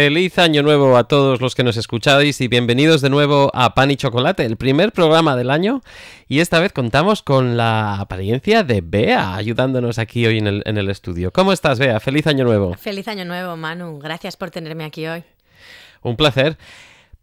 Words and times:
Feliz 0.00 0.38
año 0.38 0.62
nuevo 0.62 0.96
a 0.96 1.08
todos 1.08 1.40
los 1.40 1.56
que 1.56 1.64
nos 1.64 1.76
escucháis 1.76 2.40
y 2.40 2.46
bienvenidos 2.46 3.00
de 3.00 3.10
nuevo 3.10 3.50
a 3.52 3.74
Pan 3.74 3.90
y 3.90 3.96
Chocolate, 3.96 4.44
el 4.44 4.56
primer 4.56 4.92
programa 4.92 5.34
del 5.34 5.50
año. 5.50 5.82
Y 6.28 6.38
esta 6.38 6.60
vez 6.60 6.72
contamos 6.72 7.24
con 7.24 7.56
la 7.56 7.96
apariencia 7.96 8.62
de 8.62 8.80
Bea 8.80 9.34
ayudándonos 9.34 9.98
aquí 9.98 10.24
hoy 10.24 10.38
en 10.38 10.46
el, 10.46 10.62
en 10.66 10.78
el 10.78 10.88
estudio. 10.88 11.32
¿Cómo 11.32 11.52
estás, 11.52 11.80
Bea? 11.80 11.98
Feliz 11.98 12.28
año 12.28 12.44
nuevo. 12.44 12.74
Feliz 12.74 13.08
año 13.08 13.24
nuevo, 13.24 13.56
Manu. 13.56 13.98
Gracias 13.98 14.36
por 14.36 14.52
tenerme 14.52 14.84
aquí 14.84 15.04
hoy. 15.08 15.24
Un 16.02 16.14
placer. 16.14 16.56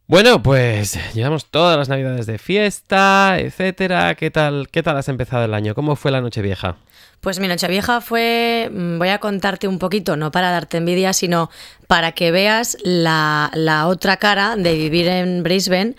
Bueno, 0.08 0.44
pues 0.44 1.00
llevamos 1.16 1.46
todas 1.46 1.78
las 1.78 1.88
navidades 1.88 2.26
de 2.26 2.38
fiesta, 2.38 3.40
etcétera. 3.40 4.16
¿Qué 4.16 4.32
tal, 4.32 4.68
qué 4.70 4.84
tal 4.84 4.98
has 4.98 5.08
empezado 5.08 5.46
el 5.46 5.54
año? 5.54 5.76
¿Cómo 5.76 5.96
fue 5.96 6.12
la 6.12 6.20
noche 6.20 6.42
vieja? 6.42 6.76
Pues 7.22 7.40
mi 7.40 7.48
noche 7.48 7.68
vieja 7.68 8.02
fue, 8.02 8.70
mm, 8.72 9.00
voy 9.00 9.10
a 9.10 9.20
contarte 9.20 9.68
un 9.68 9.80
poquito, 9.80 10.16
no 10.16 10.32
para 10.32 10.52
darte 10.52 10.78
envidia, 10.78 11.14
sino 11.14 11.50
para 11.88 12.12
que 12.12 12.32
veas 12.32 12.78
la, 12.84 13.52
otra 13.88 14.18
cara 14.18 14.56
de 14.56 14.76
vivir 14.76 15.08
en 15.08 15.44
Brisbane, 15.44 15.96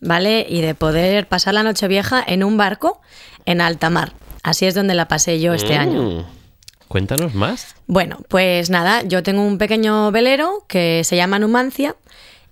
¿vale? 0.00 0.46
Y 0.48 0.60
de 0.60 0.74
poder 0.74 1.26
pasar 1.26 1.54
la 1.54 1.62
noche 1.62 1.88
vieja 1.88 2.22
en 2.26 2.44
un 2.44 2.56
barco 2.56 3.00
en 3.44 3.60
alta 3.60 3.90
mar. 3.90 4.12
Así 4.42 4.66
es 4.66 4.74
donde 4.74 4.94
la 4.94 5.08
pasé 5.08 5.40
yo 5.40 5.52
este 5.54 5.76
mm. 5.76 5.80
año. 5.80 6.26
Cuéntanos 6.88 7.34
más. 7.34 7.76
Bueno, 7.86 8.18
pues 8.28 8.70
nada, 8.70 9.02
yo 9.02 9.22
tengo 9.22 9.42
un 9.42 9.58
pequeño 9.58 10.10
velero 10.10 10.64
que 10.68 11.02
se 11.04 11.16
llama 11.16 11.38
Numancia 11.38 11.96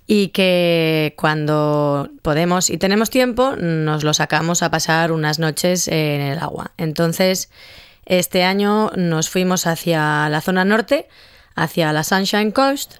y 0.06 0.28
que 0.28 1.14
cuando 1.16 2.10
podemos 2.22 2.70
y 2.70 2.78
tenemos 2.78 3.10
tiempo 3.10 3.56
nos 3.56 4.04
lo 4.04 4.14
sacamos 4.14 4.62
a 4.62 4.70
pasar 4.70 5.10
unas 5.10 5.38
noches 5.38 5.88
en 5.88 6.20
el 6.20 6.38
agua. 6.38 6.72
Entonces, 6.76 7.50
este 8.06 8.44
año 8.44 8.90
nos 8.96 9.28
fuimos 9.28 9.66
hacia 9.66 10.28
la 10.28 10.40
zona 10.40 10.64
norte, 10.64 11.08
hacia 11.54 11.92
la 11.92 12.04
Sunshine 12.04 12.52
Coast, 12.52 12.94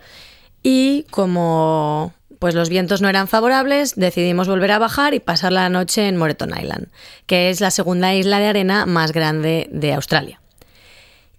y 0.63 1.05
como 1.11 2.13
pues 2.39 2.55
los 2.55 2.69
vientos 2.69 3.01
no 3.01 3.09
eran 3.09 3.29
favorables, 3.29 3.95
decidimos 3.97 4.49
volver 4.49 4.73
a 4.73 4.79
bajar 4.79 5.15
y 5.15 5.21
pasar 5.21 5.53
la 5.53 5.69
noche 5.69 6.07
en 6.07 6.17
Moreton 6.17 6.51
Island, 6.51 6.89
que 7.27 7.51
es 7.51 7.61
la 7.61 7.71
segunda 7.71 8.15
isla 8.15 8.39
de 8.39 8.49
arena 8.49 8.85
más 8.85 9.13
grande 9.13 9.69
de 9.73 9.95
Australia. 9.95 10.41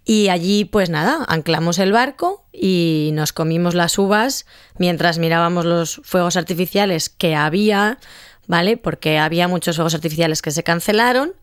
Y 0.04 0.30
allí, 0.30 0.64
pues 0.64 0.88
nada, 0.88 1.24
anclamos 1.28 1.78
el 1.78 1.92
barco 1.92 2.44
y 2.50 3.10
nos 3.12 3.34
comimos 3.34 3.74
las 3.74 3.98
uvas 3.98 4.46
mientras 4.78 5.18
mirábamos 5.18 5.66
los 5.66 6.00
fuegos 6.02 6.36
artificiales 6.38 7.10
que 7.10 7.36
había, 7.36 7.98
¿vale? 8.46 8.78
Porque 8.78 9.18
había 9.18 9.48
muchos 9.48 9.76
fuegos 9.76 9.94
artificiales 9.94 10.40
que 10.40 10.50
se 10.50 10.62
cancelaron 10.62 11.34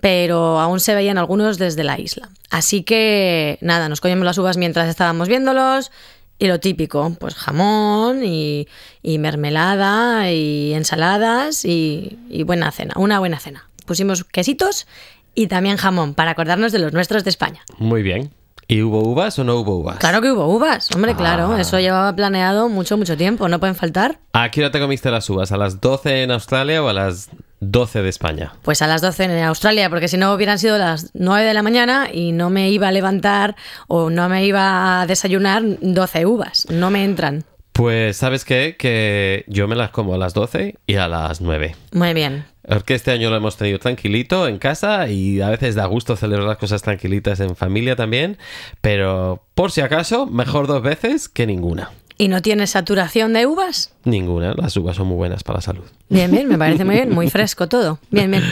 pero 0.00 0.60
aún 0.60 0.80
se 0.80 0.94
veían 0.94 1.18
algunos 1.18 1.58
desde 1.58 1.84
la 1.84 1.98
isla. 1.98 2.28
Así 2.50 2.82
que 2.82 3.58
nada, 3.60 3.88
nos 3.88 4.00
comimos 4.00 4.24
las 4.24 4.38
uvas 4.38 4.56
mientras 4.56 4.88
estábamos 4.88 5.28
viéndolos 5.28 5.90
Y 6.38 6.46
lo 6.48 6.60
típico, 6.60 7.16
pues 7.18 7.34
jamón 7.34 8.22
y, 8.24 8.68
y 9.02 9.18
mermelada 9.18 10.30
y 10.30 10.74
ensaladas 10.74 11.64
y, 11.64 12.18
y 12.28 12.42
buena 12.42 12.70
cena, 12.72 12.94
una 12.96 13.18
buena 13.18 13.38
cena. 13.38 13.68
Pusimos 13.86 14.24
quesitos 14.24 14.86
y 15.34 15.46
también 15.46 15.76
jamón 15.76 16.14
para 16.14 16.32
acordarnos 16.32 16.72
de 16.72 16.78
los 16.78 16.92
nuestros 16.92 17.24
de 17.24 17.30
España. 17.30 17.62
Muy 17.78 18.02
bien. 18.02 18.30
¿Y 18.68 18.82
hubo 18.82 19.00
uvas 19.00 19.38
o 19.38 19.44
no 19.44 19.56
hubo 19.56 19.76
uvas? 19.76 19.98
Claro 19.98 20.20
que 20.20 20.32
hubo 20.32 20.46
uvas, 20.48 20.90
hombre, 20.92 21.14
claro. 21.14 21.52
Ah. 21.52 21.60
Eso 21.60 21.78
llevaba 21.78 22.14
planeado 22.16 22.68
mucho, 22.68 22.96
mucho 22.96 23.16
tiempo, 23.16 23.48
no 23.48 23.60
pueden 23.60 23.76
faltar. 23.76 24.18
¿A 24.32 24.50
qué 24.50 24.62
hora 24.62 24.72
te 24.72 24.80
comiste 24.80 25.10
las 25.10 25.30
uvas? 25.30 25.52
¿A 25.52 25.56
las 25.56 25.80
12 25.80 26.24
en 26.24 26.32
Australia 26.32 26.82
o 26.82 26.88
a 26.88 26.92
las 26.92 27.30
12 27.60 28.02
de 28.02 28.08
España? 28.08 28.54
Pues 28.62 28.82
a 28.82 28.88
las 28.88 29.02
12 29.02 29.24
en 29.24 29.44
Australia, 29.44 29.88
porque 29.88 30.08
si 30.08 30.16
no 30.16 30.32
hubieran 30.34 30.58
sido 30.58 30.78
las 30.78 31.10
9 31.14 31.46
de 31.46 31.54
la 31.54 31.62
mañana 31.62 32.08
y 32.12 32.32
no 32.32 32.50
me 32.50 32.70
iba 32.70 32.88
a 32.88 32.92
levantar 32.92 33.54
o 33.86 34.10
no 34.10 34.28
me 34.28 34.44
iba 34.44 35.00
a 35.00 35.06
desayunar 35.06 35.62
12 35.80 36.26
uvas. 36.26 36.66
No 36.68 36.90
me 36.90 37.04
entran. 37.04 37.44
Pues, 37.76 38.16
¿sabes 38.16 38.44
qué? 38.46 38.76
Que 38.78 39.44
yo 39.48 39.68
me 39.68 39.76
las 39.76 39.90
como 39.90 40.14
a 40.14 40.18
las 40.18 40.32
12 40.32 40.76
y 40.86 40.94
a 40.94 41.08
las 41.08 41.42
9. 41.42 41.76
Muy 41.92 42.14
bien. 42.14 42.46
Porque 42.66 42.94
este 42.94 43.10
año 43.10 43.28
lo 43.28 43.36
hemos 43.36 43.58
tenido 43.58 43.78
tranquilito 43.78 44.48
en 44.48 44.58
casa 44.58 45.08
y 45.08 45.42
a 45.42 45.50
veces 45.50 45.74
da 45.74 45.84
gusto 45.84 46.16
celebrar 46.16 46.48
las 46.48 46.56
cosas 46.56 46.80
tranquilitas 46.82 47.38
en 47.40 47.54
familia 47.54 47.94
también, 47.94 48.38
pero 48.80 49.42
por 49.54 49.72
si 49.72 49.82
acaso, 49.82 50.26
mejor 50.26 50.66
dos 50.66 50.82
veces 50.82 51.28
que 51.28 51.46
ninguna. 51.46 51.90
¿Y 52.18 52.28
no 52.28 52.40
tienes 52.40 52.70
saturación 52.70 53.34
de 53.34 53.44
uvas? 53.46 53.92
Ninguna, 54.04 54.54
las 54.54 54.74
uvas 54.78 54.96
son 54.96 55.08
muy 55.08 55.16
buenas 55.16 55.44
para 55.44 55.58
la 55.58 55.62
salud. 55.62 55.84
Bien, 56.08 56.30
bien, 56.30 56.48
me 56.48 56.56
parece 56.56 56.84
muy 56.86 56.94
bien, 56.94 57.12
muy 57.14 57.28
fresco 57.30 57.68
todo. 57.68 57.98
Bien, 58.10 58.30
bien. 58.30 58.42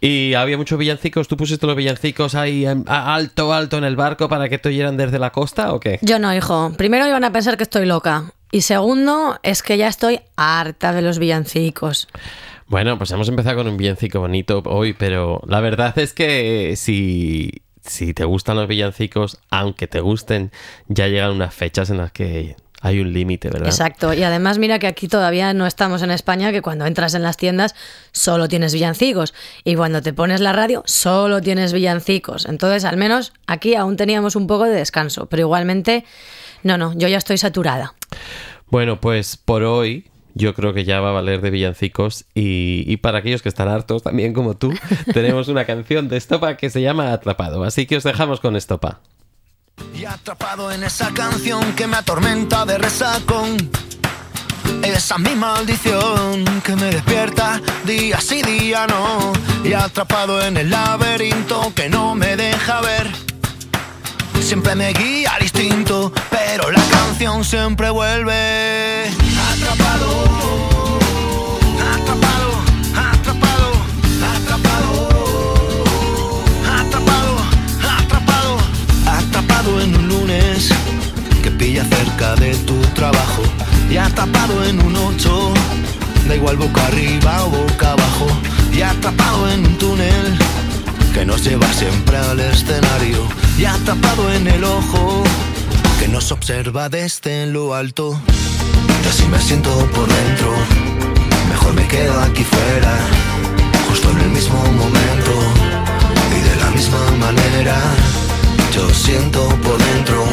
Y 0.00 0.32
había 0.34 0.56
muchos 0.56 0.78
villancicos, 0.78 1.28
¿tú 1.28 1.36
pusiste 1.36 1.66
los 1.66 1.76
villancicos 1.76 2.34
ahí 2.34 2.64
en- 2.64 2.84
a- 2.86 3.14
alto, 3.14 3.52
alto 3.52 3.76
en 3.76 3.84
el 3.84 3.94
barco 3.94 4.28
para 4.30 4.48
que 4.48 4.56
te 4.58 4.70
oyeran 4.70 4.96
desde 4.96 5.18
la 5.18 5.30
costa 5.32 5.74
o 5.74 5.80
qué? 5.80 5.98
Yo 6.02 6.18
no, 6.18 6.34
hijo. 6.34 6.72
Primero 6.78 7.06
iban 7.06 7.24
a 7.24 7.32
pensar 7.32 7.56
que 7.58 7.64
estoy 7.64 7.84
loca. 7.84 8.32
Y 8.50 8.62
segundo, 8.62 9.38
es 9.42 9.62
que 9.62 9.76
ya 9.76 9.88
estoy 9.88 10.20
harta 10.36 10.92
de 10.92 11.02
los 11.02 11.18
villancicos. 11.18 12.08
Bueno, 12.66 12.98
pues 12.98 13.10
hemos 13.10 13.28
empezado 13.28 13.56
con 13.56 13.68
un 13.68 13.76
villancico 13.76 14.20
bonito 14.20 14.62
hoy, 14.66 14.92
pero 14.92 15.40
la 15.46 15.60
verdad 15.60 15.98
es 15.98 16.12
que 16.12 16.74
si, 16.76 17.62
si 17.82 18.12
te 18.12 18.24
gustan 18.24 18.56
los 18.56 18.68
villancicos, 18.68 19.38
aunque 19.50 19.86
te 19.86 20.00
gusten, 20.00 20.52
ya 20.86 21.08
llegan 21.08 21.32
unas 21.32 21.54
fechas 21.54 21.90
en 21.90 21.98
las 21.98 22.12
que 22.12 22.56
hay 22.80 23.00
un 23.00 23.12
límite, 23.12 23.48
¿verdad? 23.48 23.68
Exacto. 23.68 24.12
Y 24.12 24.22
además 24.22 24.58
mira 24.58 24.78
que 24.78 24.86
aquí 24.86 25.08
todavía 25.08 25.52
no 25.52 25.66
estamos 25.66 26.02
en 26.02 26.10
España, 26.10 26.52
que 26.52 26.62
cuando 26.62 26.86
entras 26.86 27.14
en 27.14 27.22
las 27.22 27.36
tiendas 27.36 27.74
solo 28.12 28.48
tienes 28.48 28.72
villancicos. 28.72 29.34
Y 29.64 29.74
cuando 29.74 30.02
te 30.02 30.12
pones 30.12 30.40
la 30.40 30.52
radio 30.52 30.82
solo 30.86 31.40
tienes 31.40 31.72
villancicos. 31.72 32.46
Entonces 32.46 32.84
al 32.84 32.96
menos 32.96 33.32
aquí 33.46 33.74
aún 33.74 33.96
teníamos 33.96 34.36
un 34.36 34.46
poco 34.46 34.64
de 34.64 34.72
descanso. 34.74 35.26
Pero 35.26 35.40
igualmente, 35.42 36.04
no, 36.62 36.78
no, 36.78 36.92
yo 36.94 37.08
ya 37.08 37.18
estoy 37.18 37.38
saturada. 37.38 37.94
Bueno, 38.70 39.00
pues 39.00 39.36
por 39.36 39.62
hoy 39.62 40.06
yo 40.34 40.54
creo 40.54 40.72
que 40.72 40.84
ya 40.84 41.00
va 41.00 41.10
a 41.10 41.12
valer 41.12 41.40
de 41.40 41.50
villancicos 41.50 42.24
y, 42.34 42.84
y 42.86 42.96
para 42.98 43.18
aquellos 43.18 43.42
que 43.42 43.48
están 43.48 43.68
hartos 43.68 44.02
también 44.02 44.32
como 44.32 44.56
tú, 44.56 44.72
tenemos 45.12 45.48
una 45.48 45.64
canción 45.64 46.08
de 46.08 46.16
Estopa 46.16 46.56
que 46.56 46.70
se 46.70 46.80
llama 46.82 47.12
Atrapado. 47.12 47.64
Así 47.64 47.86
que 47.86 47.96
os 47.96 48.04
dejamos 48.04 48.40
con 48.40 48.56
Estopa. 48.56 49.00
Y 49.94 50.04
atrapado 50.04 50.70
en 50.70 50.84
esa 50.84 51.12
canción 51.12 51.72
que 51.74 51.86
me 51.86 51.96
atormenta 51.96 52.64
de 52.64 52.78
resacón. 52.78 53.56
Esa 54.82 55.14
es 55.16 55.20
mi 55.20 55.34
maldición 55.34 56.44
que 56.64 56.76
me 56.76 56.86
despierta 56.86 57.60
día 57.84 58.20
sí 58.20 58.42
día 58.42 58.86
no. 58.86 59.32
Y 59.64 59.72
atrapado 59.72 60.44
en 60.44 60.56
el 60.56 60.70
laberinto 60.70 61.72
que 61.74 61.88
no 61.88 62.14
me 62.14 62.36
deja 62.36 62.80
ver. 62.80 63.27
Siempre 64.48 64.74
me 64.74 64.94
guía 64.94 65.32
al 65.34 65.42
instinto, 65.42 66.10
pero 66.30 66.70
la 66.70 66.80
canción 66.84 67.44
siempre 67.44 67.90
vuelve. 67.90 69.10
Atrapado, 69.52 70.24
atrapado, 71.92 72.50
atrapado, 72.96 73.72
atrapado, 74.34 75.10
atrapado, 76.80 77.36
atrapado, 77.98 78.56
atrapado 79.04 79.82
en 79.82 79.94
un 79.94 80.08
lunes 80.08 80.70
que 81.42 81.50
pilla 81.50 81.84
cerca 81.84 82.34
de 82.36 82.54
tu 82.56 82.80
trabajo. 82.94 83.42
Y 83.90 83.98
atrapado 83.98 84.64
en 84.64 84.82
un 84.82 84.96
ocho, 84.96 85.52
da 86.26 86.34
igual 86.34 86.56
boca 86.56 86.86
arriba 86.86 87.44
o 87.44 87.50
boca 87.50 87.92
abajo. 87.92 88.26
Y 88.72 88.80
atrapado 88.80 89.50
en 89.50 89.66
un 89.66 89.76
túnel 89.76 90.38
que 91.12 91.24
nos 91.24 91.44
lleva 91.44 91.66
siempre 91.72 92.16
al 92.16 92.40
escenario 92.40 93.26
y 93.58 93.64
atrapado 93.64 94.32
en 94.32 94.46
el 94.46 94.64
ojo 94.64 95.22
que 95.98 96.08
nos 96.08 96.30
observa 96.32 96.88
desde 96.88 97.46
lo 97.46 97.74
alto. 97.74 98.20
Y 99.04 99.08
así 99.08 99.24
me 99.26 99.38
siento 99.40 99.70
por 99.94 100.06
dentro, 100.06 100.52
mejor 101.48 101.74
me 101.74 101.86
quedo 101.88 102.20
aquí 102.20 102.44
fuera, 102.44 102.98
justo 103.88 104.10
en 104.10 104.20
el 104.20 104.30
mismo 104.30 104.58
momento 104.58 105.32
y 106.36 106.48
de 106.48 106.56
la 106.56 106.70
misma 106.70 107.10
manera. 107.18 107.76
Yo 108.74 108.88
siento 108.92 109.48
por 109.62 109.78
dentro, 109.78 110.24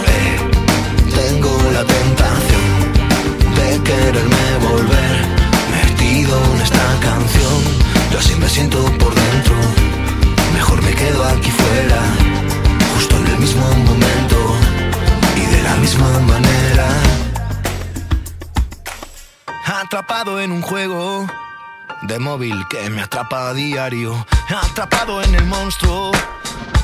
móvil 22.20 22.66
que 22.70 22.90
me 22.90 23.02
atrapa 23.02 23.50
a 23.50 23.54
diario, 23.54 24.26
atrapado 24.50 25.22
en 25.22 25.36
el 25.36 25.46
monstruo 25.46 26.12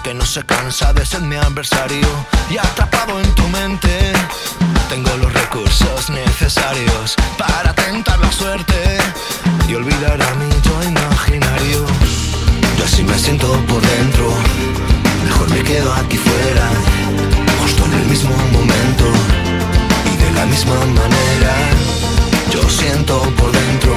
que 0.03 0.13
no 0.13 0.25
se 0.25 0.43
cansa 0.43 0.93
de 0.93 1.05
ser 1.05 1.21
mi 1.21 1.35
adversario 1.35 2.07
y 2.49 2.57
atrapado 2.57 3.19
en 3.19 3.35
tu 3.35 3.47
mente. 3.49 4.13
Tengo 4.89 5.15
los 5.17 5.31
recursos 5.33 6.09
necesarios 6.09 7.15
para 7.37 7.73
tentar 7.73 8.19
la 8.19 8.31
suerte 8.31 8.97
y 9.67 9.75
olvidar 9.75 10.21
a 10.21 10.35
mi 10.35 10.49
yo 10.63 10.83
imaginario. 10.83 11.85
Yo 12.77 12.83
así 12.83 13.03
me 13.03 13.17
siento 13.17 13.47
por 13.67 13.81
dentro, 13.81 14.33
mejor 15.23 15.49
me 15.51 15.63
quedo 15.63 15.93
aquí 15.93 16.17
fuera, 16.17 16.67
justo 17.61 17.85
en 17.85 17.93
el 17.93 18.05
mismo 18.07 18.35
momento 18.51 19.05
y 20.11 20.17
de 20.17 20.31
la 20.31 20.45
misma 20.45 20.75
manera. 20.75 21.53
Yo 22.51 22.67
siento 22.69 23.21
por 23.37 23.51
dentro, 23.51 23.95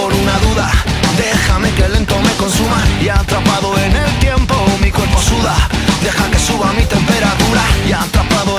por 0.00 0.12
una 0.14 0.38
duda. 0.38 0.70
Déjame 1.16 1.70
que 1.72 1.88
lento 1.88 2.16
me 2.20 2.32
consuma 2.42 2.80
y 3.02 3.08
atrapado 3.08 3.76
en 3.78 3.94
el 3.94 4.12
tiempo 4.18 4.54
mi 4.82 4.90
cuerpo 4.90 5.18
suda. 5.20 5.54
Deja 6.02 6.30
que 6.30 6.38
suba 6.38 6.72
mi 6.72 6.84
temperatura 6.84 7.62
y 7.88 7.92
atrapado 7.92 8.49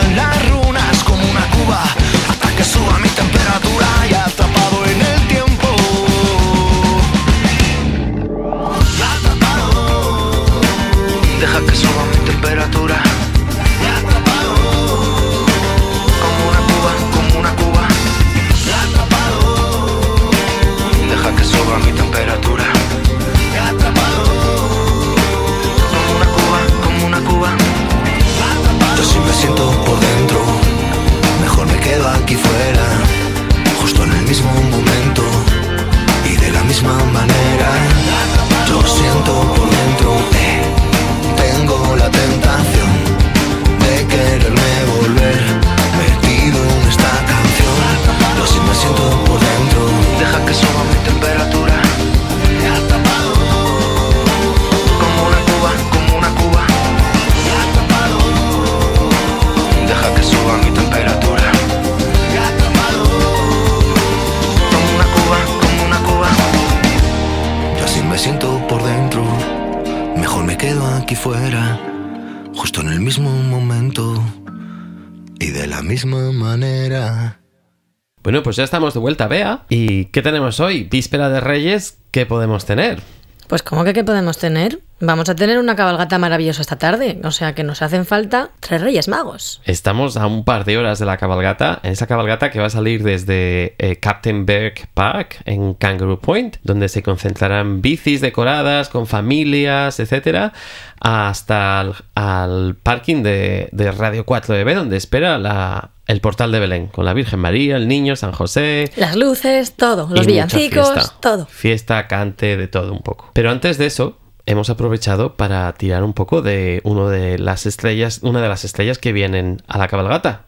Bueno, 78.31 78.43
pues 78.43 78.55
ya 78.55 78.63
estamos 78.63 78.93
de 78.93 79.01
vuelta, 79.01 79.27
Bea. 79.27 79.63
¿Y 79.67 80.05
qué 80.05 80.21
tenemos 80.21 80.61
hoy? 80.61 80.85
Víspera 80.85 81.27
de 81.27 81.41
Reyes, 81.41 81.97
¿qué 82.11 82.25
podemos 82.25 82.63
tener? 82.63 83.01
Pues 83.50 83.61
¿cómo 83.61 83.83
que 83.83 83.91
qué 83.91 84.05
podemos 84.05 84.38
tener? 84.38 84.79
Vamos 85.01 85.27
a 85.27 85.35
tener 85.35 85.59
una 85.59 85.75
cabalgata 85.75 86.17
maravillosa 86.17 86.61
esta 86.61 86.77
tarde, 86.77 87.19
o 87.25 87.31
sea 87.31 87.53
que 87.53 87.65
nos 87.65 87.81
hacen 87.81 88.05
falta 88.05 88.51
tres 88.61 88.79
reyes 88.79 89.09
magos. 89.09 89.61
Estamos 89.65 90.15
a 90.15 90.27
un 90.27 90.45
par 90.45 90.63
de 90.63 90.77
horas 90.77 90.97
de 91.00 91.05
la 91.05 91.17
cabalgata, 91.17 91.81
esa 91.83 92.07
cabalgata 92.07 92.51
que 92.51 92.61
va 92.61 92.67
a 92.67 92.69
salir 92.69 93.03
desde 93.03 93.75
eh, 93.79 93.97
Captain 93.97 94.45
Berg 94.45 94.88
Park 94.93 95.41
en 95.43 95.73
Kangaroo 95.73 96.21
Point, 96.21 96.55
donde 96.63 96.88
se 96.88 97.03
concentrarán 97.03 97.81
bicis 97.81 98.21
decoradas 98.21 98.88
con 98.88 99.07
familias, 99.07 100.00
etcétera, 100.00 100.53
hasta 101.01 101.81
el 101.81 101.95
al 102.15 102.75
parking 102.81 103.23
de, 103.23 103.67
de 103.73 103.91
Radio 103.91 104.25
4EB, 104.25 104.73
donde 104.73 104.95
espera 104.95 105.38
la, 105.38 105.89
el 106.12 106.20
portal 106.22 106.51
de 106.51 106.60
Belén, 106.60 106.88
con 106.88 107.06
la 107.06 107.13
Virgen 107.13 107.39
María, 107.39 107.77
el 107.77 107.88
niño, 107.88 108.15
San 108.15 108.34
José, 108.34 108.91
Las 108.98 109.15
luces, 109.15 109.74
todo, 109.74 110.10
los 110.13 110.25
villancicos, 110.27 110.91
fiesta. 110.94 111.15
todo. 111.22 111.46
Fiesta, 111.46 112.08
cante, 112.08 112.58
de 112.58 112.68
todo 112.68 112.91
un 112.91 113.00
poco. 113.00 113.30
Pero 113.34 113.50
antes 113.50 113.77
de 113.77 113.86
eso, 113.86 114.18
hemos 114.46 114.70
aprovechado 114.70 115.36
para 115.38 115.72
tirar 115.74 116.03
un 116.03 116.13
poco 116.13 116.41
de 116.41 116.82
uno 116.84 117.08
de 117.08 117.39
las 117.39 117.65
estrellas, 117.65 118.20
una 118.24 118.41
de 118.41 118.50
las 118.50 118.65
estrellas 118.65 118.98
que 118.98 119.13
vienen 119.13 119.62
a 119.68 119.77
la 119.77 119.88
cabalgata, 119.88 120.46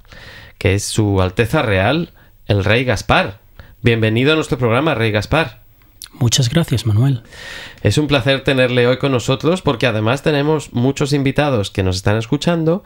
que 0.58 0.74
es 0.76 0.84
su 0.84 1.22
Alteza 1.22 1.62
Real, 1.62 2.12
el 2.46 2.66
Rey 2.66 2.84
Gaspar. 2.84 3.40
Bienvenido 3.82 4.34
a 4.34 4.36
nuestro 4.36 4.58
programa, 4.58 4.96
Rey 4.96 5.12
Gaspar. 5.12 5.63
Muchas 6.14 6.50
gracias, 6.50 6.86
Manuel. 6.86 7.24
Es 7.82 7.98
un 7.98 8.08
placer 8.08 8.44
tenerle 8.44 8.88
hoy 8.88 8.98
con 8.98 9.12
nosotros 9.12 9.62
porque 9.62 9.88
además 9.88 10.22
tenemos 10.22 10.72
muchos 10.74 11.12
invitados 11.12 11.72
que 11.72 11.84
nos 11.84 11.98
están 11.98 12.18
escuchando 12.18 12.84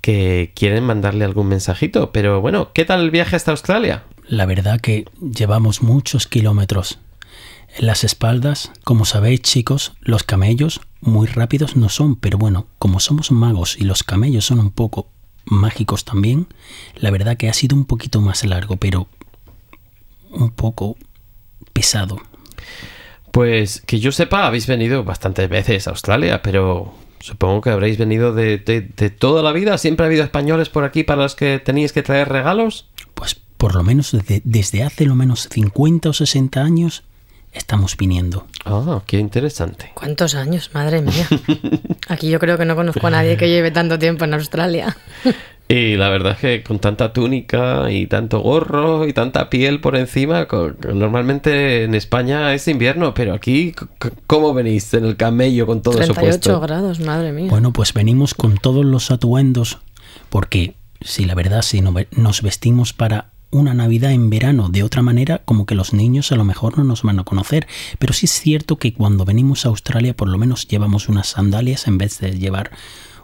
que 0.00 0.52
quieren 0.54 0.84
mandarle 0.84 1.24
algún 1.24 1.48
mensajito. 1.48 2.12
Pero 2.12 2.40
bueno, 2.40 2.72
¿qué 2.74 2.84
tal 2.84 3.00
el 3.00 3.10
viaje 3.10 3.36
hasta 3.36 3.52
Australia? 3.52 4.04
La 4.26 4.44
verdad 4.44 4.80
que 4.80 5.06
llevamos 5.20 5.82
muchos 5.82 6.26
kilómetros 6.26 6.98
en 7.76 7.86
las 7.86 8.04
espaldas. 8.04 8.70
Como 8.82 9.04
sabéis, 9.04 9.42
chicos, 9.42 9.92
los 10.00 10.24
camellos 10.24 10.80
muy 11.00 11.26
rápidos 11.26 11.76
no 11.76 11.88
son, 11.88 12.16
pero 12.16 12.38
bueno, 12.38 12.66
como 12.78 13.00
somos 13.00 13.30
magos 13.30 13.76
y 13.78 13.84
los 13.84 14.02
camellos 14.02 14.46
son 14.46 14.58
un 14.58 14.70
poco 14.70 15.08
mágicos 15.46 16.04
también, 16.04 16.46
la 16.96 17.10
verdad 17.10 17.36
que 17.36 17.48
ha 17.48 17.54
sido 17.54 17.76
un 17.76 17.84
poquito 17.84 18.20
más 18.20 18.44
largo, 18.44 18.76
pero 18.76 19.08
un 20.30 20.50
poco 20.50 20.96
pesado. 21.72 22.20
Pues 23.34 23.82
que 23.84 23.98
yo 23.98 24.12
sepa, 24.12 24.46
habéis 24.46 24.68
venido 24.68 25.02
bastantes 25.02 25.48
veces 25.48 25.88
a 25.88 25.90
Australia, 25.90 26.40
pero 26.40 26.94
supongo 27.18 27.62
que 27.62 27.70
habréis 27.70 27.98
venido 27.98 28.32
de, 28.32 28.58
de- 28.58 28.82
de 28.82 29.10
toda 29.10 29.42
la 29.42 29.50
vida. 29.50 29.76
¿Siempre 29.76 30.04
ha 30.04 30.06
habido 30.06 30.22
españoles 30.22 30.68
por 30.68 30.84
aquí 30.84 31.02
para 31.02 31.22
los 31.22 31.34
que 31.34 31.58
teníais 31.58 31.92
que 31.92 32.04
traer 32.04 32.28
regalos? 32.28 32.86
Pues 33.14 33.34
por 33.56 33.74
lo 33.74 33.82
menos 33.82 34.12
desde, 34.12 34.40
desde 34.44 34.84
hace 34.84 35.04
lo 35.04 35.16
menos 35.16 35.48
50 35.50 36.10
o 36.10 36.12
60 36.12 36.60
años 36.62 37.02
estamos 37.52 37.96
viniendo. 37.96 38.46
Ah, 38.64 39.02
qué 39.04 39.18
interesante. 39.18 39.90
¿Cuántos 39.94 40.36
años? 40.36 40.70
Madre 40.72 41.02
mía. 41.02 41.26
Aquí 42.08 42.30
yo 42.30 42.38
creo 42.38 42.56
que 42.56 42.64
no 42.66 42.76
conozco 42.76 43.04
a 43.04 43.10
nadie 43.10 43.36
que 43.36 43.48
lleve 43.48 43.72
tanto 43.72 43.98
tiempo 43.98 44.24
en 44.26 44.34
Australia. 44.34 44.96
Y 45.66 45.96
la 45.96 46.10
verdad 46.10 46.32
es 46.32 46.38
que 46.38 46.62
con 46.62 46.78
tanta 46.78 47.12
túnica 47.14 47.90
y 47.90 48.06
tanto 48.06 48.40
gorro 48.40 49.08
y 49.08 49.14
tanta 49.14 49.48
piel 49.48 49.80
por 49.80 49.96
encima, 49.96 50.46
normalmente 50.92 51.84
en 51.84 51.94
España 51.94 52.52
es 52.54 52.68
invierno, 52.68 53.14
pero 53.14 53.32
aquí, 53.34 53.74
¿cómo 54.26 54.52
venís 54.52 54.92
en 54.94 55.04
el 55.06 55.16
camello 55.16 55.66
con 55.66 55.80
todo 55.82 55.94
eso 56.00 56.12
38 56.12 56.20
puesto? 56.20 56.60
grados, 56.60 57.00
madre 57.00 57.32
mía. 57.32 57.48
Bueno, 57.50 57.72
pues 57.72 57.92
venimos 57.94 58.34
con 58.34 58.56
todos 58.58 58.84
los 58.84 59.10
atuendos 59.10 59.78
porque 60.28 60.74
si 61.00 61.24
la 61.24 61.34
verdad 61.34 61.62
si 61.62 61.80
no 61.80 61.92
ve- 61.92 62.08
nos 62.12 62.42
vestimos 62.42 62.92
para 62.92 63.30
una 63.50 63.72
Navidad 63.72 64.10
en 64.12 64.30
verano 64.30 64.68
de 64.68 64.82
otra 64.82 65.00
manera, 65.02 65.42
como 65.44 65.64
que 65.64 65.74
los 65.74 65.92
niños 65.94 66.30
a 66.32 66.36
lo 66.36 66.44
mejor 66.44 66.76
no 66.76 66.84
nos 66.84 67.02
van 67.02 67.20
a 67.20 67.24
conocer, 67.24 67.66
pero 67.98 68.12
sí 68.12 68.26
es 68.26 68.32
cierto 68.32 68.76
que 68.76 68.92
cuando 68.92 69.24
venimos 69.24 69.64
a 69.64 69.68
Australia 69.70 70.14
por 70.14 70.28
lo 70.28 70.36
menos 70.38 70.66
llevamos 70.68 71.08
unas 71.08 71.28
sandalias 71.28 71.86
en 71.86 71.96
vez 71.98 72.18
de 72.18 72.38
llevar 72.38 72.70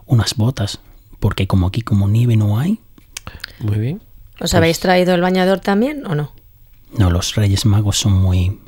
unas 0.05 0.35
botas, 0.35 0.79
porque 1.21 1.47
como 1.47 1.67
aquí 1.67 1.81
como 1.81 2.09
nieve 2.09 2.35
no 2.35 2.59
hay, 2.59 2.79
Muy 3.59 3.77
bien. 3.77 4.01
¿Os 4.41 4.53
habéis 4.55 4.79
traído 4.81 5.13
el 5.15 5.21
bañador 5.21 5.59
también 5.61 6.05
o 6.05 6.15
no? 6.15 6.33
no 6.97 7.09
los 7.09 7.35
Reyes 7.35 7.65
Magos 7.65 7.97
son 7.97 8.11
muy 8.13 8.59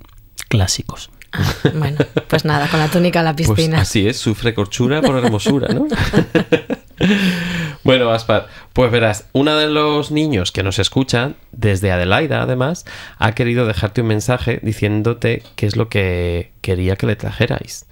clásicos. 0.48 1.10
Ah, 1.34 1.52
bueno, 1.74 1.98
pues 2.30 2.46
nada, 2.46 2.70
con 2.70 2.80
la 2.80 2.88
túnica 2.90 3.20
a 3.22 3.24
la 3.24 3.36
Pues 3.36 3.50
piscina. 3.50 3.82
así 3.82 4.08
es, 4.08 4.18
sufre 4.18 4.54
corchura 4.54 5.02
por 5.02 5.18
hermosura, 5.18 5.74
¿no? 5.74 5.88
bueno, 7.84 8.10
Gaspar, 8.10 8.48
pues 8.74 8.92
verás, 8.92 9.30
uno 9.34 9.56
de 9.56 9.68
los 9.68 10.12
niños 10.12 10.52
que 10.52 10.64
nos 10.64 10.80
escuchan, 10.80 11.36
desde 11.52 11.92
Adelaida 11.92 12.42
además, 12.42 12.86
ha 13.18 13.34
querido 13.34 13.66
dejarte 13.66 14.02
un 14.02 14.08
mensaje 14.08 14.60
diciéndote 14.62 15.44
qué 15.56 15.66
es 15.66 15.76
lo 15.76 15.90
que 15.90 16.54
quería 16.62 16.96
que 16.96 17.08
le 17.08 17.16
trajerais. 17.16 17.86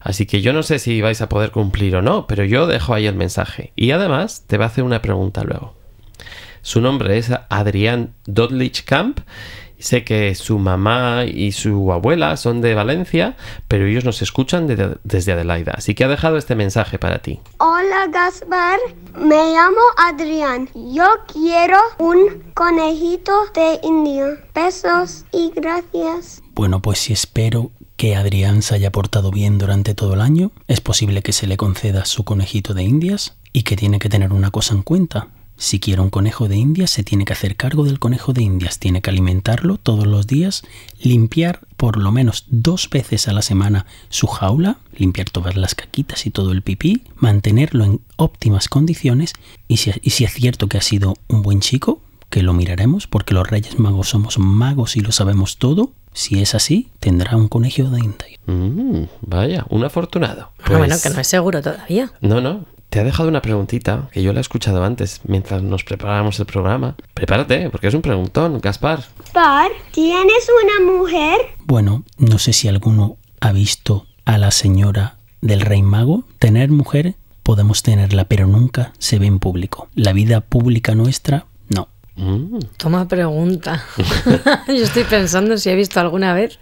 Así 0.00 0.26
que 0.26 0.42
yo 0.42 0.52
no 0.52 0.62
sé 0.62 0.78
si 0.78 1.00
vais 1.00 1.20
a 1.20 1.28
poder 1.28 1.50
cumplir 1.50 1.96
o 1.96 2.02
no, 2.02 2.26
pero 2.26 2.44
yo 2.44 2.66
dejo 2.66 2.94
ahí 2.94 3.06
el 3.06 3.14
mensaje. 3.14 3.72
Y 3.76 3.92
además 3.92 4.44
te 4.46 4.58
va 4.58 4.64
a 4.64 4.68
hacer 4.68 4.84
una 4.84 5.02
pregunta 5.02 5.44
luego. 5.44 5.74
Su 6.62 6.80
nombre 6.80 7.18
es 7.18 7.30
Adrián 7.48 8.14
Dodlich 8.24 8.84
Camp. 8.84 9.20
Sé 9.82 10.04
que 10.04 10.34
su 10.36 10.58
mamá 10.60 11.24
y 11.24 11.50
su 11.52 11.92
abuela 11.92 12.36
son 12.36 12.60
de 12.60 12.74
Valencia, 12.74 13.36
pero 13.66 13.84
ellos 13.86 14.04
nos 14.04 14.22
escuchan 14.22 14.66
de- 14.68 14.96
desde 15.02 15.32
Adelaida. 15.32 15.72
Así 15.76 15.94
que 15.94 16.04
ha 16.04 16.08
dejado 16.08 16.36
este 16.36 16.54
mensaje 16.54 16.98
para 17.00 17.18
ti. 17.18 17.40
Hola 17.58 18.06
Gaspar, 18.12 18.78
me 19.18 19.52
llamo 19.52 19.80
Adrián. 19.96 20.68
Yo 20.74 21.06
quiero 21.32 21.78
un 21.98 22.44
conejito 22.54 23.32
de 23.54 23.80
India. 23.82 24.26
Besos 24.54 25.24
y 25.32 25.50
gracias. 25.54 26.42
Bueno, 26.54 26.80
pues 26.80 27.00
si 27.00 27.12
espero 27.12 27.72
que 27.96 28.14
Adrián 28.14 28.62
se 28.62 28.76
haya 28.76 28.92
portado 28.92 29.30
bien 29.30 29.58
durante 29.58 29.94
todo 29.94 30.14
el 30.14 30.20
año, 30.20 30.52
es 30.68 30.80
posible 30.80 31.22
que 31.22 31.32
se 31.32 31.46
le 31.46 31.56
conceda 31.56 32.04
su 32.04 32.24
conejito 32.24 32.72
de 32.74 32.84
indias 32.84 33.36
y 33.52 33.62
que 33.64 33.76
tiene 33.76 33.98
que 33.98 34.08
tener 34.08 34.32
una 34.32 34.50
cosa 34.50 34.74
en 34.74 34.82
cuenta. 34.82 35.28
Si 35.62 35.78
quiere 35.78 36.02
un 36.02 36.10
conejo 36.10 36.48
de 36.48 36.56
indias, 36.56 36.90
se 36.90 37.04
tiene 37.04 37.24
que 37.24 37.34
hacer 37.34 37.54
cargo 37.54 37.84
del 37.84 38.00
conejo 38.00 38.32
de 38.32 38.42
indias, 38.42 38.80
tiene 38.80 39.00
que 39.00 39.10
alimentarlo 39.10 39.76
todos 39.76 40.08
los 40.08 40.26
días, 40.26 40.64
limpiar 41.00 41.60
por 41.76 41.98
lo 41.98 42.10
menos 42.10 42.46
dos 42.48 42.90
veces 42.90 43.28
a 43.28 43.32
la 43.32 43.42
semana 43.42 43.86
su 44.08 44.26
jaula, 44.26 44.78
limpiar 44.96 45.30
todas 45.30 45.56
las 45.56 45.76
caquitas 45.76 46.26
y 46.26 46.30
todo 46.30 46.50
el 46.50 46.62
pipí, 46.62 47.04
mantenerlo 47.14 47.84
en 47.84 48.00
óptimas 48.16 48.68
condiciones 48.68 49.34
y 49.68 49.76
si, 49.76 49.92
y 50.02 50.10
si 50.10 50.24
es 50.24 50.32
cierto 50.32 50.66
que 50.66 50.78
ha 50.78 50.82
sido 50.82 51.14
un 51.28 51.42
buen 51.42 51.60
chico, 51.60 52.02
que 52.28 52.42
lo 52.42 52.54
miraremos 52.54 53.06
porque 53.06 53.32
los 53.32 53.46
Reyes 53.48 53.78
Magos 53.78 54.08
somos 54.08 54.40
magos 54.40 54.96
y 54.96 55.00
lo 55.00 55.12
sabemos 55.12 55.58
todo. 55.58 55.92
Si 56.12 56.42
es 56.42 56.56
así, 56.56 56.88
tendrá 56.98 57.36
un 57.36 57.46
conejo 57.46 57.84
de 57.84 58.00
India. 58.00 58.38
Mm, 58.46 59.04
vaya, 59.20 59.64
un 59.70 59.84
afortunado. 59.84 60.50
Ah, 60.64 60.70
bueno, 60.76 60.86
Pues- 60.88 61.02
que 61.04 61.10
no 61.10 61.20
es 61.20 61.26
seguro 61.28 61.62
todavía. 61.62 62.10
No, 62.20 62.40
no. 62.40 62.66
Te 62.92 63.00
ha 63.00 63.04
dejado 63.04 63.30
una 63.30 63.40
preguntita 63.40 64.10
que 64.12 64.22
yo 64.22 64.34
la 64.34 64.40
he 64.40 64.42
escuchado 64.42 64.84
antes 64.84 65.22
mientras 65.24 65.62
nos 65.62 65.82
preparábamos 65.82 66.38
el 66.40 66.44
programa. 66.44 66.94
Prepárate, 67.14 67.70
porque 67.70 67.86
es 67.86 67.94
un 67.94 68.02
preguntón, 68.02 68.60
Gaspar. 68.60 69.04
Gaspar, 69.18 69.70
¿tienes 69.92 70.46
una 70.62 70.92
mujer? 70.92 71.38
Bueno, 71.64 72.04
no 72.18 72.38
sé 72.38 72.52
si 72.52 72.68
alguno 72.68 73.16
ha 73.40 73.52
visto 73.52 74.04
a 74.26 74.36
la 74.36 74.50
señora 74.50 75.16
del 75.40 75.62
Rey 75.62 75.80
Mago. 75.80 76.24
Tener 76.38 76.70
mujer 76.70 77.14
podemos 77.42 77.82
tenerla, 77.82 78.26
pero 78.26 78.46
nunca 78.46 78.92
se 78.98 79.18
ve 79.18 79.24
en 79.24 79.38
público. 79.38 79.88
La 79.94 80.12
vida 80.12 80.42
pública 80.42 80.94
nuestra, 80.94 81.46
no. 81.70 81.88
Mm, 82.16 82.58
Toma 82.76 83.08
pregunta. 83.08 83.86
yo 84.68 84.84
estoy 84.84 85.04
pensando 85.04 85.56
si 85.56 85.70
he 85.70 85.74
visto 85.74 85.98
alguna 85.98 86.34
vez 86.34 86.58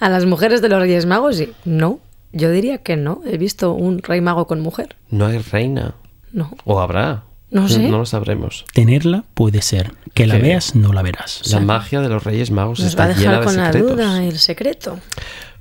a 0.00 0.10
las 0.10 0.26
mujeres 0.26 0.60
de 0.60 0.68
los 0.68 0.80
Reyes 0.80 1.06
Magos 1.06 1.40
y 1.40 1.50
no. 1.64 1.98
Yo 2.32 2.50
diría 2.50 2.78
que 2.78 2.96
no. 2.96 3.20
He 3.26 3.38
visto 3.38 3.72
un 3.72 4.02
rey 4.02 4.20
mago 4.20 4.46
con 4.46 4.60
mujer. 4.60 4.96
no 5.10 5.26
hay 5.26 5.38
reina. 5.38 5.94
No. 6.32 6.50
O 6.64 6.80
habrá. 6.80 7.24
No 7.50 7.68
sé. 7.68 7.80
No 7.90 7.98
lo 7.98 8.06
sabremos. 8.06 8.64
Tenerla 8.72 9.24
puede 9.34 9.60
ser. 9.60 9.92
Que 10.14 10.26
la 10.26 10.36
¿Qué? 10.36 10.42
veas, 10.42 10.74
no 10.74 10.92
la 10.94 11.02
verás. 11.02 11.42
La 11.50 11.60
magia 11.60 12.00
de 12.00 12.08
los 12.08 12.24
Reyes 12.24 12.50
Magos 12.50 12.80
Nos 12.80 12.98
va 12.98 13.04
a 13.04 13.10
está 13.10 13.20
llena 13.20 13.38
dejar 13.40 13.40
de 13.40 13.44
con 13.46 13.56
la 13.56 13.66
secretos. 13.72 13.90
duda 13.96 14.24
el 14.24 14.38
secreto. 14.38 14.98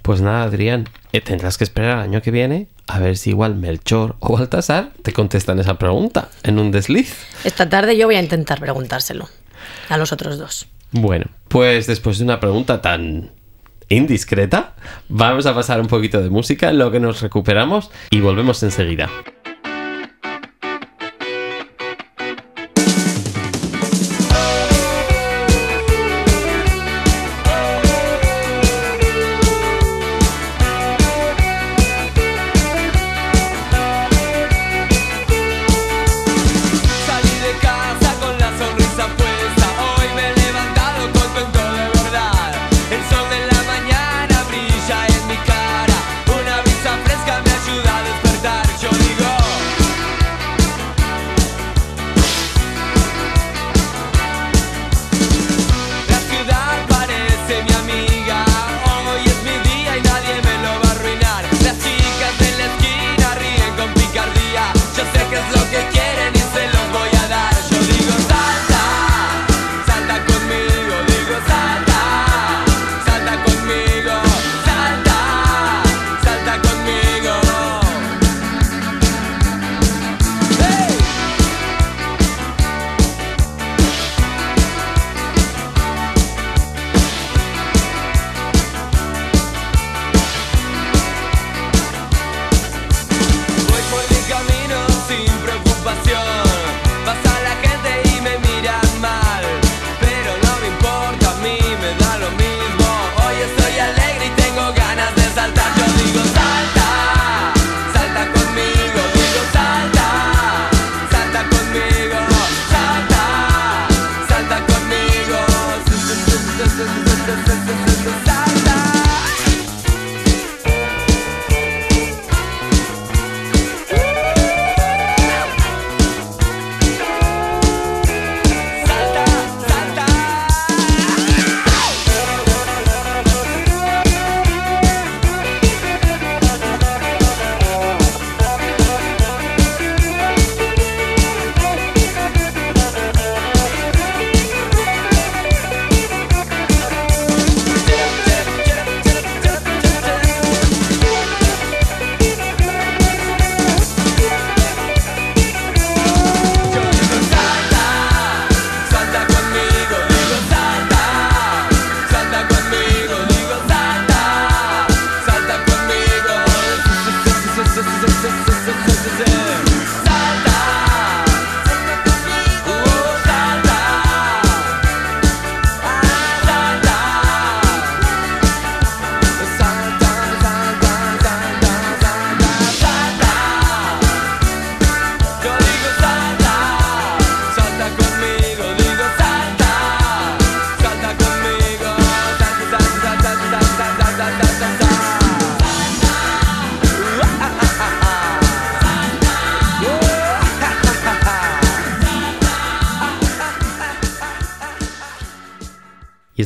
Pues 0.02 0.22
nada, 0.22 0.44
Adrián, 0.44 0.88
eh, 1.12 1.20
tendrás 1.22 1.58
que 1.58 1.66
esperar 1.66 1.98
al 1.98 2.04
año 2.04 2.22
que 2.22 2.32
viene 2.32 2.68
a 2.88 3.00
ver 3.00 3.18
si 3.18 3.32
igual 3.32 3.56
Melchor 3.56 4.16
o 4.20 4.38
Baltasar 4.38 4.92
te 5.04 5.12
contestan 5.14 5.60
esa 5.60 5.78
pregunta 5.78 6.30
en 6.44 6.58
un 6.60 6.72
desliz. 6.72 7.14
Esta 7.44 7.68
tarde 7.70 7.98
yo 7.98 8.08
voy 8.08 8.16
a 8.16 8.22
intentar 8.22 8.60
preguntárselo 8.62 9.28
a 9.90 9.98
los 9.98 10.12
otros 10.14 10.40
dos. 10.40 10.68
Bueno, 10.92 11.26
pues 11.50 11.86
después 11.88 12.18
de 12.18 12.24
una 12.24 12.40
pregunta 12.40 12.82
tan 12.82 13.32
indiscreta, 13.92 14.74
vamos 15.10 15.46
a 15.46 15.54
pasar 15.54 15.82
un 15.82 15.88
poquito 15.88 16.22
de 16.22 16.30
música 16.30 16.72
lo 16.72 16.92
que 16.92 17.00
nos 17.00 17.22
recuperamos 17.22 17.92
y 18.10 18.22
volvemos 18.22 18.64
enseguida. 18.64 19.10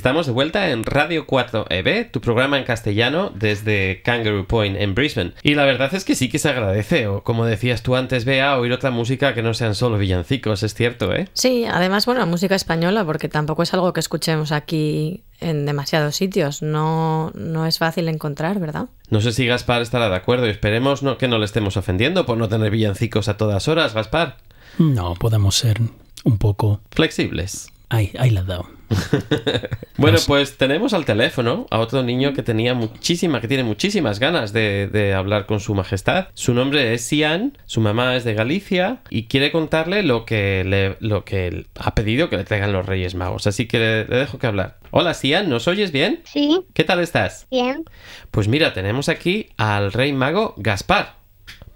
Estamos 0.05 0.27
de 0.27 0.33
vuelta 0.33 0.69
en 0.69 0.83
Radio 0.83 1.25
4EB, 1.25 2.11
tu 2.11 2.21
programa 2.21 2.59
en 2.59 2.63
castellano 2.63 3.31
desde 3.33 4.03
Kangaroo 4.03 4.45
Point 4.45 4.77
en 4.79 4.93
Brisbane. 4.93 5.31
Y 5.41 5.55
la 5.55 5.65
verdad 5.65 5.95
es 5.95 6.05
que 6.05 6.13
sí 6.13 6.29
que 6.29 6.37
se 6.37 6.47
agradece, 6.47 7.07
o 7.07 7.23
como 7.23 7.43
decías 7.43 7.81
tú 7.81 7.95
antes, 7.95 8.23
Bea, 8.23 8.55
oír 8.59 8.71
otra 8.71 8.91
música 8.91 9.33
que 9.33 9.41
no 9.41 9.55
sean 9.55 9.73
solo 9.73 9.97
villancicos, 9.97 10.61
es 10.61 10.75
cierto, 10.75 11.11
¿eh? 11.11 11.27
Sí, 11.33 11.65
además, 11.65 12.05
bueno, 12.05 12.23
música 12.27 12.53
española, 12.53 13.03
porque 13.03 13.29
tampoco 13.29 13.63
es 13.63 13.73
algo 13.73 13.93
que 13.93 13.99
escuchemos 13.99 14.51
aquí 14.51 15.23
en 15.39 15.65
demasiados 15.65 16.15
sitios. 16.15 16.61
No, 16.61 17.31
no 17.33 17.65
es 17.65 17.79
fácil 17.79 18.07
encontrar, 18.07 18.59
¿verdad? 18.59 18.89
No 19.09 19.21
sé 19.21 19.31
si 19.31 19.47
Gaspar 19.47 19.81
estará 19.81 20.07
de 20.09 20.17
acuerdo 20.17 20.45
y 20.45 20.51
esperemos 20.51 21.01
no, 21.01 21.17
que 21.17 21.27
no 21.27 21.39
le 21.39 21.45
estemos 21.45 21.77
ofendiendo 21.77 22.27
por 22.27 22.37
no 22.37 22.47
tener 22.47 22.69
villancicos 22.69 23.27
a 23.27 23.37
todas 23.37 23.67
horas, 23.67 23.95
Gaspar. 23.95 24.37
No, 24.77 25.15
podemos 25.15 25.55
ser 25.55 25.81
un 26.23 26.37
poco... 26.37 26.81
Flexibles. 26.91 27.69
Ahí, 27.89 28.11
ahí 28.19 28.29
la 28.29 28.41
has 28.41 28.47
dado. 28.47 28.74
Bueno, 29.97 30.17
pues 30.27 30.57
tenemos 30.57 30.93
al 30.93 31.05
teléfono 31.05 31.67
a 31.71 31.79
otro 31.79 32.03
niño 32.03 32.33
que 32.33 32.43
tenía 32.43 32.73
muchísima, 32.73 33.39
que 33.39 33.47
tiene 33.47 33.63
muchísimas 33.63 34.19
ganas 34.19 34.51
de, 34.51 34.87
de 34.87 35.13
hablar 35.13 35.45
con 35.45 35.61
su 35.61 35.73
majestad. 35.73 36.27
Su 36.33 36.53
nombre 36.53 36.93
es 36.93 37.01
Sian, 37.01 37.57
su 37.65 37.79
mamá 37.79 38.15
es 38.17 38.25
de 38.25 38.33
Galicia 38.33 38.99
y 39.09 39.23
quiere 39.27 39.53
contarle 39.53 40.03
lo 40.03 40.25
que, 40.25 40.63
le, 40.65 40.97
lo 40.99 41.23
que 41.23 41.65
ha 41.75 41.95
pedido 41.95 42.29
que 42.29 42.35
le 42.35 42.43
traigan 42.43 42.73
los 42.73 42.85
Reyes 42.85 43.15
Magos. 43.15 43.47
Así 43.47 43.67
que 43.67 43.79
le, 43.79 44.05
le 44.05 44.17
dejo 44.17 44.37
que 44.37 44.47
hablar. 44.47 44.79
Hola, 44.91 45.13
Sian, 45.13 45.49
¿nos 45.49 45.67
oyes 45.69 45.91
bien? 45.93 46.21
Sí, 46.25 46.59
¿Qué 46.73 46.83
tal 46.83 46.99
estás? 46.99 47.47
bien. 47.49 47.85
Pues 48.31 48.49
mira, 48.49 48.73
tenemos 48.73 49.07
aquí 49.07 49.47
al 49.55 49.93
rey 49.93 50.11
mago 50.11 50.53
Gaspar. 50.57 51.15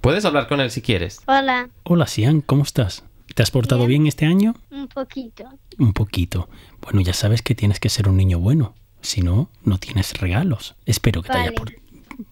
Puedes 0.02 0.26
hablar 0.26 0.48
con 0.50 0.60
él 0.60 0.72
si 0.72 0.82
quieres. 0.82 1.19
Hola, 1.26 1.69
Hola, 1.84 2.06
Sian, 2.06 2.41
¿cómo 2.41 2.63
estás? 2.63 3.04
¿Te 3.34 3.43
has 3.43 3.52
portado 3.52 3.86
bien 3.86 4.08
este 4.08 4.26
año? 4.26 4.56
un 4.72 4.88
poquito. 4.89 5.45
Un 5.80 5.94
poquito. 5.94 6.50
Bueno, 6.82 7.02
ya 7.02 7.13
sabes 7.13 7.42
que 7.42 7.56
tienes 7.56 7.80
que 7.80 7.89
ser 7.89 8.08
un 8.08 8.18
niño 8.18 8.39
bueno. 8.39 8.74
Si 9.02 9.22
no, 9.22 9.50
no 9.63 9.78
tienes 9.78 10.13
regalos. 10.20 10.76
Espero 10.86 11.22
que 11.22 11.30
te 11.30 11.38
haya 11.38 11.46
Vale. 11.52 11.58
portado... 11.58 11.80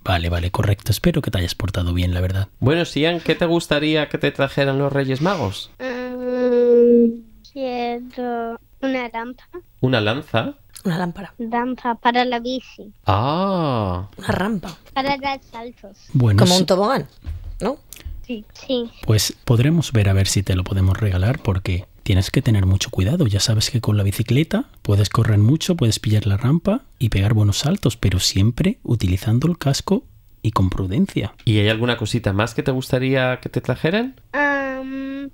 Vale, 0.03 0.27
vale, 0.29 0.51
correcto. 0.51 0.91
Espero 0.91 1.21
que 1.21 1.31
te 1.31 1.37
hayas 1.37 1.55
portado 1.55 1.93
bien, 1.93 2.13
la 2.13 2.19
verdad. 2.19 2.49
Bueno, 2.59 2.83
Sian, 2.83 3.21
¿qué 3.21 3.35
te 3.35 3.45
gustaría 3.45 4.09
que 4.09 4.17
te 4.17 4.31
trajeran 4.31 4.77
los 4.77 4.91
Reyes 4.91 5.21
Magos? 5.21 5.71
Mm, 5.79 7.21
quiero 7.53 8.59
una 8.81 9.09
lámpara. 9.09 9.49
¿Una 9.79 10.01
lanza? 10.01 10.55
Una 10.83 10.97
lámpara, 10.97 11.33
Lámpara 11.37 11.95
para 11.95 12.25
la 12.25 12.39
bici. 12.39 12.93
Ah, 13.05 14.07
una 14.17 14.27
rampa, 14.27 14.77
Para 14.93 15.17
dar 15.17 15.39
saltos. 15.41 15.97
Bueno, 16.13 16.39
como 16.43 16.55
un 16.57 16.65
tobogán, 16.65 17.07
¿no? 17.61 17.77
Sí. 18.25 18.43
Sí. 18.53 18.91
pues 19.05 19.33
podremos 19.45 19.93
ver 19.93 20.09
a 20.09 20.13
ver 20.13 20.27
si 20.27 20.43
te 20.43 20.53
lo 20.55 20.65
podemos 20.65 20.97
regalar 20.97 21.39
porque 21.39 21.85
tienes 22.07 22.31
que 22.31 22.41
tener 22.41 22.65
mucho 22.65 22.89
cuidado. 22.89 23.27
Ya 23.27 23.41
sabes 23.41 23.69
que 23.69 23.81
con 23.81 23.97
la 23.97 24.03
bicicleta 24.03 24.69
puedes 24.81 25.09
correr 25.09 25.39
mucho, 25.39 25.75
puedes 25.75 25.99
pillar 25.99 26.25
la 26.25 26.37
rampa 26.37 26.83
y 26.99 27.09
pegar 27.09 27.33
buenos 27.33 27.57
saltos, 27.57 27.97
pero 27.97 28.19
siempre 28.19 28.79
utilizando 28.81 29.45
el 29.49 29.57
casco 29.57 30.05
y 30.41 30.51
con 30.51 30.69
prudencia. 30.69 31.33
¿y 31.43 31.59
hay 31.59 31.67
alguna 31.67 31.97
cosita 31.97 32.31
más 32.31 32.53
que 32.53 32.63
te 32.63 32.71
gustaría 32.71 33.41
que 33.41 33.49
te 33.49 33.59
trajeran? 33.59 34.15
Am, 34.31 35.29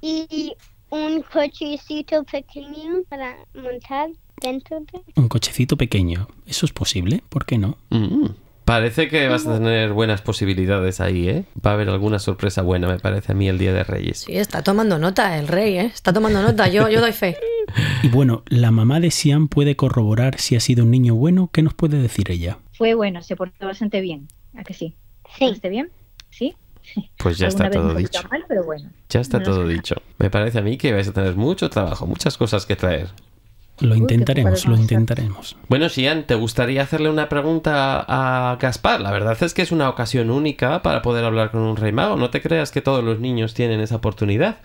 y 0.00 0.54
un 0.88 1.20
cochecito 1.20 2.24
pequeño 2.24 3.02
para 3.10 3.36
montar 3.52 4.08
dentro 4.40 4.80
de. 4.80 5.02
Un 5.16 5.28
cochecito 5.28 5.76
pequeño. 5.76 6.28
¿Eso 6.46 6.64
es 6.64 6.72
posible? 6.72 7.22
¿Por 7.28 7.44
qué 7.44 7.58
no? 7.58 7.76
Mm, 7.90 8.28
Parece 8.70 9.08
que 9.08 9.26
vas 9.26 9.48
a 9.48 9.54
tener 9.54 9.92
buenas 9.92 10.22
posibilidades 10.22 11.00
ahí, 11.00 11.28
¿eh? 11.28 11.44
Va 11.66 11.72
a 11.72 11.74
haber 11.74 11.88
alguna 11.88 12.20
sorpresa 12.20 12.62
buena, 12.62 12.86
me 12.86 13.00
parece 13.00 13.32
a 13.32 13.34
mí, 13.34 13.48
el 13.48 13.58
Día 13.58 13.72
de 13.72 13.82
Reyes. 13.82 14.18
Sí, 14.18 14.36
está 14.36 14.62
tomando 14.62 14.96
nota 14.96 15.36
el 15.38 15.48
rey, 15.48 15.76
¿eh? 15.76 15.86
Está 15.86 16.12
tomando 16.12 16.40
nota, 16.40 16.68
yo, 16.68 16.88
yo 16.88 17.00
doy 17.00 17.10
fe. 17.10 17.36
Y 18.04 18.08
bueno, 18.08 18.44
la 18.46 18.70
mamá 18.70 19.00
de 19.00 19.10
Sian 19.10 19.48
puede 19.48 19.74
corroborar 19.74 20.38
si 20.38 20.54
ha 20.54 20.60
sido 20.60 20.84
un 20.84 20.92
niño 20.92 21.16
bueno. 21.16 21.50
¿Qué 21.52 21.62
nos 21.62 21.74
puede 21.74 22.00
decir 22.00 22.30
ella? 22.30 22.58
Fue 22.72 22.94
bueno, 22.94 23.22
se 23.22 23.34
portó 23.34 23.66
bastante 23.66 24.00
bien. 24.00 24.28
¿A 24.56 24.62
que 24.62 24.74
sí? 24.74 24.94
Sí. 25.36 25.46
¿Esté 25.46 25.68
bien? 25.68 25.90
¿Sí? 26.30 26.54
Pues 27.18 27.38
ya 27.38 27.48
está 27.48 27.70
todo 27.70 27.92
dicho. 27.96 28.20
mal, 28.30 28.44
pero 28.46 28.62
bueno. 28.62 28.88
Ya 29.08 29.18
está 29.18 29.38
No 29.38 29.44
todo 29.46 29.66
dicho. 29.66 29.96
Me 30.18 30.30
parece 30.30 30.60
a 30.60 30.62
mí 30.62 30.78
que 30.78 30.92
vais 30.92 31.08
a 31.08 31.12
tener 31.12 31.34
mucho 31.34 31.70
trabajo, 31.70 32.06
muchas 32.06 32.38
cosas 32.38 32.66
que 32.66 32.76
traer. 32.76 33.08
Lo 33.80 33.96
intentaremos, 33.96 34.66
lo 34.66 34.76
intentaremos. 34.76 35.56
Bueno, 35.68 35.88
Sian, 35.88 36.26
¿te 36.26 36.34
gustaría 36.34 36.82
hacerle 36.82 37.08
una 37.08 37.28
pregunta 37.28 38.04
a 38.06 38.56
Gaspar? 38.56 39.00
La 39.00 39.10
verdad 39.10 39.36
es 39.42 39.54
que 39.54 39.62
es 39.62 39.72
una 39.72 39.88
ocasión 39.88 40.30
única 40.30 40.82
para 40.82 41.02
poder 41.02 41.24
hablar 41.24 41.50
con 41.50 41.62
un 41.62 41.76
rey 41.76 41.92
mago. 41.92 42.16
No 42.16 42.30
te 42.30 42.42
creas 42.42 42.70
que 42.70 42.82
todos 42.82 43.02
los 43.02 43.20
niños 43.20 43.54
tienen 43.54 43.80
esa 43.80 43.96
oportunidad. 43.96 44.58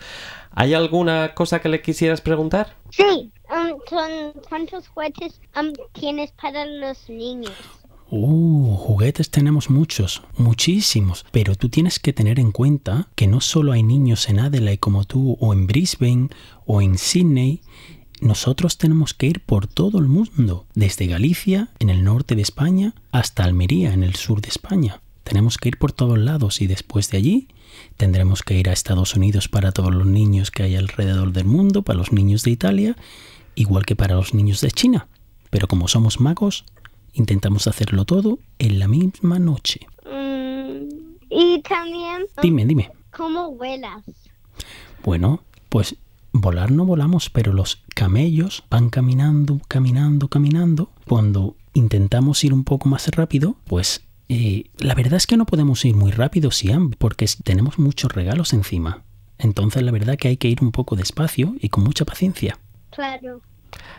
¿Hay 0.52 0.74
alguna 0.74 1.34
cosa 1.34 1.60
que 1.60 1.68
le 1.68 1.82
quisieras 1.82 2.20
preguntar? 2.20 2.76
Sí. 2.90 3.30
am, 3.48 3.74
son, 3.88 4.10
¿Cuántos 4.48 4.88
juguetes 4.88 5.40
am, 5.54 5.72
tienes 5.92 6.32
para 6.32 6.66
los 6.66 7.08
niños? 7.08 7.52
Uh, 8.08 8.76
juguetes 8.76 9.30
tenemos 9.30 9.68
muchos, 9.68 10.22
muchísimos, 10.36 11.26
pero 11.32 11.56
tú 11.56 11.68
tienes 11.68 11.98
que 11.98 12.12
tener 12.12 12.38
en 12.38 12.52
cuenta 12.52 13.08
que 13.16 13.26
no 13.26 13.40
solo 13.40 13.72
hay 13.72 13.82
niños 13.82 14.28
en 14.28 14.38
Adelaide 14.38 14.78
como 14.78 15.04
tú, 15.04 15.36
o 15.40 15.52
en 15.52 15.66
Brisbane, 15.66 16.28
o 16.66 16.80
en 16.80 16.98
Sydney, 16.98 17.62
nosotros 18.20 18.78
tenemos 18.78 19.14
que 19.14 19.26
ir 19.26 19.40
por 19.40 19.66
todo 19.66 19.98
el 19.98 20.06
mundo, 20.08 20.66
desde 20.74 21.06
Galicia, 21.06 21.68
en 21.78 21.90
el 21.90 22.04
norte 22.04 22.34
de 22.34 22.42
España, 22.42 22.94
hasta 23.12 23.44
Almería, 23.44 23.92
en 23.92 24.02
el 24.02 24.14
sur 24.14 24.40
de 24.40 24.48
España. 24.48 25.00
Tenemos 25.24 25.58
que 25.58 25.68
ir 25.68 25.78
por 25.78 25.92
todos 25.92 26.18
lados 26.18 26.60
y 26.60 26.66
después 26.66 27.10
de 27.10 27.18
allí 27.18 27.48
tendremos 27.96 28.42
que 28.42 28.58
ir 28.58 28.68
a 28.68 28.72
Estados 28.72 29.14
Unidos 29.16 29.48
para 29.48 29.72
todos 29.72 29.94
los 29.94 30.06
niños 30.06 30.50
que 30.50 30.62
hay 30.62 30.76
alrededor 30.76 31.32
del 31.32 31.46
mundo, 31.46 31.82
para 31.82 31.98
los 31.98 32.12
niños 32.12 32.42
de 32.42 32.52
Italia, 32.52 32.96
igual 33.54 33.84
que 33.84 33.96
para 33.96 34.14
los 34.14 34.34
niños 34.34 34.60
de 34.60 34.70
China. 34.70 35.08
Pero 35.50 35.68
como 35.68 35.88
somos 35.88 36.20
magos, 36.20 36.64
intentamos 37.12 37.66
hacerlo 37.66 38.04
todo 38.04 38.38
en 38.58 38.78
la 38.78 38.88
misma 38.88 39.38
noche. 39.38 39.80
Mm, 40.04 40.88
y 41.28 41.60
también, 41.62 42.22
am, 42.36 42.42
Dime, 42.42 42.64
dime. 42.64 42.90
¿cómo 43.10 43.52
vuelas? 43.52 44.04
Bueno, 45.02 45.42
pues 45.68 45.96
volar 46.40 46.70
no 46.70 46.84
volamos, 46.84 47.30
pero 47.30 47.52
los 47.52 47.82
camellos 47.94 48.64
van 48.70 48.90
caminando, 48.90 49.60
caminando, 49.68 50.28
caminando. 50.28 50.90
Cuando 51.06 51.56
intentamos 51.74 52.42
ir 52.44 52.52
un 52.52 52.64
poco 52.64 52.88
más 52.88 53.08
rápido, 53.08 53.56
pues 53.66 54.04
eh, 54.28 54.64
la 54.78 54.94
verdad 54.94 55.14
es 55.14 55.26
que 55.26 55.36
no 55.36 55.46
podemos 55.46 55.84
ir 55.84 55.94
muy 55.94 56.10
rápido, 56.10 56.50
Siam, 56.50 56.90
porque 56.90 57.26
tenemos 57.44 57.78
muchos 57.78 58.12
regalos 58.12 58.52
encima. 58.52 59.02
Entonces 59.38 59.82
la 59.82 59.92
verdad 59.92 60.16
que 60.16 60.28
hay 60.28 60.36
que 60.36 60.48
ir 60.48 60.62
un 60.62 60.72
poco 60.72 60.96
despacio 60.96 61.54
y 61.60 61.68
con 61.68 61.84
mucha 61.84 62.04
paciencia. 62.04 62.58
Claro. 62.90 63.40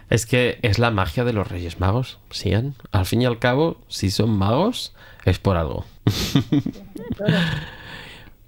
Es 0.10 0.26
que 0.26 0.60
es 0.62 0.80
la 0.80 0.92
magia 0.92 1.24
de 1.24 1.34
los 1.34 1.48
Reyes 1.48 1.80
Magos, 1.80 2.20
Sian. 2.32 2.76
Al 2.92 3.06
fin 3.06 3.22
y 3.22 3.26
al 3.26 3.40
cabo, 3.40 3.82
si 3.88 4.10
son 4.10 4.32
magos, 4.32 4.94
es 5.26 5.38
por 5.40 5.58
algo. 5.58 5.86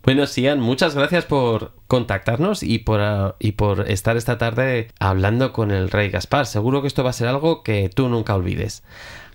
Bueno, 0.04 0.26
Sian, 0.28 0.60
muchas 0.62 0.96
gracias 0.96 1.26
por 1.26 1.74
contactarnos 1.88 2.64
y 2.64 2.80
por, 2.80 3.02
ah, 3.02 3.36
y 3.40 3.52
por 3.54 3.90
estar 3.90 4.16
esta 4.16 4.38
tarde 4.38 4.88
hablando 5.00 5.52
con 5.52 5.72
el 5.72 5.92
rey 5.92 6.10
Gaspar. 6.10 6.46
Seguro 6.46 6.82
que 6.82 6.88
esto 6.88 7.04
va 7.04 7.10
a 7.10 7.14
ser 7.14 7.28
algo 7.28 7.64
que 7.64 7.90
tú 7.90 8.08
nunca 8.08 8.36
olvides. 8.36 8.84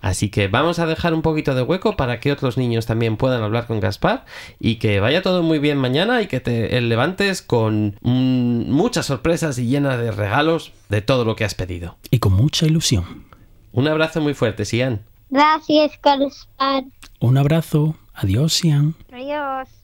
Así 0.00 0.30
que 0.30 0.48
vamos 0.48 0.78
a 0.78 0.86
dejar 0.86 1.14
un 1.14 1.22
poquito 1.22 1.54
de 1.54 1.62
hueco 1.62 1.96
para 1.96 2.20
que 2.20 2.32
otros 2.32 2.58
niños 2.58 2.86
también 2.86 3.16
puedan 3.16 3.42
hablar 3.42 3.66
con 3.66 3.80
Gaspar 3.80 4.24
y 4.58 4.76
que 4.76 5.00
vaya 5.00 5.22
todo 5.22 5.42
muy 5.42 5.58
bien 5.58 5.78
mañana 5.78 6.20
y 6.20 6.26
que 6.26 6.40
te 6.40 6.80
levantes 6.80 7.40
con 7.40 7.96
mm, 8.02 8.70
muchas 8.70 9.06
sorpresas 9.06 9.58
y 9.58 9.66
llena 9.66 9.96
de 9.96 10.12
regalos 10.12 10.72
de 10.88 11.02
todo 11.02 11.24
lo 11.24 11.36
que 11.36 11.44
has 11.44 11.54
pedido. 11.54 11.96
Y 12.10 12.18
con 12.18 12.34
mucha 12.34 12.66
ilusión. 12.66 13.24
Un 13.72 13.88
abrazo 13.88 14.20
muy 14.20 14.34
fuerte, 14.34 14.64
Sian. 14.64 15.04
Gracias, 15.30 15.92
Gaspar. 16.02 16.84
Un 17.20 17.38
abrazo. 17.38 17.96
Adiós, 18.14 18.52
Sian. 18.52 18.94
Adiós. 19.10 19.83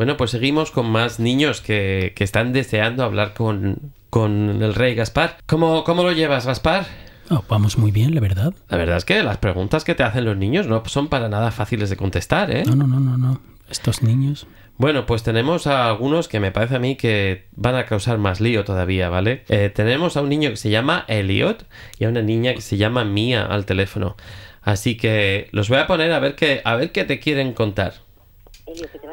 Bueno, 0.00 0.16
pues 0.16 0.30
seguimos 0.30 0.70
con 0.70 0.90
más 0.90 1.20
niños 1.20 1.60
que, 1.60 2.14
que 2.16 2.24
están 2.24 2.54
deseando 2.54 3.04
hablar 3.04 3.34
con, 3.34 3.92
con 4.08 4.62
el 4.62 4.74
rey 4.74 4.94
Gaspar. 4.94 5.36
¿Cómo, 5.44 5.84
¿Cómo 5.84 6.04
lo 6.04 6.12
llevas, 6.12 6.46
Gaspar? 6.46 6.86
Oh, 7.28 7.44
vamos 7.50 7.76
muy 7.76 7.90
bien, 7.90 8.14
la 8.14 8.22
verdad. 8.22 8.54
La 8.70 8.78
verdad 8.78 8.96
es 8.96 9.04
que 9.04 9.22
las 9.22 9.36
preguntas 9.36 9.84
que 9.84 9.94
te 9.94 10.02
hacen 10.02 10.24
los 10.24 10.38
niños 10.38 10.66
no 10.66 10.82
son 10.86 11.08
para 11.08 11.28
nada 11.28 11.50
fáciles 11.50 11.90
de 11.90 11.98
contestar, 11.98 12.50
¿eh? 12.50 12.64
No, 12.64 12.74
no, 12.76 12.86
no, 12.86 12.98
no, 12.98 13.18
no. 13.18 13.42
Estos 13.68 14.02
niños. 14.02 14.46
Bueno, 14.78 15.04
pues 15.04 15.22
tenemos 15.22 15.66
a 15.66 15.88
algunos 15.88 16.28
que 16.28 16.40
me 16.40 16.50
parece 16.50 16.76
a 16.76 16.78
mí 16.78 16.96
que 16.96 17.48
van 17.54 17.74
a 17.74 17.84
causar 17.84 18.16
más 18.16 18.40
lío 18.40 18.64
todavía, 18.64 19.10
¿vale? 19.10 19.44
Eh, 19.50 19.68
tenemos 19.68 20.16
a 20.16 20.22
un 20.22 20.30
niño 20.30 20.48
que 20.48 20.56
se 20.56 20.70
llama 20.70 21.04
Elliot 21.08 21.66
y 21.98 22.06
a 22.06 22.08
una 22.08 22.22
niña 22.22 22.54
que 22.54 22.62
se 22.62 22.78
llama 22.78 23.04
Mia 23.04 23.44
al 23.44 23.66
teléfono. 23.66 24.16
Así 24.62 24.96
que 24.96 25.50
los 25.52 25.68
voy 25.68 25.76
a 25.76 25.86
poner 25.86 26.10
a 26.12 26.20
ver 26.20 26.36
qué, 26.36 26.62
a 26.64 26.74
ver 26.76 26.90
qué 26.90 27.04
te 27.04 27.20
quieren 27.20 27.52
contar. 27.52 27.92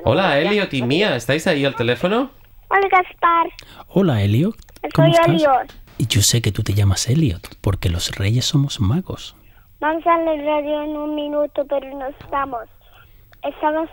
Hola, 0.09 0.39
Elliot 0.39 0.73
y 0.73 0.83
Mia, 0.83 1.17
¿estáis 1.17 1.47
ahí 1.47 1.65
al 1.65 1.75
teléfono? 1.75 2.31
Hola, 2.69 2.87
Gaspar. 2.89 3.47
Hola, 3.89 4.21
Elliot. 4.21 4.55
¿Cómo 4.95 5.09
Soy 5.09 5.11
estás? 5.11 5.27
Eliot. 5.27 5.73
Y 5.97 6.07
yo 6.07 6.21
sé 6.21 6.41
que 6.41 6.53
tú 6.53 6.63
te 6.63 6.73
llamas 6.73 7.09
Elliot, 7.09 7.57
porque 7.59 7.89
los 7.89 8.15
reyes 8.15 8.45
somos 8.45 8.79
magos. 8.79 9.35
Vamos 9.81 10.07
a 10.07 10.17
la 10.19 10.33
radio 10.41 10.81
en 10.83 10.95
un 10.95 11.13
minuto, 11.13 11.65
pero 11.67 11.89
no 11.89 12.07
estamos. 12.07 12.69
Estamos 13.43 13.89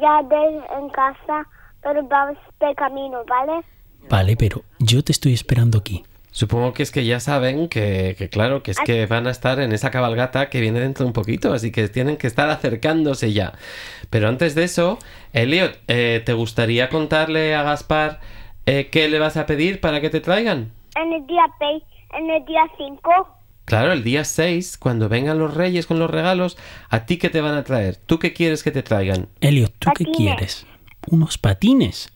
ya 0.00 0.22
de, 0.22 0.56
en 0.78 0.88
casa, 0.90 1.48
pero 1.82 2.06
vamos 2.06 2.38
de 2.60 2.72
camino, 2.76 3.24
¿vale? 3.26 3.64
Vale, 4.08 4.36
pero 4.36 4.62
yo 4.78 5.02
te 5.02 5.10
estoy 5.10 5.32
esperando 5.32 5.78
aquí. 5.78 6.04
Supongo 6.34 6.72
que 6.72 6.82
es 6.82 6.90
que 6.90 7.04
ya 7.04 7.20
saben 7.20 7.68
que, 7.68 8.16
que, 8.18 8.28
claro, 8.28 8.64
que 8.64 8.72
es 8.72 8.80
que 8.80 9.06
van 9.06 9.28
a 9.28 9.30
estar 9.30 9.60
en 9.60 9.72
esa 9.72 9.92
cabalgata 9.92 10.50
que 10.50 10.60
viene 10.60 10.80
dentro 10.80 11.04
de 11.04 11.06
un 11.06 11.12
poquito, 11.12 11.52
así 11.52 11.70
que 11.70 11.88
tienen 11.88 12.16
que 12.16 12.26
estar 12.26 12.50
acercándose 12.50 13.32
ya. 13.32 13.52
Pero 14.10 14.26
antes 14.28 14.56
de 14.56 14.64
eso, 14.64 14.98
Elliot, 15.32 15.78
eh, 15.86 16.20
¿te 16.26 16.32
gustaría 16.32 16.88
contarle 16.88 17.54
a 17.54 17.62
Gaspar 17.62 18.18
eh, 18.66 18.88
qué 18.90 19.08
le 19.08 19.20
vas 19.20 19.36
a 19.36 19.46
pedir 19.46 19.80
para 19.80 20.00
que 20.00 20.10
te 20.10 20.20
traigan? 20.20 20.72
En 20.96 21.12
el 21.12 21.24
día 21.28 21.46
en 22.18 22.28
el 22.28 22.44
día 22.46 22.64
5, 22.78 23.28
Claro, 23.64 23.92
el 23.92 24.02
día 24.02 24.24
6, 24.24 24.76
cuando 24.76 25.08
vengan 25.08 25.38
los 25.38 25.54
reyes 25.54 25.86
con 25.86 26.00
los 26.00 26.10
regalos, 26.10 26.58
¿a 26.90 27.06
ti 27.06 27.16
qué 27.16 27.30
te 27.30 27.42
van 27.42 27.54
a 27.54 27.62
traer? 27.62 27.94
¿Tú 27.94 28.18
qué 28.18 28.32
quieres 28.32 28.64
que 28.64 28.72
te 28.72 28.82
traigan? 28.82 29.28
Elliot, 29.40 29.72
¿tú 29.78 29.90
qué 29.94 30.04
Patines. 30.04 30.16
quieres? 30.16 30.66
¿Unos 31.06 31.38
patines? 31.38 32.12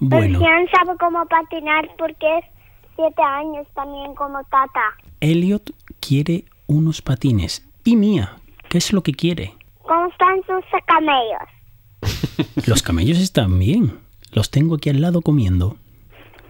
Bueno, 0.00 0.40
Persian 0.40 0.66
sabe 0.74 0.98
cómo 0.98 1.24
patinar 1.26 1.88
porque 1.96 2.40
7 3.00 3.22
años 3.22 3.66
también 3.74 4.14
como 4.14 4.42
tata. 4.44 4.82
Elliot 5.20 5.70
quiere 6.00 6.44
unos 6.66 7.00
patines. 7.02 7.66
¿Y 7.84 7.96
Mía? 7.96 8.36
¿Qué 8.68 8.78
es 8.78 8.92
lo 8.92 9.02
que 9.02 9.12
quiere? 9.12 9.54
¿Cómo 9.82 10.06
están 10.06 10.36
sus 10.46 10.64
camellos? 10.86 12.66
Los 12.66 12.82
camellos 12.82 13.18
están 13.18 13.58
bien. 13.58 13.98
Los 14.32 14.50
tengo 14.50 14.76
aquí 14.76 14.90
al 14.90 15.00
lado 15.00 15.22
comiendo. 15.22 15.76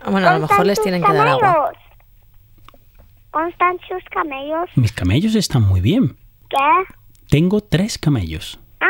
Bueno, 0.05 0.29
a 0.29 0.33
lo 0.35 0.41
¿Cómo 0.41 0.49
mejor 0.53 0.67
les 0.67 0.83
tienen 0.83 1.03
que 1.03 1.13
dar 1.13 1.29
agua. 1.29 1.41
camellos? 1.41 1.77
¿Cómo 3.31 3.47
están 3.47 3.79
sus 3.89 4.03
camellos? 4.11 4.69
Mis 4.77 4.93
camellos 4.93 5.35
están 5.35 5.63
muy 5.63 5.81
bien. 5.81 6.17
¿Qué? 6.49 6.57
Tengo 7.29 7.61
tres 7.61 7.97
camellos. 7.97 8.59
Ah, 8.81 8.87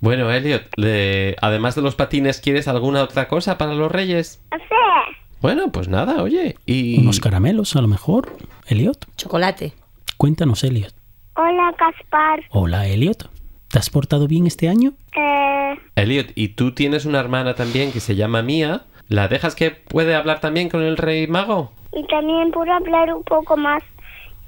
Bueno, 0.00 0.30
Elliot, 0.30 0.62
le- 0.76 1.36
además 1.42 1.74
de 1.74 1.82
los 1.82 1.96
patines, 1.96 2.40
¿quieres 2.40 2.68
alguna 2.68 3.02
otra 3.02 3.26
cosa 3.28 3.58
para 3.58 3.74
los 3.74 3.90
reyes? 3.90 4.42
sí. 4.52 5.16
Bueno, 5.40 5.72
pues 5.72 5.88
nada, 5.88 6.22
oye. 6.22 6.56
Y... 6.66 6.98
Unos 7.00 7.20
caramelos, 7.20 7.74
a 7.76 7.80
lo 7.80 7.88
mejor. 7.88 8.32
Elliot, 8.66 9.06
Chocolate. 9.16 9.72
cuéntanos, 10.16 10.62
Elliot. 10.64 10.94
Hola, 11.34 11.74
Gaspar. 11.78 12.40
Hola, 12.50 12.86
Elliot. 12.86 13.28
¿Te 13.68 13.78
has 13.78 13.88
portado 13.88 14.26
bien 14.26 14.46
este 14.46 14.68
año? 14.68 14.92
Eh, 15.16 15.78
Elliot, 15.96 16.32
y 16.34 16.48
tú 16.48 16.72
tienes 16.74 17.04
una 17.04 17.20
hermana 17.20 17.54
también 17.54 17.92
que 17.92 18.00
se 18.00 18.16
llama 18.16 18.42
Mía. 18.42 18.82
¿La 19.08 19.28
dejas 19.28 19.54
que 19.54 19.70
puede 19.70 20.14
hablar 20.14 20.40
también 20.40 20.68
con 20.68 20.82
el 20.82 20.96
rey 20.96 21.26
mago? 21.26 21.72
y 21.92 22.06
también 22.06 22.50
puedo 22.52 22.72
hablar 22.72 23.12
un 23.12 23.22
poco 23.24 23.56
más, 23.56 23.82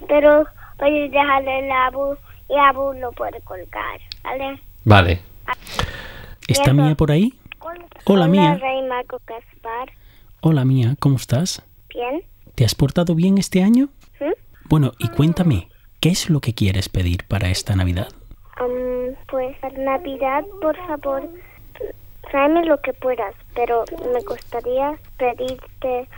pero 0.08 0.44
voy 0.78 1.00
a 1.00 1.08
dejarle 1.08 1.58
el 1.60 1.70
Abu 1.70 2.16
y 2.48 2.56
Abu 2.56 2.92
lo 2.94 3.12
puede 3.12 3.40
colgar, 3.42 4.00
¿vale? 4.22 4.60
Vale. 4.84 5.20
¿Está 6.46 6.70
eso. 6.70 6.74
Mía 6.74 6.94
por 6.94 7.10
ahí? 7.10 7.34
Hola, 8.04 8.26
Mía. 8.28 8.58
Rey 8.60 8.82
Mago 8.82 9.20
Gaspar. 9.26 9.92
Hola, 10.44 10.64
Mía. 10.64 10.96
¿Cómo 10.98 11.16
estás? 11.16 11.62
Bien. 11.94 12.22
¿Te 12.56 12.64
has 12.64 12.74
portado 12.74 13.14
bien 13.14 13.38
este 13.38 13.62
año? 13.62 13.90
¿Mm? 14.20 14.32
Bueno, 14.68 14.92
y 14.98 15.08
cuéntame, 15.08 15.68
¿qué 16.00 16.08
es 16.08 16.28
lo 16.30 16.40
que 16.40 16.52
quieres 16.52 16.88
pedir 16.88 17.24
para 17.28 17.48
esta 17.48 17.76
Navidad? 17.76 18.08
Um, 18.60 19.14
pues 19.28 19.56
para 19.60 19.78
Navidad, 19.78 20.44
por 20.60 20.76
favor, 20.88 21.28
tráeme 22.30 22.64
lo 22.64 22.80
que 22.80 22.92
puedas, 22.92 23.34
pero 23.54 23.84
me 24.12 24.20
gustaría 24.24 24.98
pedirte 25.16 26.08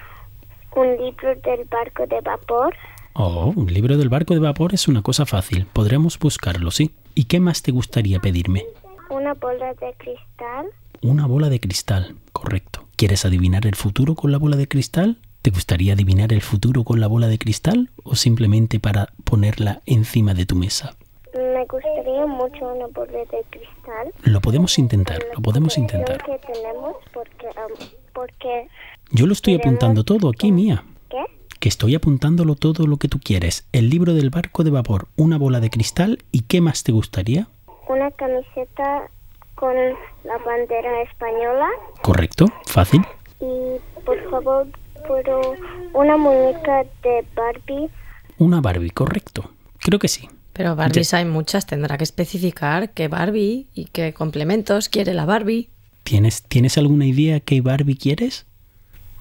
un 0.75 0.97
libro 0.97 1.35
del 1.45 1.65
barco 1.71 2.07
de 2.07 2.21
vapor, 2.21 2.75
Oh, 3.17 3.53
un 3.55 3.73
libro 3.73 3.97
del 3.97 4.09
barco 4.09 4.35
de 4.35 4.41
vapor 4.41 4.75
es 4.75 4.89
una 4.89 5.01
cosa 5.01 5.25
fácil. 5.25 5.67
Podremos 5.73 6.19
buscarlo, 6.19 6.73
sí. 6.73 6.91
¿Y 7.15 7.27
qué 7.27 7.39
más 7.39 7.63
te 7.63 7.71
gustaría 7.71 8.19
pedirme? 8.19 8.65
una 9.09 9.35
bola 9.35 9.73
de 9.75 9.95
cristal, 9.97 10.67
Una 11.01 11.27
bola 11.29 11.49
de 11.49 11.61
cristal, 11.61 12.17
correcto. 12.33 12.74
¿Quieres 13.05 13.27
adivinar 13.27 13.67
el 13.67 13.75
futuro 13.75 14.15
con 14.15 14.33
la 14.33 14.39
bola 14.39 14.57
de 14.57 14.67
cristal? 14.67 15.19
¿Te 15.43 15.51
gustaría 15.51 15.93
adivinar 15.93 16.33
el 16.33 16.41
futuro 16.41 16.85
con 16.85 17.01
la 17.01 17.07
bola 17.07 17.29
de 17.29 17.37
cristal 17.37 17.91
o 18.03 18.15
simplemente 18.15 18.81
para 18.81 19.09
ponerla 19.25 19.83
encima 19.85 20.33
de 20.33 20.47
tu 20.47 20.57
mesa? 20.57 20.97
me 21.35 21.67
gustaría 21.67 22.25
mucho 22.25 22.67
una 22.67 22.87
bola 22.87 23.19
de 23.19 23.45
cristal. 23.51 24.11
Lo 24.23 24.41
podemos 24.41 24.79
intentar, 24.79 25.19
lo 25.35 25.43
podemos 25.43 25.77
intentar. 25.77 26.17
que 26.25 26.39
tenemos 26.51 26.97
porque, 27.13 27.47
um, 27.49 27.89
porque, 28.15 28.69
Yo 29.11 29.27
lo 29.27 29.35
estoy 29.35 29.57
apuntando 29.57 30.05
todo 30.05 30.31
aquí, 30.31 30.51
mía. 30.51 30.83
¿qué? 31.11 31.27
Que 31.61 31.69
estoy 31.69 31.95
apuntándolo 31.95 32.55
todo 32.55 32.87
lo 32.87 32.97
que 32.97 33.09
tú 33.09 33.21
quieres. 33.23 33.69
El 33.73 33.91
libro 33.91 34.15
del 34.15 34.31
barco 34.31 34.65
de 34.65 34.71
vapor, 34.71 35.09
una 35.17 35.37
bola 35.37 35.61
de 35.61 35.69
cristal 35.69 36.25
y 36.33 36.45
¿qué 36.45 36.63
más 36.63 36.85
te 36.85 36.93
gustaría? 36.93 37.49
Una 37.87 38.11
camiseta 38.13 39.11
con 39.55 39.75
la 40.25 40.39
bandera 40.45 41.03
española 41.03 41.69
Correcto, 42.03 42.47
fácil. 42.67 43.03
y 43.41 43.77
por 44.05 44.31
favor, 44.31 44.67
puedo 45.07 45.41
una 45.93 46.17
muñeca 46.17 46.85
de 47.03 47.25
Barbie. 47.35 47.91
Una 48.39 48.61
Barbie, 48.61 48.91
correcto. 48.91 49.51
Creo 49.79 49.99
que 49.99 50.09
sí. 50.09 50.29
Pero 50.53 50.77
Barbies 50.77 51.13
hay 51.15 51.25
muchas, 51.25 51.67
tendrá 51.67 51.97
que 51.99 52.05
especificar 52.05 52.91
qué 52.91 53.09
Barbie 53.09 53.67
y 53.75 53.87
qué 53.87 54.13
complementos 54.15 54.89
quiere 54.89 55.13
la 55.13 55.25
Barbie. 55.25 55.69
¿Tienes, 56.05 56.43
¿Tienes 56.45 56.79
alguna 56.79 57.07
idea 57.07 57.41
qué 57.41 57.61
Barbie 57.61 57.97
quieres? 57.97 58.47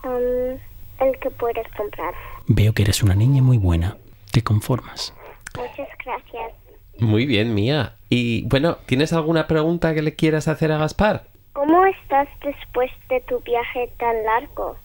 um, 0.04 0.58
el 1.00 1.20
que 1.20 1.30
puedes 1.32 1.66
comprar. 1.76 2.14
Veo 2.48 2.74
que 2.74 2.84
eres 2.84 3.02
una 3.04 3.16
niña 3.16 3.42
muy 3.42 3.58
buena. 3.58 3.98
Te 4.32 4.44
conformas. 4.44 5.14
Muchas 5.56 5.88
gracias. 6.06 6.54
Muy 7.00 7.26
bien, 7.26 7.54
Mía. 7.54 7.96
Y 8.10 8.44
bueno, 8.44 8.78
¿tienes 8.86 9.14
alguna 9.14 9.48
pregunta 9.48 9.94
que 9.94 10.02
le 10.02 10.16
quieras 10.16 10.48
hacer 10.48 10.72
a 10.72 10.78
Gaspar? 10.78 11.28
¿Cómo 11.54 11.86
estás 11.86 12.28
después 12.44 12.90
de 13.10 13.22
tu 13.22 13.40
viaje 13.42 13.92
tan 14.00 14.24
largo? 14.24 14.78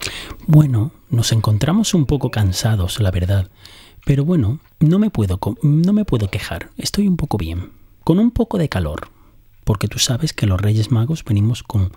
Bueno, 0.47 0.93
nos 1.11 1.33
encontramos 1.33 1.95
un 1.95 2.07
poco 2.07 2.31
cansados, 2.31 3.01
la 3.01 3.11
verdad. 3.11 3.49
Pero 4.05 4.25
bueno, 4.25 4.59
no 4.81 4.99
me 4.99 5.11
puedo, 5.11 5.39
co- 5.39 5.57
no 5.63 5.93
me 5.93 6.05
puedo 6.05 6.29
quejar. 6.31 6.71
Estoy 6.79 7.09
un 7.09 7.17
poco 7.17 7.37
bien. 7.39 7.73
Con 8.05 8.19
un 8.19 8.31
poco 8.31 8.59
de 8.59 8.69
calor. 8.69 9.09
Porque 9.65 9.89
tú 9.89 9.99
sabes 9.99 10.33
que 10.33 10.47
los 10.47 10.61
Reyes 10.61 10.91
Magos 10.91 11.25
venimos 11.25 11.63
con, 11.63 11.93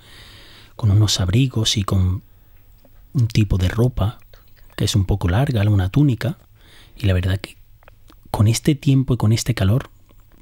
con 0.75 0.91
unos 0.91 1.21
abrigos 1.21 1.77
y 1.77 1.83
con 1.83 2.21
un 3.13 3.27
tipo 3.27 3.57
de 3.57 3.69
ropa 3.69 4.19
que 4.75 4.85
es 4.85 4.95
un 4.95 5.05
poco 5.05 5.29
larga, 5.29 5.61
una 5.69 5.89
túnica. 5.89 6.37
Y 6.97 7.05
la 7.05 7.13
verdad 7.13 7.37
que 7.39 7.55
con 8.29 8.47
este 8.47 8.75
tiempo 8.75 9.13
y 9.13 9.17
con 9.17 9.31
este 9.31 9.53
calor 9.53 9.89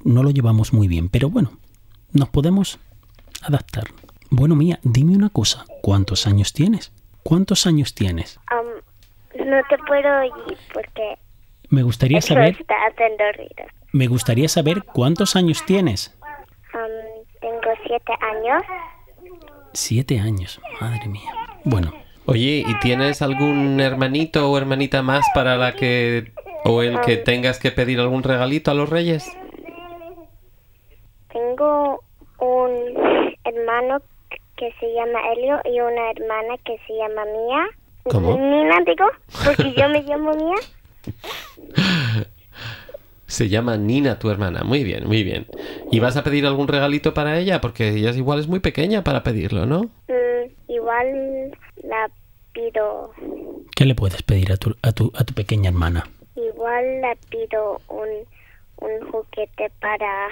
no 0.04 0.22
lo 0.22 0.30
llevamos 0.30 0.72
muy 0.72 0.88
bien. 0.88 1.08
Pero 1.08 1.30
bueno, 1.30 1.52
nos 2.12 2.28
podemos 2.28 2.78
adaptar. 3.42 3.84
Bueno, 4.30 4.54
Mía, 4.56 4.78
dime 4.82 5.16
una 5.16 5.30
cosa. 5.30 5.64
¿Cuántos 5.82 6.26
años 6.26 6.52
tienes? 6.52 6.92
¿Cuántos 7.22 7.66
años 7.66 7.94
tienes? 7.94 8.38
Um, 8.52 9.46
no 9.46 9.56
te 9.68 9.76
puedo 9.86 10.20
oír 10.20 10.58
porque 10.72 11.18
Me 11.68 11.82
gustaría 11.82 12.20
saber, 12.20 12.56
está 12.58 12.74
haciendo 12.90 13.24
ruido. 13.36 13.70
me 13.92 14.06
gustaría 14.06 14.48
saber 14.48 14.82
cuántos 14.84 15.36
años 15.36 15.64
tienes. 15.66 16.16
Um, 16.74 17.24
tengo 17.40 17.74
siete 17.86 18.12
años. 18.20 18.62
Siete 19.72 20.18
años, 20.18 20.60
madre 20.80 21.06
mía. 21.08 21.32
Bueno, 21.64 21.92
Oye, 22.26 22.64
¿y 22.64 22.78
tienes 22.80 23.22
algún 23.22 23.80
hermanito 23.80 24.48
o 24.50 24.56
hermanita 24.56 25.02
más 25.02 25.26
para 25.34 25.56
la 25.56 25.74
que... 25.74 26.32
o 26.64 26.82
el 26.82 27.00
que 27.00 27.16
tengas 27.16 27.58
que 27.58 27.72
pedir 27.72 27.98
algún 27.98 28.22
regalito 28.22 28.70
a 28.70 28.74
los 28.74 28.88
reyes? 28.88 29.26
Tengo 31.60 32.02
un 32.38 32.70
hermano 33.44 34.00
que 34.56 34.72
se 34.80 34.94
llama 34.94 35.20
Elio 35.34 35.60
y 35.66 35.78
una 35.78 36.10
hermana 36.10 36.56
que 36.64 36.78
se 36.86 36.94
llama 36.94 37.26
Mía. 37.26 37.68
¿Cómo? 38.04 38.34
Nina, 38.34 38.78
digo, 38.86 39.04
porque 39.44 39.74
yo 39.76 39.86
me 39.90 40.02
llamo 40.02 40.32
Mía. 40.32 40.56
Se 43.26 43.48
llama 43.50 43.76
Nina, 43.76 44.18
tu 44.18 44.30
hermana. 44.30 44.64
Muy 44.64 44.84
bien, 44.84 45.06
muy 45.06 45.22
bien. 45.22 45.46
¿Y 45.92 46.00
vas 46.00 46.16
a 46.16 46.24
pedir 46.24 46.46
algún 46.46 46.66
regalito 46.66 47.12
para 47.12 47.38
ella? 47.38 47.60
Porque 47.60 47.90
ella 47.90 48.10
es 48.10 48.16
igual 48.16 48.40
es 48.40 48.48
muy 48.48 48.60
pequeña 48.60 49.04
para 49.04 49.22
pedirlo, 49.22 49.66
¿no? 49.66 49.82
Mm, 50.08 50.72
igual 50.72 51.50
la 51.84 52.10
pido, 52.52 53.12
¿qué 53.76 53.84
le 53.84 53.94
puedes 53.94 54.22
pedir 54.22 54.50
a 54.50 54.56
tu, 54.56 54.74
a 54.82 54.92
tu, 54.92 55.12
a 55.14 55.24
tu 55.24 55.34
pequeña 55.34 55.68
hermana? 55.68 56.08
igual 56.34 57.02
la 57.02 57.14
pido 57.28 57.80
un, 57.88 58.08
un 58.78 59.10
juguete 59.12 59.70
para 59.78 60.30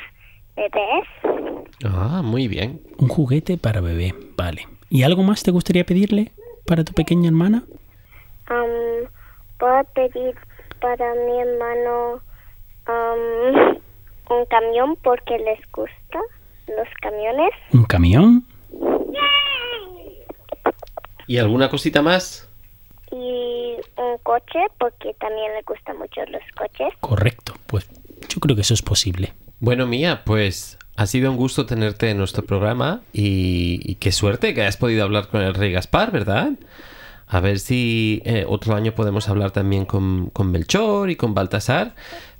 bebés. 0.58 1.68
Ah, 1.84 2.22
muy 2.22 2.48
bien. 2.48 2.80
Un 2.98 3.08
juguete 3.08 3.56
para 3.56 3.80
bebé, 3.80 4.14
vale. 4.36 4.66
¿Y 4.90 5.02
algo 5.02 5.22
más 5.22 5.42
te 5.42 5.50
gustaría 5.50 5.84
pedirle 5.84 6.32
para 6.66 6.84
tu 6.84 6.92
pequeña 6.92 7.28
hermana? 7.28 7.64
Um, 8.50 9.06
puedo 9.58 9.84
pedir 9.94 10.34
para 10.80 11.14
mi 11.14 11.40
hermano 11.40 12.20
um, 12.88 13.78
un 14.30 14.46
camión 14.46 14.96
porque 15.02 15.38
les 15.38 15.60
gusta 15.72 16.20
los 16.66 16.88
camiones. 17.00 17.50
¿Un 17.72 17.84
camión? 17.84 18.44
¿Y 21.26 21.38
alguna 21.38 21.68
cosita 21.68 22.00
más? 22.00 22.48
Y 23.10 23.76
un 23.96 24.18
coche 24.22 24.60
porque 24.78 25.14
también 25.20 25.52
le 25.54 25.62
gustan 25.62 25.98
mucho 25.98 26.20
los 26.28 26.42
coches. 26.56 26.94
Correcto, 27.00 27.54
pues 27.66 27.88
yo 28.28 28.40
creo 28.40 28.56
que 28.56 28.62
eso 28.62 28.74
es 28.74 28.82
posible. 28.82 29.32
Bueno, 29.60 29.86
Mía, 29.86 30.22
pues 30.24 30.78
ha 30.96 31.06
sido 31.06 31.30
un 31.30 31.36
gusto 31.36 31.66
tenerte 31.66 32.10
en 32.10 32.18
nuestro 32.18 32.44
programa 32.44 33.02
y, 33.12 33.96
qué 33.96 34.12
suerte 34.12 34.54
que 34.54 34.62
hayas 34.62 34.76
podido 34.76 35.04
hablar 35.04 35.28
con 35.28 35.42
el 35.42 35.54
rey 35.54 35.72
Gaspar, 35.72 36.12
¿verdad? 36.12 36.52
A 37.26 37.40
ver 37.40 37.58
si 37.58 38.22
eh, 38.24 38.44
otro 38.48 38.74
año 38.74 38.94
podemos 38.94 39.28
hablar 39.28 39.50
también 39.50 39.84
con, 39.84 40.30
con 40.30 40.50
Melchor 40.50 41.10
y 41.10 41.16
con 41.16 41.34
Baltasar. 41.34 41.94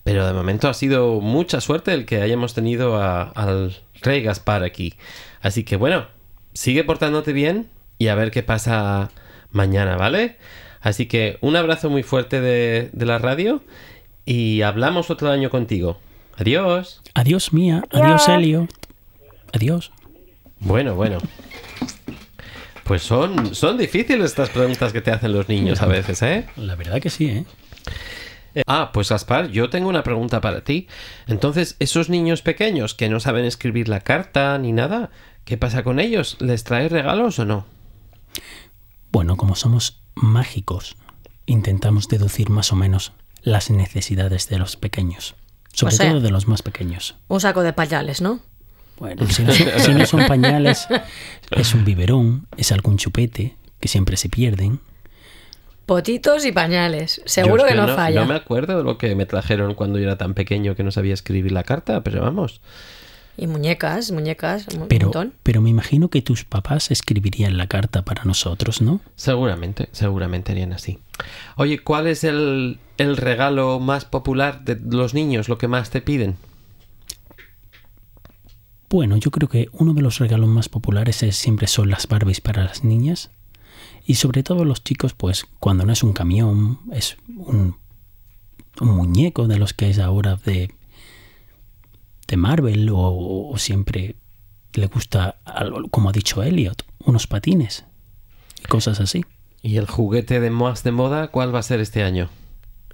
Pero 0.04 0.26
de 0.26 0.33
momento 0.33 0.68
ha 0.68 0.74
sido 0.74 1.20
mucha 1.20 1.61
suerte 1.61 1.92
el 1.92 2.07
que 2.07 2.22
hayamos 2.22 2.54
tenido 2.54 2.96
a- 2.96 3.24
al 3.24 3.76
rey 4.00 4.22
Gaspar 4.22 4.62
aquí. 4.62 4.94
Así 5.42 5.64
que 5.64 5.76
bueno, 5.76 6.07
sigue 6.54 6.85
portándote 6.85 7.33
bien 7.33 7.68
y 7.98 8.09
a 8.09 8.14
ver 8.14 8.31
qué 8.31 8.42
pasa 8.42 9.11
mañana, 9.50 9.96
¿vale? 9.96 10.38
Así 10.81 11.07
que 11.07 11.38
un 11.42 11.57
abrazo 11.57 11.90
muy 11.90 12.02
fuerte 12.04 12.40
de 12.40 12.90
la 13.07 13.18
radio 13.18 13.62
y 14.24 14.62
hablamos 14.62 15.11
otro 15.11 15.31
año 15.31 15.50
contigo. 15.50 15.98
Adiós. 16.38 17.01
Adiós 17.14 17.53
mía, 17.53 17.83
adiós 17.90 18.29
Elio. 18.29 18.68
Adiós. 19.53 19.90
Bueno, 20.61 20.94
bueno. 20.94 21.18
Pues 22.85 23.03
son, 23.03 23.55
son 23.55 23.77
difíciles 23.77 24.24
estas 24.27 24.51
preguntas 24.51 24.92
que 24.92 25.01
te 25.01 25.11
hacen 25.11 25.33
los 25.33 25.48
niños 25.48 25.83
a 25.83 25.87
veces, 25.87 26.22
¿eh? 26.22 26.46
La 26.57 26.74
verdad 26.77 27.01
que 27.01 27.11
sí, 27.11 27.27
¿eh? 27.27 27.44
Eh, 28.55 28.62
Ah, 28.66 28.90
pues 28.94 29.11
Gaspar, 29.11 29.48
yo 29.48 29.68
tengo 29.68 29.88
una 29.88 30.03
pregunta 30.03 30.40
para 30.40 30.62
ti. 30.62 30.88
Entonces, 31.27 31.77
esos 31.81 32.09
niños 32.09 32.40
pequeños 32.42 32.94
que 32.94 33.09
no 33.09 33.20
saben 33.20 33.44
escribir 33.44 33.88
la 33.88 34.01
carta 34.01 34.57
ni 34.59 34.72
nada, 34.72 35.11
¿qué 35.44 35.59
pasa 35.59 35.83
con 35.83 36.01
ellos? 36.01 36.37
¿Les 36.40 36.64
traes 36.64 36.90
regalos 36.90 37.38
o 37.38 37.44
no? 37.44 37.66
Bueno, 39.11 39.37
como 39.37 39.55
somos 39.55 40.01
mágicos, 40.14 40.96
intentamos 41.46 42.09
deducir 42.09 42.48
más 42.48 42.72
o 42.72 42.77
menos 42.77 43.12
las 43.42 43.70
necesidades 43.70 44.48
de 44.48 44.59
los 44.59 44.77
pequeños. 44.77 45.35
Sobre 45.79 45.95
O 45.95 45.97
sea- 45.97 46.11
todo 46.11 46.21
de 46.21 46.31
los 46.33 46.49
más 46.49 46.62
pequeños. 46.62 47.14
Un 47.29 47.41
saco 47.41 47.62
de 47.62 47.73
pañales, 47.73 48.21
¿no? 48.21 48.41
Bueno, 48.99 49.25
si 49.29 49.45
no, 49.45 49.53
son, 49.53 49.69
si 49.79 49.95
no 49.95 50.07
son 50.07 50.27
pañales, 50.27 50.88
es 51.53 51.73
un 51.73 51.85
biberón, 51.85 52.49
es 52.57 52.73
algún 52.73 52.97
chupete, 52.99 53.55
que 53.79 53.87
siempre 53.87 54.17
se 54.17 54.29
pierden. 54.29 54.81
Potitos 55.87 56.45
y 56.45 56.51
pañales. 56.51 57.23
Seguro 57.27 57.64
es 57.64 57.71
que, 57.73 57.77
no, 57.79 57.95
falla. 57.95 58.21
No 58.23 58.27
me 58.27 58.35
acuerdo 58.35 58.77
de 58.77 58.83
lo 58.83 58.99
que 58.99 59.14
me 59.14 59.25
trajeron 59.25 59.75
cuando 59.75 59.99
yo 59.99 60.05
era 60.07 60.19
tan 60.19 60.35
pequeño 60.35 60.75
que 60.75 60.83
no 60.83 60.91
sabía 60.91 61.14
escribir 61.14 61.53
la 61.53 61.62
carta, 61.62 62.03
pero 62.03 62.23
vamos. 62.23 62.61
Y 63.40 63.46
muñecas, 63.46 64.11
muñecas, 64.11 64.66
un 64.74 64.88
Pero, 64.88 65.07
montón. 65.07 65.33
pero 65.44 65.61
me 65.62 65.70
imagino 65.70 66.09
que 66.11 66.22
tus 66.22 66.44
papás 66.44 66.90
escribirían 66.90 67.57
la 67.57 67.68
carta 67.68 68.03
para 68.05 68.24
nosotros, 68.24 68.83
¿no? 68.83 69.01
Seguramente, 69.14 69.88
seguramente 69.92 70.51
harían 70.51 70.72
así. 70.72 70.98
Oye, 71.57 71.79
¿cuál 71.79 72.09
es 72.09 72.24
el, 72.24 72.81
el 72.96 73.16
regalo 73.16 73.79
más 73.79 74.05
popular 74.05 74.64
de 74.64 74.77
los 74.90 75.14
niños, 75.14 75.48
lo 75.48 75.57
que 75.57 75.68
más 75.68 75.90
te 75.90 76.03
piden? 76.03 76.37
Bueno, 78.90 79.16
yo 79.18 79.31
creo 79.31 79.48
que 79.48 79.68
uno 79.72 79.94
de 79.94 80.03
los 80.03 80.18
regalos 80.18 80.48
más 80.48 80.68
populares 80.68 81.22
es, 81.22 81.37
siempre 81.37 81.66
son 81.66 81.90
las 81.90 82.09
Barbies 82.09 82.40
para 82.40 82.64
las 82.64 82.85
niñas. 82.85 83.31
Y 84.07 84.14
sobre 84.14 84.42
todo 84.42 84.64
los 84.64 84.83
chicos, 84.83 85.12
pues 85.12 85.46
cuando 85.61 85.85
no 85.85 85.92
es 85.92 86.03
un 86.03 86.14
camión, 86.14 86.81
es 86.92 87.18
un, 87.37 87.77
un 88.81 88.88
muñeco 88.88 89.46
de 89.46 89.59
los 89.59 89.74
que 89.74 89.90
es 89.90 89.98
ahora 89.98 90.37
de, 90.37 90.72
de 92.29 92.37
Marvel 92.37 92.88
o, 92.91 93.51
o 93.51 93.59
siempre 93.59 94.14
le 94.75 94.87
gusta, 94.87 95.37
algo, 95.45 95.88
como 95.88 96.11
ha 96.11 96.12
dicho 96.12 96.43
Elliot, 96.43 96.85
unos 97.05 97.27
patines 97.27 97.85
y 98.62 98.67
cosas 98.69 99.01
así. 99.01 99.25
¿Y 99.62 99.77
el 99.79 99.87
juguete 99.87 100.38
de 100.38 100.51
más 100.51 100.85
de 100.85 100.93
moda 100.93 101.29
cuál 101.29 101.53
va 101.55 101.59
a 101.59 101.62
ser 101.64 101.81
este 101.81 102.05
año? 102.05 102.29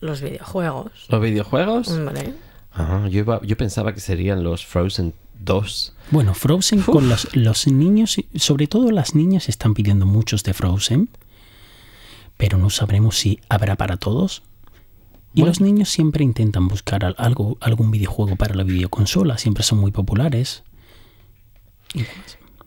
Los 0.01 0.23
videojuegos. 0.23 0.93
¿Los 1.09 1.21
videojuegos? 1.21 1.89
Hombre. 1.89 2.33
Ah, 2.73 3.07
yo, 3.11 3.19
iba- 3.21 3.41
yo 3.43 3.57
pensaba 3.57 3.93
que 3.93 4.01
serían 4.01 4.43
los 4.43 4.65
Frozen 4.65 5.15
2. 5.41 5.95
Bueno, 6.11 6.33
Frozen 6.35 6.83
con 6.83 7.09
los, 7.09 7.35
los 7.37 7.67
niños, 7.67 8.17
sobre 8.37 8.67
todo 8.67 8.91
las 8.91 9.15
niñas 9.15 9.49
están 9.49 9.75
pidiendo 9.75 10.07
muchos 10.07 10.43
de 10.43 10.55
Frozen, 10.55 11.09
pero 12.37 12.59
no 12.59 12.71
sabremos 12.71 13.17
si 13.19 13.41
habrá 13.49 13.77
para 13.77 13.97
todos. 13.97 14.43
Y 15.35 15.41
Bueno. 15.41 15.51
los 15.51 15.61
niños 15.61 15.89
siempre 15.91 16.23
intentan 16.25 16.69
buscar 16.69 17.05
al- 17.05 17.17
algo, 17.19 17.59
algún 17.61 17.91
videojuego 17.91 18.37
para 18.37 18.55
la 18.55 18.63
videoconsola, 18.63 19.37
siempre 19.37 19.65
son 19.65 19.79
muy 19.81 19.91
populares. 19.91 20.63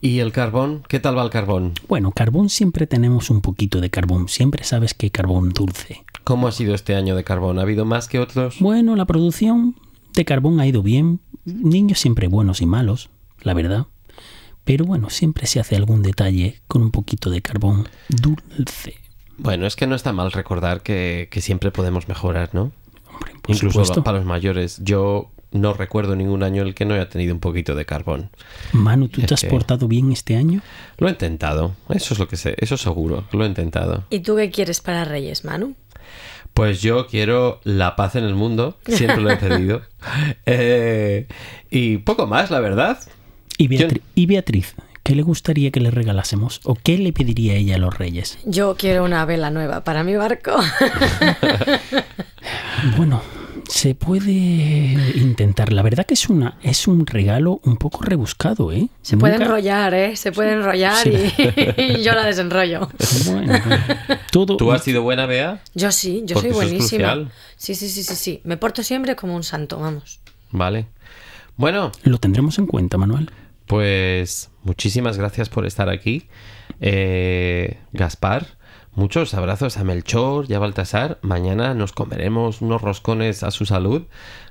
¿Y 0.01 0.19
el 0.19 0.31
carbón? 0.31 0.83
¿Qué 0.87 0.99
tal 0.99 1.17
va 1.17 1.23
el 1.23 1.29
carbón? 1.29 1.73
Bueno, 1.87 2.11
carbón 2.11 2.49
siempre 2.49 2.85
tenemos 2.85 3.29
un 3.29 3.41
poquito 3.41 3.81
de 3.81 3.89
carbón, 3.89 4.27
siempre 4.27 4.63
sabes 4.63 4.93
que 4.93 5.09
carbón 5.11 5.49
dulce. 5.49 6.05
¿Cómo 6.23 6.47
ha 6.47 6.51
sido 6.51 6.75
este 6.75 6.95
año 6.95 7.15
de 7.15 7.23
carbón? 7.23 7.57
¿Ha 7.57 7.63
habido 7.63 7.85
más 7.85 8.07
que 8.07 8.19
otros? 8.19 8.57
Bueno, 8.59 8.95
la 8.95 9.05
producción 9.05 9.75
de 10.13 10.25
carbón 10.25 10.59
ha 10.59 10.67
ido 10.67 10.83
bien, 10.83 11.19
niños 11.45 11.99
siempre 11.99 12.27
buenos 12.27 12.61
y 12.61 12.65
malos, 12.65 13.09
la 13.41 13.53
verdad. 13.53 13.87
Pero 14.65 14.85
bueno, 14.85 15.09
siempre 15.09 15.47
se 15.47 15.59
hace 15.61 15.75
algún 15.77 16.03
detalle 16.03 16.61
con 16.67 16.81
un 16.83 16.91
poquito 16.91 17.29
de 17.29 17.41
carbón 17.41 17.87
dulce. 18.09 18.95
Bueno, 19.37 19.65
es 19.67 19.75
que 19.75 19.87
no 19.87 19.95
está 19.95 20.13
mal 20.13 20.31
recordar 20.31 20.81
que, 20.81 21.27
que 21.31 21.41
siempre 21.41 21.71
podemos 21.71 22.07
mejorar, 22.07 22.49
¿no? 22.53 22.71
Hombre, 23.11 23.33
por 23.41 23.55
Incluso 23.55 23.71
supuesto. 23.83 24.03
para 24.03 24.17
los 24.17 24.25
mayores. 24.27 24.79
Yo 24.83 25.31
no 25.51 25.73
recuerdo 25.73 26.15
ningún 26.15 26.43
año 26.43 26.61
en 26.63 26.69
el 26.69 26.75
que 26.75 26.85
no 26.85 26.93
haya 26.93 27.07
tenido 27.09 27.33
un 27.33 27.39
poquito 27.39 27.73
de 27.75 27.85
carbón. 27.85 28.29
Manu, 28.73 29.07
¿tú 29.07 29.21
te 29.21 29.33
has 29.33 29.41
que- 29.41 29.47
portado 29.47 29.87
bien 29.87 30.11
este 30.11 30.35
año? 30.35 30.61
Lo 30.97 31.07
he 31.07 31.11
intentado, 31.11 31.73
eso 31.89 32.13
es 32.13 32.19
lo 32.19 32.27
que 32.27 32.35
sé, 32.35 32.55
eso 32.59 32.77
seguro, 32.77 33.25
lo 33.31 33.43
he 33.45 33.47
intentado. 33.47 34.03
¿Y 34.09 34.19
tú 34.19 34.35
qué 34.35 34.51
quieres 34.51 34.81
para 34.81 35.05
Reyes, 35.05 35.45
Manu? 35.45 35.75
Pues 36.53 36.81
yo 36.81 37.05
quiero 37.07 37.61
la 37.63 37.95
paz 37.95 38.15
en 38.15 38.23
el 38.23 38.33
mundo, 38.35 38.77
siempre 38.87 39.21
lo 39.21 39.29
he 39.29 39.37
pedido. 39.37 39.81
Eh, 40.45 41.27
y 41.69 41.97
poco 41.99 42.25
más, 42.27 42.49
la 42.51 42.59
verdad. 42.59 42.99
Y, 43.57 43.67
Beatri- 43.67 44.01
y 44.15 44.25
Beatriz, 44.25 44.75
¿qué 45.07 45.15
le 45.15 45.21
gustaría 45.23 45.71
que 45.71 45.79
le 45.79 45.89
regalásemos? 45.89 46.59
¿O 46.65 46.75
qué 46.75 46.97
le 46.97 47.13
pediría 47.13 47.53
ella 47.53 47.75
a 47.75 47.77
los 47.77 47.97
reyes? 47.97 48.37
Yo 48.45 48.75
quiero 48.77 49.05
una 49.05 49.23
vela 49.23 49.49
nueva 49.51 49.85
para 49.85 50.03
mi 50.03 50.15
barco. 50.17 50.51
Bueno, 52.97 53.21
se 53.67 53.95
puede 53.95 54.31
intentar. 55.15 55.73
La 55.73 55.81
verdad 55.81 56.05
que 56.05 56.13
es 56.13 56.29
una 56.29 56.57
es 56.61 56.87
un 56.87 57.05
regalo 57.05 57.59
un 57.63 57.77
poco 57.77 58.03
rebuscado, 58.03 58.71
¿eh? 58.71 58.87
Se 59.01 59.17
puede 59.17 59.33
Nunca- 59.33 59.45
enrollar, 59.45 59.93
¿eh? 59.93 60.15
Se 60.15 60.31
puede 60.31 60.53
enrollar 60.53 61.03
Sí. 61.03 61.11
y, 61.77 61.81
y 61.99 62.03
yo 62.03 62.13
la 62.13 62.25
desenrollo. 62.25 62.89
Bueno, 63.25 63.53
todo. 64.31 64.57
¿Tú 64.57 64.71
has 64.71 64.83
sido 64.83 65.01
buena, 65.03 65.25
Bea? 65.25 65.61
Yo 65.73 65.91
sí, 65.91 66.23
yo 66.25 66.35
Porque 66.35 66.49
soy 66.53 66.57
eso 66.57 66.61
es 66.61 66.69
buenísima. 66.71 67.31
Sí, 67.57 67.75
sí, 67.75 67.89
sí, 67.89 68.03
sí, 68.03 68.15
sí. 68.15 68.41
Me 68.43 68.57
porto 68.57 68.83
siempre 68.83 69.15
como 69.15 69.35
un 69.35 69.43
santo, 69.43 69.79
vamos. 69.79 70.19
Vale. 70.51 70.85
Bueno, 71.55 71.91
Lo 72.03 72.19
tendremos 72.19 72.59
en 72.59 72.67
cuenta, 72.67 72.97
Manuel. 72.97 73.31
Pues 73.67 74.49
muchísimas 74.63 75.17
gracias 75.17 75.49
por 75.49 75.65
estar 75.65 75.89
aquí. 75.89 76.27
Eh, 76.81 77.77
Gaspar, 77.91 78.57
muchos 78.93 79.33
abrazos 79.33 79.77
a 79.77 79.83
Melchor 79.83 80.45
y 80.49 80.53
a 80.53 80.59
Baltasar. 80.59 81.19
Mañana 81.21 81.73
nos 81.73 81.91
comeremos 81.91 82.61
unos 82.61 82.81
roscones 82.81 83.43
a 83.43 83.51
su 83.51 83.65
salud, 83.65 84.03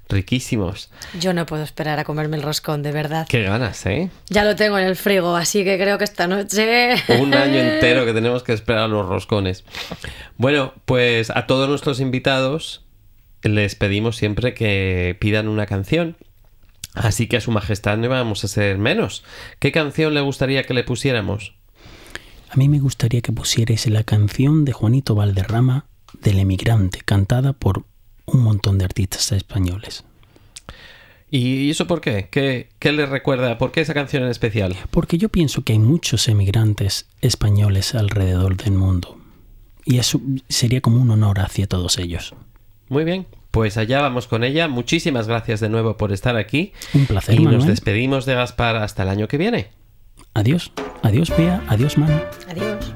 riquísimos. 0.09 0.91
Yo 1.19 1.33
no 1.33 1.47
puedo 1.47 1.63
esperar 1.63 1.99
a 1.99 2.05
comerme 2.05 2.37
el 2.37 2.43
roscón, 2.43 2.83
de 2.83 2.93
verdad. 2.93 3.27
Qué 3.29 3.43
ganas, 3.43 3.85
¿eh? 3.87 4.11
Ya 4.29 4.45
lo 4.45 4.55
tengo 4.55 4.79
en 4.79 4.87
el 4.87 4.97
frigo, 4.97 5.35
así 5.35 5.65
que 5.65 5.79
creo 5.79 5.99
que 5.99 6.05
esta 6.05 6.27
noche... 6.27 6.95
Un 7.21 7.35
año 7.35 7.59
entero 7.59 8.05
que 8.05 8.13
tenemos 8.13 8.43
que 8.43 8.53
esperar 8.53 8.85
a 8.85 8.89
los 8.89 9.07
roscones. 9.07 9.65
Bueno, 10.37 10.75
pues 10.85 11.31
a 11.31 11.47
todos 11.47 11.69
nuestros 11.69 12.01
invitados 12.01 12.85
les 13.43 13.75
pedimos 13.77 14.17
siempre 14.17 14.55
que 14.55 15.17
pidan 15.19 15.49
una 15.49 15.67
canción. 15.67 16.17
Así 16.97 17.29
que 17.29 17.37
a 17.37 17.41
su 17.43 17.51
majestad 17.51 17.99
no 17.99 18.09
vamos 18.09 18.43
a 18.43 18.49
ser 18.49 18.79
menos. 18.79 19.23
¿Qué 19.59 19.71
canción 19.71 20.15
le 20.15 20.23
gustaría 20.23 20.65
que 20.65 20.73
le 20.73 20.83
pusiéramos? 20.83 21.55
A 22.49 22.57
mí 22.57 22.71
me 22.71 22.81
gustaría 22.81 23.21
que 23.21 23.33
pusierais 23.33 23.87
la 23.87 24.03
canción 24.03 24.65
de 24.65 24.73
Juanito 24.73 25.15
Valderrama 25.15 25.85
del 26.23 26.39
emigrante, 26.39 27.01
cantada 27.05 27.53
por 27.53 27.85
un 28.25 28.41
montón 28.43 28.79
de 28.79 28.87
artistas 28.87 29.31
españoles. 29.33 30.05
¿Y 31.31 31.69
eso 31.69 31.87
por 31.87 32.01
qué? 32.01 32.29
¿Qué, 32.31 32.71
qué 32.79 32.93
le 32.93 33.05
recuerda? 33.05 33.59
¿Por 33.59 33.73
qué 33.73 33.83
esa 33.83 33.93
canción 33.93 34.23
en 34.23 34.31
especial? 34.31 34.75
Porque 34.91 35.19
yo 35.19 35.29
pienso 35.29 35.65
que 35.65 35.75
hay 35.75 35.79
muchos 35.79 36.29
emigrantes 36.29 37.07
españoles 37.21 37.95
alrededor 37.95 38.57
del 38.57 38.73
mundo. 38.73 39.19
Y 39.85 39.99
eso 39.99 40.23
sería 40.49 40.81
como 40.81 41.03
un 41.03 41.11
honor 41.11 41.41
hacia 41.41 41.67
todos 41.67 41.99
ellos. 41.99 42.35
Muy 42.89 43.05
bien, 43.05 43.27
pues 43.57 43.79
allá 43.79 44.03
vamos 44.03 44.27
con 44.27 44.45
ella. 44.45 44.69
Muchísimas 44.69 45.29
gracias 45.29 45.61
de 45.61 45.71
nuevo 45.71 45.97
por 45.97 46.13
estar 46.13 46.37
aquí. 46.37 46.75
Un 46.93 47.07
placer, 47.07 47.41
Y 47.41 47.47
nos 47.47 47.67
despedimos 47.67 48.27
de 48.27 48.35
Gaspar 48.35 48.77
hasta 48.77 49.03
el 49.03 49.09
año 49.09 49.29
que 49.29 49.39
viene. 49.39 49.71
Adiós. 50.35 50.73
Adiós, 51.03 51.35
Bea. 51.35 51.65
Adiós, 51.67 51.97
Manu. 51.97 52.21
Adiós. 52.51 52.93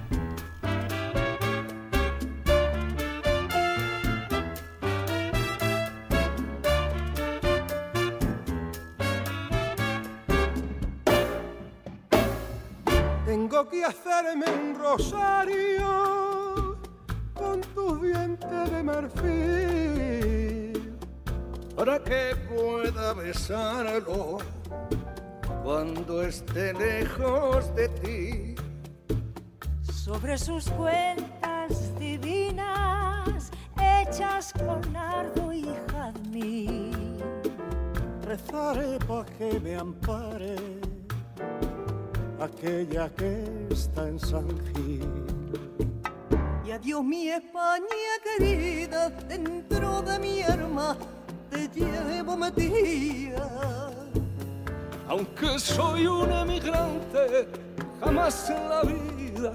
Tengo 13.25 13.67
que 13.71 13.83
hacerme 13.83 14.45
un 14.45 14.79
rosario 14.79 16.77
con 17.33 17.63
tus 17.75 18.03
dientes 18.03 18.71
de 18.71 18.83
marfil 18.83 20.50
para 21.81 21.99
que 21.99 22.37
pueda 22.47 23.15
besarlo 23.15 24.37
cuando 25.65 26.23
esté 26.23 26.75
lejos 26.75 27.75
de 27.75 27.89
ti. 28.01 28.55
sobre 29.91 30.37
sus 30.37 30.69
cuentas 30.73 31.99
divinas 31.99 33.51
hechas 33.81 34.53
con 34.53 34.93
nardo 34.93 35.55
y 35.55 35.67
jazmín. 35.91 37.17
Rezaré 38.27 38.99
pa' 39.09 39.25
que 39.39 39.59
me 39.61 39.77
ampare 39.77 40.57
aquella 42.39 43.09
que 43.15 43.43
está 43.71 44.07
en 44.07 44.19
San 44.19 44.49
Gil. 44.67 45.09
Y 46.63 46.73
adiós 46.73 47.03
mi 47.03 47.31
España 47.31 48.13
querida, 48.23 49.09
dentro 49.09 50.03
de 50.03 50.19
mi 50.19 50.43
alma 50.43 50.95
te 51.51 51.69
llevo 51.75 52.37
metida. 52.37 53.49
Aunque 55.09 55.59
soy 55.59 56.07
un 56.07 56.31
emigrante, 56.33 57.49
jamás 58.01 58.51
en 58.51 58.69
la 58.69 58.83
vida 58.83 59.53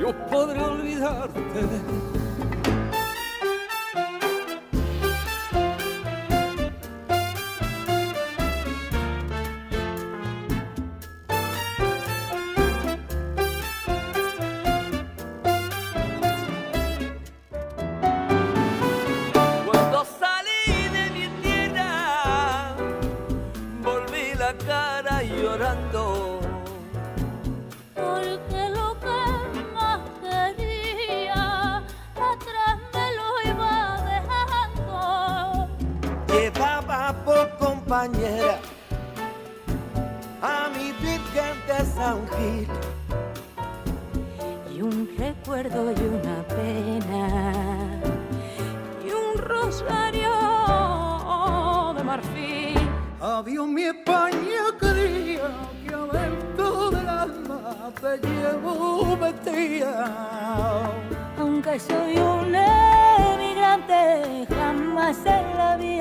yo 0.00 0.12
podré 0.28 0.60
olvidarte. 0.60 1.60
Aunque 61.38 61.80
soy 61.80 62.18
un 62.18 62.54
emigrante, 62.54 64.46
jamás 64.48 65.16
en 65.24 65.56
la 65.56 65.76
vida 65.76 65.95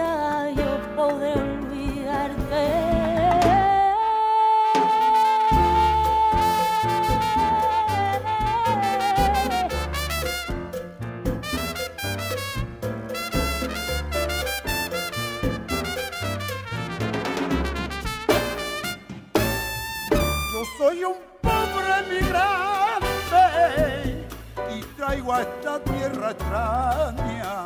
esta 25.42 25.80
tierra 25.80 26.32
extraña. 26.32 27.64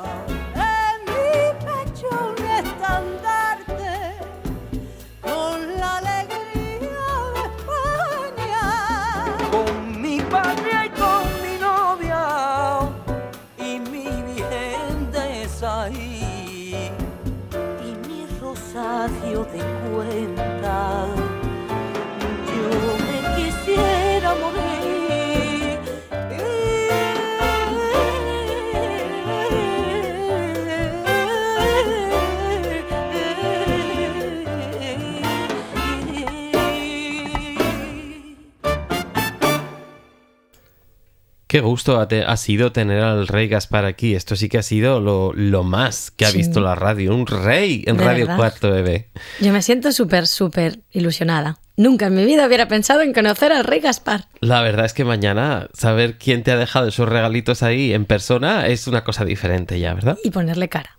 Qué 41.60 41.66
gusto 41.66 42.00
ha, 42.00 42.08
te- 42.08 42.24
ha 42.24 42.38
sido 42.38 42.72
tener 42.72 43.04
al 43.04 43.28
rey 43.28 43.50
Gaspar 43.50 43.84
aquí. 43.84 44.16
Esto 44.16 44.38
sí 44.38 44.48
que 44.48 44.60
ha 44.60 44.64
sido 44.64 45.02
lo, 45.02 45.34
lo 45.34 45.66
más 45.66 46.10
que 46.10 46.24
ha 46.24 46.30
Sí. 46.30 46.38
visto 46.38 46.62
la 46.62 46.74
radio. 46.74 47.14
Un 47.14 47.28
rey 47.28 47.84
en 47.86 47.98
De 47.98 48.04
Radio 48.06 48.28
verdad. 48.28 48.38
4 48.38 48.78
EB. 48.78 49.08
Yo 49.42 49.52
me 49.52 49.62
siento 49.62 49.92
súper, 49.92 50.26
súper 50.26 50.80
ilusionada. 50.92 51.58
Nunca 51.76 52.06
en 52.06 52.16
mi 52.16 52.24
vida 52.24 52.48
hubiera 52.48 52.70
pensado 52.70 53.02
en 53.02 53.12
conocer 53.14 53.52
al 53.52 53.66
rey 53.66 53.82
Gaspar. 53.82 54.28
La 54.40 54.62
verdad 54.62 54.86
es 54.86 54.94
que 54.94 55.04
mañana 55.04 55.68
saber 55.74 56.18
quién 56.18 56.44
te 56.44 56.52
ha 56.54 56.56
dejado 56.56 56.88
esos 56.88 57.10
regalitos 57.10 57.62
ahí 57.62 57.92
en 57.94 58.06
persona 58.06 58.68
es 58.68 58.88
una 58.88 59.04
cosa 59.04 59.26
diferente 59.26 59.78
ya, 59.82 59.94
¿verdad? 59.94 60.18
Y 60.24 60.32
ponerle 60.32 60.70
cara. 60.70 60.98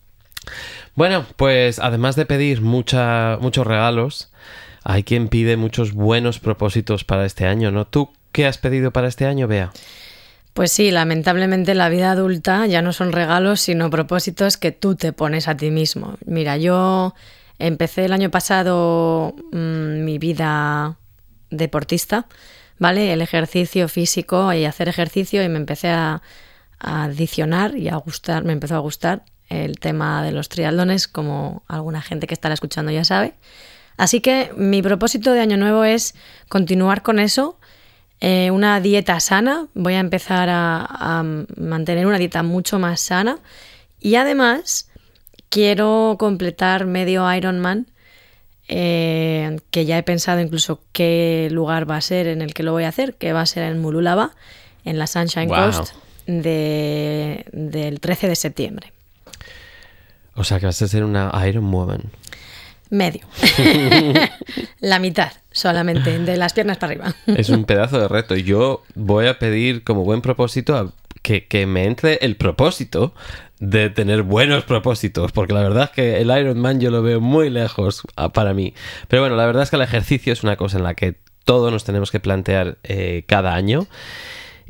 Bueno, 0.95 1.25
pues 1.37 1.79
además 1.79 2.17
de 2.17 2.27
pedir 2.27 2.61
mucha, 2.61 3.39
muchos 3.41 3.67
regalos, 3.67 4.31
hay 4.85 5.05
quien 5.05 5.29
pide 5.29 5.57
muchos 5.57 5.93
buenos 5.93 6.39
propósitos 6.39 7.05
para 7.05 7.25
este 7.25 7.47
año, 7.47 7.71
¿no? 7.71 7.87
¿Tú 7.87 8.11
qué 8.33 8.47
has 8.47 8.59
pedido 8.59 8.91
para 8.91 9.09
este 9.09 9.25
año, 9.25 9.49
Bea? 9.49 9.71
Pues 10.53 10.73
sí, 10.73 10.91
lamentablemente 10.91 11.75
la 11.75 11.89
vida 11.89 12.11
adulta 12.11 12.67
ya 12.67 12.83
no 12.83 12.93
son 12.93 13.13
regalos, 13.13 13.61
sino 13.61 13.89
propósitos 13.89 14.57
que 14.57 14.73
tú 14.73 14.97
te 14.97 15.13
pones 15.13 15.49
a 15.49 15.57
ti 15.57 15.71
mismo. 15.71 16.19
Mira, 16.27 16.57
yo 16.57 17.15
empecé 17.59 18.07
el 18.07 18.13
año 18.13 18.31
pasado 18.31 19.35
mm, 19.53 20.05
mi 20.05 20.19
vida 20.19 20.99
deportista, 21.51 22.27
¿vale? 22.79 23.13
El 23.13 23.23
ejercicio 23.23 23.89
físico 23.89 24.53
y 24.53 24.65
hacer 24.65 24.89
ejercicio 24.89 25.43
y 25.45 25.49
me 25.49 25.59
empecé 25.59 25.89
a, 25.91 26.23
adicionar 26.83 27.77
y 27.77 27.89
a 27.89 27.97
gustar, 27.97 28.43
me 28.43 28.55
empezó 28.55 28.75
a 28.75 28.79
gustar 28.79 29.23
el 29.51 29.79
tema 29.79 30.23
de 30.25 30.33
los 30.33 30.49
triatlones, 30.49 31.09
como 31.09 31.63
alguna 31.69 32.01
gente 32.01 32.27
que 32.27 32.33
estará 32.33 32.55
escuchando 32.55 32.91
ya 32.91 33.05
sabe. 33.05 33.35
Así 33.99 34.23
que 34.23 34.51
mi 34.57 34.81
propósito 34.81 35.33
de 35.33 35.41
año 35.41 35.59
nuevo 35.59 35.85
es 35.85 36.15
continuar 36.49 37.03
con 37.03 37.19
eso, 37.19 37.60
eh, 38.21 38.51
una 38.51 38.81
dieta 38.81 39.19
sana, 39.21 39.67
voy 39.75 39.95
a 39.95 40.01
empezar 40.01 40.49
a, 40.51 40.85
a 40.89 41.23
mantener 41.57 42.07
una 42.07 42.19
dieta 42.19 42.43
mucho 42.43 42.79
más 42.79 43.01
sana 43.01 43.39
y 44.01 44.15
además 44.17 44.89
quiero 45.49 46.17
completar 46.19 46.87
medio 46.87 47.33
Ironman, 47.35 47.87
eh, 48.69 49.59
que 49.71 49.85
ya 49.85 49.99
he 49.99 50.03
pensado 50.03 50.41
incluso 50.41 50.81
qué 50.93 51.49
lugar 51.51 51.91
va 51.91 51.97
a 51.97 52.01
ser 52.01 52.27
en 52.29 52.41
el 52.43 52.55
que 52.55 52.63
lo 52.63 52.73
voy 52.73 52.85
a 52.85 52.89
hacer, 52.89 53.15
que 53.15 53.33
va 53.33 53.41
a 53.41 53.47
ser 53.47 53.65
en 53.65 53.81
Mululava, 53.81 54.33
en 54.85 54.99
la 54.99 55.07
Sunshine 55.07 55.49
Wow. 55.49 55.57
Coast, 55.57 55.95
de- 56.27 57.45
del 57.53 57.99
13 58.01 58.29
de 58.29 58.37
septiembre. 58.37 58.93
O 60.37 60.45
sea 60.45 60.61
que 60.61 60.67
vas 60.67 60.81
a 60.81 60.87
ser 60.89 61.03
una 61.05 61.33
Iron 61.49 61.71
Woman. 61.71 62.03
Medio. 62.91 63.23
la 64.81 64.99
mitad 64.99 65.33
solamente, 65.53 66.19
de 66.19 66.37
las 66.37 66.53
piernas 66.53 66.79
para 66.79 66.93
arriba. 66.93 67.15
Es 67.27 67.49
un 67.49 67.65
pedazo 67.65 67.99
de 68.01 68.09
reto. 68.09 68.37
Yo 68.37 68.83
voy 68.95 69.27
a 69.27 69.39
pedir 69.39 69.83
como 69.85 70.05
buen 70.05 70.21
propósito 70.23 70.77
a- 70.77 70.93
que, 71.23 71.47
que 71.47 71.67
me 71.67 71.85
entre 71.85 72.19
el 72.23 72.37
propósito 72.37 73.15
de 73.59 73.91
tener 73.91 74.23
buenos 74.23 74.65
propósitos, 74.65 75.33
porque 75.33 75.53
la 75.53 75.61
verdad 75.63 75.85
es 75.85 75.91
que 75.91 76.21
el 76.21 76.31
Iron 76.39 76.59
Man 76.59 76.81
yo 76.81 76.91
lo 76.91 77.03
veo 77.03 77.21
muy 77.21 77.51
lejos 77.51 78.03
ah, 78.17 78.31
para 78.33 78.55
mí. 78.55 78.75
Pero 79.09 79.23
bueno, 79.23 79.37
la 79.37 79.45
verdad 79.47 79.65
es 79.65 79.71
que 79.71 79.77
el 79.77 79.83
ejercicio 79.83 80.33
es 80.33 80.43
una 80.43 80.57
cosa 80.57 80.79
en 80.79 80.85
la 80.85 80.95
que 80.95 81.17
todos 81.45 81.71
nos 81.73 81.85
tenemos 81.85 82.11
que 82.11 82.21
plantear 82.21 82.79
eh, 82.85 83.25
cada 83.27 83.55
año. 83.55 83.87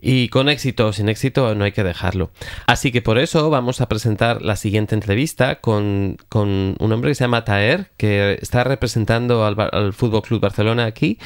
Y 0.02 0.28
con 0.28 0.48
éxito 0.48 0.86
o 0.86 0.92
sin 0.92 1.08
éxito 1.08 1.54
no 1.54 1.64
hay 1.64 1.72
que 1.72 1.84
dejarlo. 1.84 2.30
Así 2.66 2.90
que 2.90 3.02
por 3.02 3.18
eso 3.18 3.50
vamos 3.50 3.80
a 3.80 3.88
presentar 3.88 4.40
la 4.42 4.56
siguiente 4.56 4.94
entrevista 4.94 5.60
con, 5.60 6.16
un 6.34 6.92
hombre 6.92 7.10
que 7.10 7.14
se 7.14 7.24
llama 7.24 7.44
Taer, 7.44 7.90
que 7.96 8.38
está 8.40 8.64
representando 8.64 9.44
al, 9.44 9.56
al 9.72 9.92
Fútbol 9.92 10.22
Club 10.22 10.40
Barcelona 10.40 10.86
aquí 10.86 11.18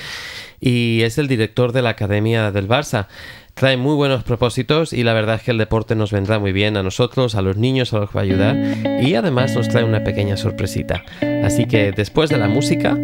y 0.61 1.03
es 1.03 1.19
el 1.19 1.29
director 1.29 1.73
de 1.73 1.83
la 1.83 1.91
Academia 1.91 2.51
del 2.51 2.67
Barça. 2.67 3.07
Trae 3.53 3.77
muy 3.77 3.95
buenos 3.95 4.25
propósitos 4.25 4.93
y 4.93 5.05
la 5.05 5.13
verdad 5.13 5.37
es 5.37 5.43
que 5.43 5.53
el 5.53 5.59
deporte 5.59 5.95
nos 5.95 6.11
vendrá 6.11 6.39
muy 6.39 6.53
bien 6.53 6.77
a 6.77 6.83
nosotros, 6.83 7.35
a 7.35 7.43
los 7.43 7.57
niños, 7.57 7.93
a 7.93 7.99
los 7.99 8.11
que 8.11 8.15
va 8.15 8.23
a 8.23 8.25
ayudar 8.25 8.57
y 9.01 9.15
además 9.15 9.55
nos 9.55 9.69
trae 9.69 9.85
una 9.85 10.03
pequeña 10.03 10.37
sorpresita. 10.37 11.05
Así 11.45 11.67
que 11.67 11.93
después 11.93 12.31
de 12.31 12.39
la 12.39 12.49
música 12.49 12.99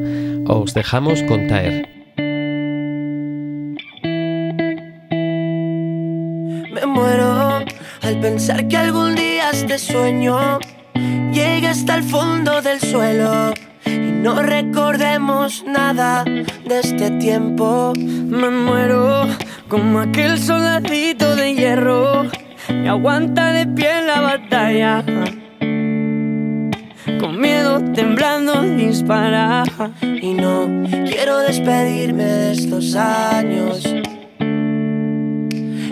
os 0.47 0.75
dejamos 0.75 1.23
con 1.23 1.47
Taer. 1.47 2.00
Me 6.73 6.87
muero 6.87 7.65
al 8.03 8.21
pensar 8.21 8.69
que 8.69 8.77
algún 8.77 9.17
día 9.17 9.51
este 9.51 9.77
sueño 9.77 10.61
llegue 11.33 11.67
hasta 11.67 11.97
el 11.97 12.05
fondo 12.05 12.63
del 12.63 12.81
suelo 12.81 13.53
y 13.85 14.13
no 14.13 14.41
recordemos 14.41 15.65
nada 15.67 16.23
de 16.25 16.79
este 16.79 17.11
tiempo. 17.13 17.93
Me 17.97 18.51
muero 18.51 19.27
como 19.69 20.01
aquel 20.01 20.39
soldadito 20.39 21.35
de 21.35 21.55
hierro 21.55 22.31
que 22.69 22.89
aguanta 22.89 23.53
de 23.53 23.67
pie 23.67 23.99
en 23.99 24.07
la 24.07 24.21
batalla. 24.21 25.05
Con 27.19 27.41
miedo, 27.41 27.81
temblando, 27.93 28.63
dispara. 28.63 29.65
Y 30.03 30.35
no 30.35 30.69
quiero 31.09 31.39
despedirme 31.39 32.25
de 32.25 32.53
estos 32.53 32.95
años. 32.95 33.83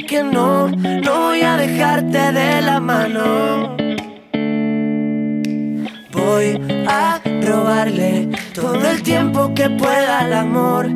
Que 0.08 0.24
no, 0.24 0.68
no 0.68 1.20
voy 1.20 1.42
a 1.42 1.58
dejarte 1.58 2.32
de 2.32 2.62
la 2.62 2.80
mano. 2.80 3.76
Voy 6.10 6.58
a 6.88 7.20
robarle 7.42 8.30
todo 8.54 8.88
el 8.88 9.02
tiempo 9.02 9.52
que 9.54 9.68
pueda 9.68 10.20
al 10.20 10.32
amor. 10.32 10.88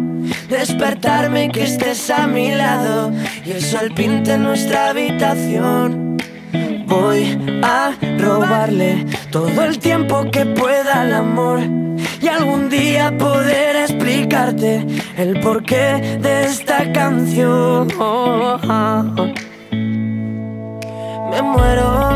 Despertarme 0.48 1.50
que 1.50 1.64
estés 1.64 2.08
a 2.08 2.26
mi 2.26 2.54
lado 2.54 3.12
y 3.44 3.50
el 3.50 3.60
sol 3.60 3.92
pinte 3.94 4.38
nuestra 4.38 4.88
habitación. 4.88 6.16
Voy 6.86 7.38
a 7.62 7.92
robarle 8.18 9.04
todo 9.30 9.62
el 9.62 9.78
tiempo 9.78 10.30
que 10.30 10.46
pueda 10.46 11.02
al 11.02 11.12
amor 11.12 11.60
y 12.23 12.29
algún 12.29 12.68
día 12.68 13.16
poder 13.18 13.75
explicarte 13.75 14.87
el 15.16 15.41
porqué 15.41 16.18
de 16.20 16.45
esta 16.45 16.93
canción. 16.93 17.89
Me 21.31 21.43
muero 21.43 22.11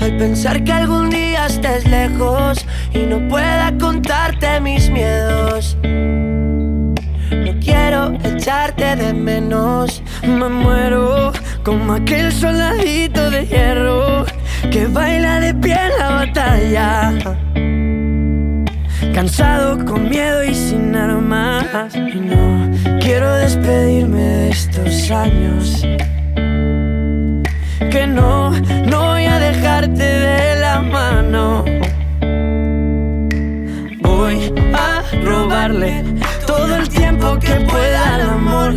al 0.00 0.16
pensar 0.16 0.62
que 0.62 0.72
algún 0.72 1.10
día 1.10 1.46
estés 1.46 1.84
lejos 1.86 2.64
y 2.94 2.98
no 2.98 3.26
pueda 3.28 3.76
contarte 3.80 4.60
mis 4.60 4.88
miedos. 4.90 5.76
No 5.82 7.52
quiero 7.60 8.12
echarte 8.22 8.94
de 8.94 9.12
menos. 9.12 10.02
Me 10.22 10.48
muero 10.48 11.32
como 11.64 11.94
aquel 11.94 12.30
soldadito 12.32 13.28
de 13.30 13.46
hierro 13.46 14.24
que 14.70 14.86
baila 14.86 15.40
de 15.40 15.54
pie 15.54 15.74
en 15.74 15.98
la 15.98 16.10
batalla. 16.10 17.47
Cansado, 19.14 19.84
con 19.84 20.08
miedo 20.08 20.44
y 20.44 20.54
sin 20.54 20.94
armas. 20.94 21.94
Y 21.94 22.20
no 22.20 22.70
quiero 23.00 23.32
despedirme 23.34 24.22
de 24.22 24.48
estos 24.50 25.10
años. 25.10 25.82
Que 27.90 28.06
no, 28.06 28.50
no 28.86 29.06
voy 29.08 29.24
a 29.24 29.38
dejarte 29.38 30.02
de 30.02 30.60
la 30.60 30.80
mano. 30.80 31.64
Voy 34.00 34.52
a 34.74 35.02
robarle 35.24 36.04
todo 36.46 36.76
el 36.76 36.88
tiempo 36.88 37.38
que 37.38 37.54
pueda 37.70 38.14
al 38.14 38.22
amor. 38.22 38.74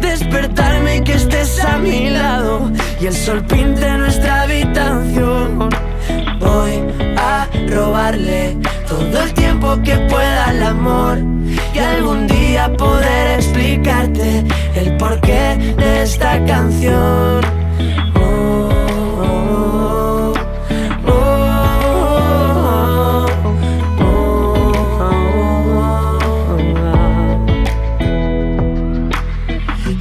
Despertarme 0.00 0.96
y 0.96 1.00
que 1.02 1.14
estés 1.14 1.64
a 1.64 1.78
mi 1.78 2.10
lado 2.10 2.70
y 3.00 3.06
el 3.06 3.14
sol 3.14 3.44
pinte 3.44 3.96
nuestra 3.96 4.42
habitación. 4.42 5.68
Voy 6.40 6.82
a 7.16 7.46
robarle 7.68 8.56
todo 8.88 9.22
el 9.22 9.34
tiempo 9.34 9.76
que 9.82 9.96
pueda 10.08 10.46
al 10.46 10.62
amor 10.62 11.18
y 11.74 11.78
algún 11.78 12.26
día 12.26 12.72
poder 12.72 13.38
explicarte 13.38 14.44
el 14.74 14.96
porqué 14.96 15.74
de 15.76 16.02
esta 16.02 16.44
canción. 16.46 17.44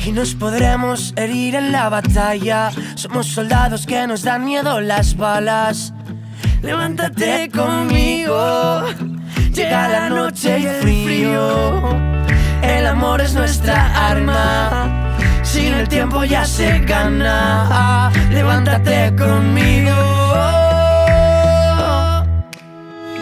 Y 0.06 0.12
nos 0.14 0.36
podremos 0.36 1.14
herir 1.18 1.56
en 1.56 1.74
la 1.74 1.90
batalla. 1.90 2.72
Somos 2.96 3.28
soldados 3.28 3.86
que 3.86 4.08
nos 4.08 4.24
dan 4.24 4.46
miedo 4.46 4.80
las 4.80 5.18
balas. 5.18 5.94
Levántate 6.62 7.50
conmigo. 7.50 8.84
Llega 9.54 9.88
la 9.88 10.10
noche 10.10 10.60
y 10.60 10.66
el 10.66 10.82
frío. 10.82 11.96
El 12.62 12.86
amor 12.88 13.22
es 13.22 13.34
nuestra 13.34 14.10
arma. 14.10 15.16
Sin 15.44 15.74
el 15.74 15.88
tiempo 15.88 16.24
ya 16.24 16.46
se 16.46 16.80
gana. 16.80 18.12
Levántate 18.32 19.16
conmigo. 19.16 19.96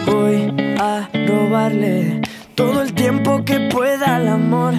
Voy 0.06 0.76
a 0.78 1.08
robarle 1.26 2.22
todo 2.54 2.82
el 2.82 2.92
tiempo 2.94 3.44
que 3.44 3.60
pueda 3.70 4.16
al 4.16 4.28
amor. 4.28 4.74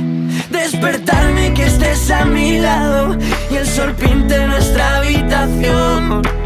Despertarme 0.52 1.54
que 1.54 1.66
estés 1.66 2.10
a 2.12 2.26
mi 2.26 2.60
lado 2.60 3.16
y 3.52 3.56
el 3.56 3.68
sol 3.68 3.94
pinte 3.94 4.46
nuestra 4.48 4.98
habitación. 4.98 6.37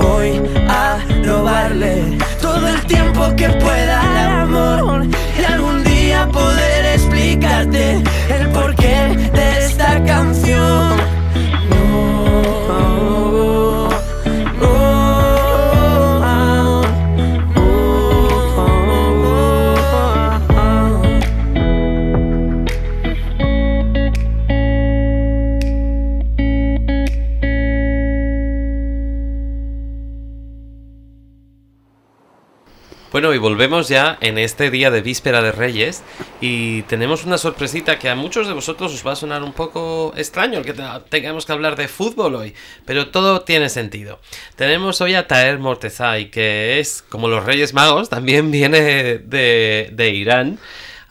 Voy 0.00 0.40
a 0.68 0.98
robarle 1.24 2.18
todo 2.40 2.66
el 2.68 2.80
tiempo 2.86 3.34
que 3.36 3.48
pueda 3.48 4.00
al 4.00 4.40
amor 4.42 5.06
y 5.38 5.44
algún 5.44 5.84
día 5.84 6.28
poder 6.32 6.86
explicarte 6.94 8.02
el 8.28 8.48
porqué 8.50 9.30
de 9.32 9.66
esta 9.66 10.02
canción. 10.04 10.49
Bueno, 33.20 33.34
y 33.34 33.38
volvemos 33.38 33.86
ya 33.90 34.16
en 34.22 34.38
este 34.38 34.70
día 34.70 34.90
de 34.90 35.02
víspera 35.02 35.42
de 35.42 35.52
Reyes 35.52 36.02
y 36.40 36.80
tenemos 36.84 37.26
una 37.26 37.36
sorpresita 37.36 37.98
que 37.98 38.08
a 38.08 38.14
muchos 38.14 38.46
de 38.48 38.54
vosotros 38.54 38.94
os 38.94 39.06
va 39.06 39.12
a 39.12 39.16
sonar 39.16 39.42
un 39.42 39.52
poco 39.52 40.14
extraño 40.16 40.58
el 40.60 40.64
que 40.64 40.72
te- 40.72 40.82
tengamos 41.10 41.44
que 41.44 41.52
hablar 41.52 41.76
de 41.76 41.86
fútbol 41.86 42.34
hoy, 42.36 42.54
pero 42.86 43.08
todo 43.08 43.42
tiene 43.42 43.68
sentido. 43.68 44.20
Tenemos 44.56 45.02
hoy 45.02 45.12
a 45.16 45.26
Taher 45.28 45.58
Mortezai, 45.58 46.30
que 46.30 46.78
es 46.80 47.04
como 47.10 47.28
los 47.28 47.44
Reyes 47.44 47.74
Magos, 47.74 48.08
también 48.08 48.50
viene 48.50 48.80
de, 49.18 49.90
de 49.92 50.10
Irán. 50.10 50.58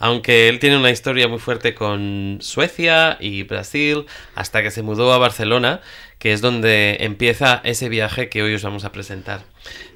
Aunque 0.02 0.48
él 0.48 0.58
tiene 0.58 0.78
una 0.78 0.90
historia 0.90 1.28
muy 1.28 1.38
fuerte 1.38 1.74
con 1.74 2.38
Suecia 2.40 3.18
y 3.20 3.42
Brasil, 3.44 4.06
hasta 4.34 4.62
que 4.64 4.70
se 4.72 4.80
mudó 4.82 5.12
a 5.12 5.18
Barcelona, 5.18 5.80
que 6.20 6.34
es 6.34 6.42
donde 6.42 6.98
empieza 7.00 7.62
ese 7.64 7.88
viaje 7.88 8.28
que 8.28 8.42
hoy 8.42 8.54
os 8.54 8.62
vamos 8.62 8.84
a 8.84 8.92
presentar. 8.92 9.40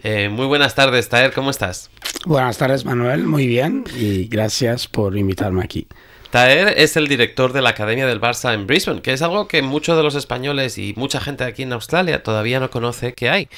Eh, 0.02 0.30
muy 0.30 0.46
buenas 0.46 0.74
tardes, 0.74 1.08
Taher, 1.10 1.32
¿cómo 1.32 1.50
estás? 1.50 1.90
Buenas 2.24 2.56
tardes, 2.56 2.86
Manuel. 2.86 3.24
Muy 3.24 3.46
bien 3.46 3.84
y 3.94 4.24
gracias 4.24 4.88
por 4.88 5.16
invitarme 5.18 5.62
aquí. 5.62 5.86
Taher 6.30 6.78
es 6.78 6.96
el 6.96 7.08
director 7.08 7.52
de 7.52 7.60
la 7.60 7.70
Academia 7.70 8.06
del 8.06 8.22
Barça 8.22 8.54
en 8.54 8.66
Brisbane, 8.66 9.02
que 9.02 9.12
es 9.12 9.20
algo 9.20 9.46
que 9.48 9.60
muchos 9.60 9.98
de 9.98 10.02
los 10.02 10.14
españoles 10.14 10.78
y 10.78 10.94
mucha 10.96 11.20
gente 11.20 11.44
aquí 11.44 11.62
en 11.62 11.74
Australia 11.74 12.22
todavía 12.22 12.58
no 12.58 12.70
conoce 12.70 13.12
que 13.12 13.28
hay. 13.28 13.48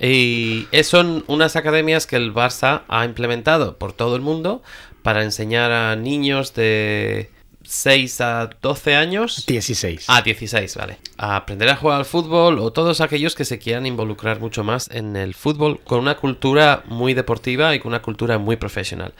Y 0.00 0.66
son 0.82 1.24
unas 1.28 1.54
academias 1.54 2.08
que 2.08 2.16
el 2.16 2.34
Barça 2.34 2.82
ha 2.88 3.04
implementado 3.04 3.78
por 3.78 3.92
todo 3.92 4.16
el 4.16 4.22
mundo 4.22 4.60
para 5.02 5.22
enseñar 5.22 5.70
a 5.70 5.94
niños 5.94 6.52
de 6.52 7.30
6 7.68 8.20
a 8.22 8.50
12 8.62 8.94
años. 8.94 9.44
16. 9.46 10.06
Ah, 10.08 10.22
16, 10.22 10.76
vale. 10.76 10.98
A 11.18 11.36
aprender 11.36 11.68
a 11.68 11.76
jugar 11.76 11.98
al 11.98 12.04
fútbol 12.06 12.58
o 12.58 12.72
todos 12.72 13.00
aquellos 13.00 13.34
que 13.34 13.44
se 13.44 13.58
quieran 13.58 13.84
involucrar 13.84 14.40
mucho 14.40 14.64
más 14.64 14.88
en 14.90 15.16
el 15.16 15.34
fútbol 15.34 15.80
con 15.80 16.00
una 16.00 16.16
cultura 16.16 16.82
muy 16.86 17.12
deportiva 17.14 17.74
y 17.74 17.80
con 17.80 17.90
una 17.90 18.02
cultura 18.02 18.38
muy 18.38 18.56
profesional. 18.56 19.12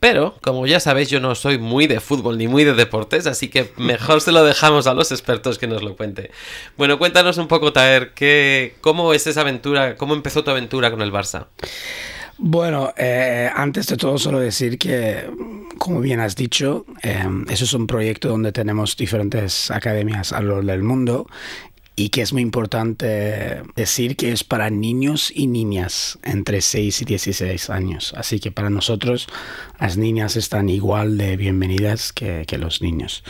Pero, 0.00 0.34
como 0.42 0.66
ya 0.66 0.80
sabéis, 0.80 1.10
yo 1.10 1.20
no 1.20 1.36
soy 1.36 1.58
muy 1.58 1.86
de 1.86 2.00
fútbol 2.00 2.36
ni 2.36 2.48
muy 2.48 2.64
de 2.64 2.74
deportes, 2.74 3.28
así 3.28 3.48
que 3.48 3.72
mejor 3.76 4.20
se 4.20 4.32
lo 4.32 4.42
dejamos 4.42 4.88
a 4.88 4.94
los 4.94 5.12
expertos 5.12 5.58
que 5.58 5.68
nos 5.68 5.84
lo 5.84 5.96
cuente. 5.96 6.32
Bueno, 6.76 6.98
cuéntanos 6.98 7.38
un 7.38 7.46
poco, 7.46 7.72
Taer, 7.72 8.12
¿qué, 8.14 8.74
¿cómo 8.80 9.14
es 9.14 9.28
esa 9.28 9.42
aventura? 9.42 9.96
¿Cómo 9.96 10.14
empezó 10.14 10.42
tu 10.42 10.50
aventura 10.50 10.90
con 10.90 11.02
el 11.02 11.12
Barça? 11.12 11.46
Bueno, 12.38 12.92
eh, 12.96 13.48
antes 13.54 13.86
de 13.86 13.96
todo 13.96 14.18
solo 14.18 14.40
decir 14.40 14.78
que, 14.78 15.30
como 15.78 16.00
bien 16.00 16.20
has 16.20 16.34
dicho, 16.34 16.86
eh, 17.02 17.24
eso 17.48 17.64
es 17.64 17.72
un 17.74 17.86
proyecto 17.86 18.28
donde 18.28 18.52
tenemos 18.52 18.96
diferentes 18.96 19.70
academias 19.70 20.32
alrededor 20.32 20.64
del 20.64 20.82
mundo 20.82 21.26
y 21.94 22.08
que 22.08 22.22
es 22.22 22.32
muy 22.32 22.42
importante 22.42 23.62
decir 23.76 24.16
que 24.16 24.32
es 24.32 24.44
para 24.44 24.70
niños 24.70 25.30
y 25.34 25.46
niñas 25.46 26.18
entre 26.22 26.62
6 26.62 27.02
y 27.02 27.04
16 27.04 27.70
años. 27.70 28.14
Así 28.16 28.40
que 28.40 28.50
para 28.50 28.70
nosotros 28.70 29.28
las 29.78 29.98
niñas 29.98 30.36
están 30.36 30.68
igual 30.68 31.18
de 31.18 31.36
bienvenidas 31.36 32.12
que, 32.12 32.46
los 32.58 32.82
niños. 32.82 33.24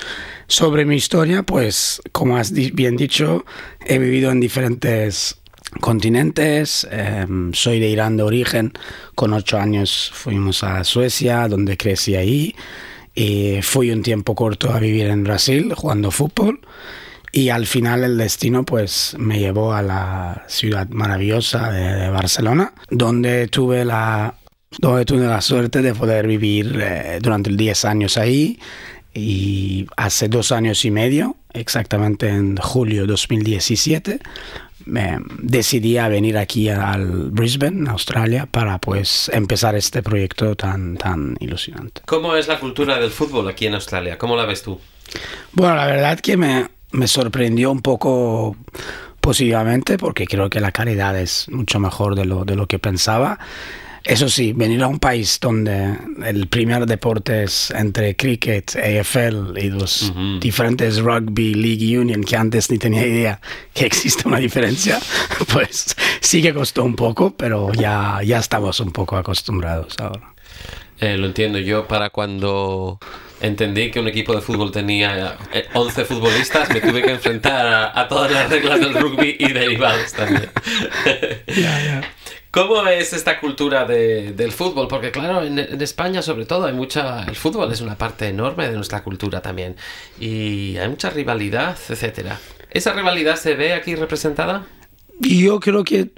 Sobre 0.46 0.84
mi 0.84 0.96
historia, 0.96 1.42
pues 1.42 2.02
como 2.12 2.36
has 2.36 2.52
bien 2.52 2.96
dicho, 2.96 3.44
he 3.84 3.98
vivido 3.98 4.30
en 4.30 4.40
diferentes 4.40 5.41
continentes. 5.80 6.86
Em, 6.90 7.52
soy 7.52 7.80
de 7.80 7.88
Irán 7.88 8.16
de 8.16 8.22
origen. 8.22 8.72
Con 9.14 9.32
ocho 9.32 9.58
años 9.58 10.10
fuimos 10.12 10.62
a 10.64 10.84
Suecia, 10.84 11.48
donde 11.48 11.76
crecí 11.76 12.14
ahí. 12.14 12.54
Y 13.14 13.60
fui 13.62 13.90
un 13.90 14.02
tiempo 14.02 14.34
corto 14.34 14.72
a 14.72 14.78
vivir 14.78 15.06
en 15.06 15.24
Brasil 15.24 15.72
jugando 15.74 16.10
fútbol. 16.10 16.60
Y 17.34 17.48
al 17.48 17.66
final 17.66 18.04
el 18.04 18.18
destino 18.18 18.62
pues 18.62 19.16
me 19.18 19.38
llevó 19.38 19.72
a 19.72 19.80
la 19.80 20.44
ciudad 20.48 20.86
maravillosa 20.90 21.70
de, 21.70 22.10
Barcelona, 22.10 22.74
donde 22.90 23.48
tuve 23.48 23.86
la, 23.86 24.34
donde 24.78 25.06
tuve 25.06 25.26
la 25.26 25.40
suerte 25.40 25.80
de 25.80 25.94
poder 25.94 26.26
vivir 26.26 26.78
eh, 26.82 27.18
durante 27.22 27.50
10 27.50 27.84
años 27.86 28.18
ahí. 28.18 28.58
Y 29.14 29.86
hace 29.96 30.28
dos 30.28 30.52
años 30.52 30.84
y 30.84 30.90
medio, 30.90 31.36
exactamente 31.52 32.28
en 32.28 32.56
julio 32.56 33.02
de 33.02 33.08
2017, 33.08 34.20
me 34.86 35.18
decidí 35.38 35.98
a 35.98 36.08
venir 36.08 36.38
aquí 36.38 36.68
al 36.68 37.30
Brisbane, 37.30 37.88
Australia, 37.90 38.46
para 38.50 38.78
pues 38.78 39.30
empezar 39.32 39.74
este 39.74 40.02
proyecto 40.02 40.54
tan, 40.56 40.96
tan 40.96 41.36
ilusionante. 41.40 42.02
¿Cómo 42.06 42.36
es 42.36 42.48
la 42.48 42.58
cultura 42.60 42.98
del 42.98 43.10
fútbol 43.10 43.48
aquí 43.48 43.66
en 43.66 43.74
Australia? 43.74 44.18
¿Cómo 44.18 44.36
la 44.36 44.44
ves 44.46 44.62
tú? 44.62 44.80
Bueno, 45.52 45.76
la 45.76 45.86
verdad 45.86 46.20
que 46.20 46.36
me, 46.36 46.68
me 46.92 47.06
sorprendió 47.06 47.70
un 47.70 47.82
poco 47.82 48.56
positivamente 49.20 49.98
porque 49.98 50.26
creo 50.26 50.50
que 50.50 50.60
la 50.60 50.72
calidad 50.72 51.18
es 51.18 51.48
mucho 51.48 51.78
mejor 51.78 52.16
de 52.16 52.24
lo, 52.24 52.44
de 52.44 52.56
lo 52.56 52.66
que 52.66 52.78
pensaba. 52.78 53.38
Eso 54.04 54.28
sí, 54.28 54.52
venir 54.52 54.82
a 54.82 54.88
un 54.88 54.98
país 54.98 55.38
donde 55.40 55.96
el 56.24 56.48
primer 56.48 56.86
deporte 56.86 57.44
es 57.44 57.70
entre 57.70 58.16
cricket, 58.16 58.74
AFL 58.74 59.56
y 59.58 59.70
los 59.70 60.12
diferentes 60.40 60.98
rugby, 61.00 61.54
league 61.54 61.98
union, 61.98 62.24
que 62.24 62.36
antes 62.36 62.70
ni 62.70 62.78
tenía 62.78 63.06
idea 63.06 63.40
que 63.72 63.86
existe 63.86 64.26
una 64.26 64.38
diferencia, 64.38 64.98
pues 65.52 65.96
sí 66.20 66.42
que 66.42 66.52
costó 66.52 66.84
un 66.84 66.96
poco, 66.96 67.34
pero 67.36 67.72
ya, 67.72 68.20
ya 68.24 68.38
estamos 68.38 68.80
un 68.80 68.90
poco 68.90 69.16
acostumbrados 69.16 69.98
ahora. 70.00 70.32
Eh, 71.00 71.16
lo 71.16 71.26
entiendo 71.26 71.58
yo 71.58 71.88
para 71.88 72.10
cuando 72.10 72.98
entendí 73.40 73.90
que 73.90 73.98
un 73.98 74.08
equipo 74.08 74.34
de 74.34 74.40
fútbol 74.40 74.70
tenía 74.70 75.36
11 75.74 76.00
eh, 76.00 76.04
futbolistas, 76.04 76.68
me 76.70 76.80
tuve 76.80 77.02
que 77.02 77.10
enfrentar 77.10 77.92
a, 77.94 78.08
todas 78.08 78.30
las 78.30 78.48
reglas 78.48 78.78
del 78.78 78.94
rugby 78.94 79.36
y 79.38 79.52
derivados 79.52 80.12
también. 80.12 80.50
¿Cómo 82.52 82.86
es 82.86 83.14
esta 83.14 83.40
cultura 83.40 83.86
del 83.86 84.52
fútbol? 84.52 84.86
Porque 84.86 85.10
claro, 85.10 85.42
en, 85.42 85.58
España 85.80 86.20
sobre 86.20 86.44
todo 86.44 86.66
hay 86.66 86.74
mucha... 86.74 87.24
El 87.24 87.34
fútbol 87.34 87.72
es 87.72 87.80
una 87.80 87.96
parte 87.96 88.28
enorme 88.28 88.68
de 88.68 88.74
nuestra 88.74 89.02
cultura 89.02 89.40
también. 89.40 89.74
Y 90.20 90.76
hay 90.76 90.86
mucha 90.86 91.08
rivalidad, 91.08 91.78
etcétera. 91.88 92.38
¿Esa 92.70 92.92
rivalidad 92.92 93.36
se 93.36 93.54
ve 93.54 93.72
aquí 93.72 93.94
representada? 93.94 94.66
Yo 95.18 95.60
creo 95.60 95.82
que 95.82 96.10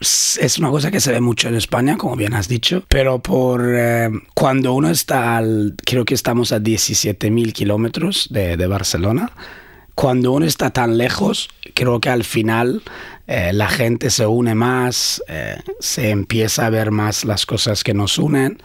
es 0.00 0.58
una 0.58 0.70
cosa 0.70 0.90
que 0.90 0.98
se 0.98 1.12
ve 1.12 1.20
mucho 1.20 1.48
en 1.48 1.56
España, 1.56 1.98
como 1.98 2.16
bien 2.16 2.32
has 2.32 2.48
dicho, 2.48 2.84
pero 2.88 3.18
por 3.18 3.62
eh, 3.76 4.08
cuando 4.32 4.72
uno 4.72 4.88
está, 4.88 5.36
al, 5.36 5.74
creo 5.84 6.06
que 6.06 6.14
estamos 6.14 6.52
a 6.52 6.58
17.000 6.58 7.52
kilómetros 7.52 8.28
de, 8.30 8.56
de, 8.56 8.66
Barcelona, 8.66 9.30
cuando 9.94 10.32
uno 10.32 10.46
está 10.46 10.70
tan 10.70 10.96
lejos, 10.96 11.50
creo 11.74 12.00
que 12.00 12.08
al 12.08 12.24
final 12.24 12.82
eh, 13.26 13.52
la 13.52 13.68
gente 13.68 14.10
se 14.10 14.26
une 14.26 14.54
más, 14.54 15.22
eh, 15.28 15.56
se 15.80 16.10
empieza 16.10 16.66
a 16.66 16.70
ver 16.70 16.90
más 16.90 17.24
las 17.24 17.46
cosas 17.46 17.84
que 17.84 17.94
nos 17.94 18.18
unen 18.18 18.60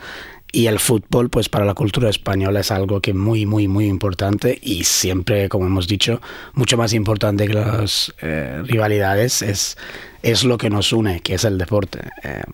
y 0.52 0.68
el 0.68 0.80
fútbol, 0.80 1.30
pues 1.30 1.50
para 1.50 1.66
la 1.66 1.74
cultura 1.74 2.10
española 2.10 2.62
es 2.62 2.72
algo 2.72 3.02
que 3.02 3.14
muy, 3.14 3.46
muy, 3.46 3.68
muy 3.68 3.86
importante 3.86 4.58
y 4.62 4.86
siempre, 4.86 5.50
como 5.50 5.68
hemos 5.68 5.88
dicho, 5.88 6.22
mucho 6.54 6.78
más 6.78 6.94
importante 6.94 7.48
que 7.48 7.54
las 7.54 8.14
eh, 8.22 8.62
rivalidades 8.64 9.42
es, 9.42 9.78
es 10.24 10.44
lo 10.44 10.58
que 10.58 10.70
nos 10.70 10.94
une, 10.94 11.20
que 11.20 11.36
es 11.36 11.44
el 11.44 11.58
deporte. 11.58 12.00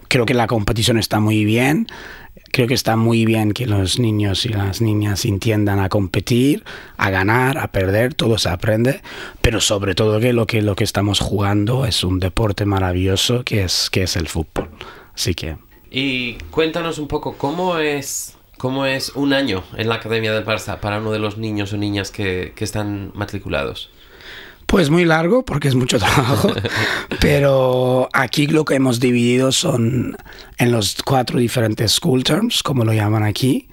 Creo 0.07 0.25
que 0.25 0.33
la 0.33 0.47
competición 0.47 0.97
está 0.97 1.19
muy 1.19 1.45
bien, 1.45 1.87
creo 2.53 2.67
que 2.67 2.75
está 2.75 2.95
muy 2.95 3.25
bien 3.25 3.51
que 3.51 3.65
los 3.65 3.99
niños 3.99 4.45
y 4.45 4.49
las 4.49 4.79
niñas 4.79 5.25
entiendan 5.25 5.79
a 5.79 5.89
competir, 5.89 6.63
a 6.97 7.09
ganar, 7.09 7.57
a 7.57 7.71
perder, 7.71 8.13
todo 8.13 8.37
se 8.37 8.47
aprende, 8.47 9.01
pero 9.41 9.59
sobre 9.59 9.95
todo 9.95 10.19
que 10.19 10.33
lo 10.33 10.45
que, 10.45 10.61
lo 10.61 10.75
que 10.75 10.83
estamos 10.83 11.19
jugando 11.19 11.85
es 11.85 12.03
un 12.03 12.19
deporte 12.19 12.65
maravilloso 12.65 13.43
que 13.43 13.63
es, 13.63 13.89
que 13.89 14.03
es 14.03 14.15
el 14.15 14.27
fútbol. 14.27 14.69
Así 15.15 15.33
que 15.33 15.57
y 15.89 16.35
cuéntanos 16.51 16.99
un 16.99 17.07
poco 17.07 17.37
cómo 17.37 17.77
es, 17.77 18.35
cómo 18.57 18.85
es 18.85 19.09
un 19.09 19.33
año 19.33 19.63
en 19.75 19.89
la 19.89 19.95
Academia 19.95 20.33
del 20.33 20.45
Barça 20.45 20.79
para 20.79 20.99
uno 20.99 21.11
de 21.11 21.19
los 21.19 21.37
niños 21.37 21.73
o 21.73 21.77
niñas 21.77 22.11
que, 22.11 22.53
que 22.55 22.63
están 22.63 23.11
matriculados. 23.15 23.91
Pues 24.73 24.89
muy 24.89 25.05
largo 25.05 25.45
porque 25.45 25.67
es 25.67 25.75
mucho 25.75 25.99
trabajo, 25.99 26.51
pero 27.21 28.09
aquí 28.11 28.47
lo 28.47 28.65
que 28.65 28.73
hemos 28.73 28.99
dividido 28.99 29.51
son 29.51 30.17
en 30.57 30.71
los 30.71 30.97
cuatro 31.05 31.37
diferentes 31.37 31.91
school 31.91 32.23
terms, 32.23 32.63
como 32.63 32.83
lo 32.83 32.91
llaman 32.91 33.21
aquí. 33.21 33.67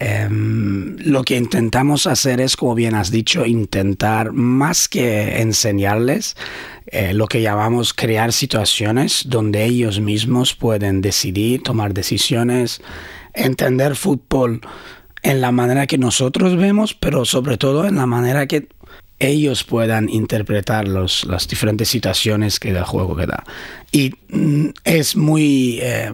Em, 0.00 0.96
lo 0.98 1.22
que 1.22 1.36
intentamos 1.36 2.08
hacer 2.08 2.40
es, 2.40 2.56
como 2.56 2.74
bien 2.74 2.96
has 2.96 3.12
dicho, 3.12 3.46
intentar 3.46 4.32
más 4.32 4.88
que 4.88 5.40
enseñarles, 5.40 6.36
eh, 6.86 7.14
lo 7.14 7.28
que 7.28 7.40
llamamos 7.40 7.94
crear 7.94 8.32
situaciones 8.32 9.26
donde 9.28 9.64
ellos 9.64 10.00
mismos 10.00 10.56
pueden 10.56 11.00
decidir, 11.00 11.62
tomar 11.62 11.94
decisiones, 11.94 12.82
entender 13.34 13.94
fútbol 13.94 14.62
en 15.22 15.40
la 15.40 15.52
manera 15.52 15.86
que 15.86 15.96
nosotros 15.96 16.56
vemos, 16.56 16.92
pero 16.92 17.24
sobre 17.24 17.56
todo 17.56 17.86
en 17.86 17.94
la 17.94 18.06
manera 18.06 18.48
que 18.48 18.66
ellos 19.18 19.64
puedan 19.64 20.08
interpretar 20.08 20.88
los, 20.88 21.24
las 21.24 21.46
diferentes 21.48 21.88
situaciones 21.88 22.58
que 22.58 22.70
el 22.70 22.82
juego 22.82 23.16
que 23.16 23.26
da. 23.26 23.44
Y 23.92 24.12
mm, 24.28 24.70
es 24.84 25.16
muy 25.16 25.78
eh, 25.82 26.12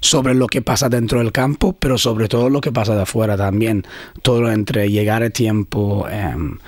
sobre 0.00 0.34
lo 0.34 0.46
que 0.46 0.62
pasa 0.62 0.88
dentro 0.88 1.20
del 1.20 1.32
campo, 1.32 1.74
pero 1.74 1.96
sobre 1.96 2.28
todo 2.28 2.50
lo 2.50 2.60
que 2.60 2.72
pasa 2.72 2.94
de 2.94 3.02
afuera 3.02 3.36
también. 3.36 3.86
Todo 4.22 4.50
entre 4.50 4.90
llegar 4.90 5.22
a 5.22 5.30
tiempo, 5.30 6.08
em, 6.08 6.58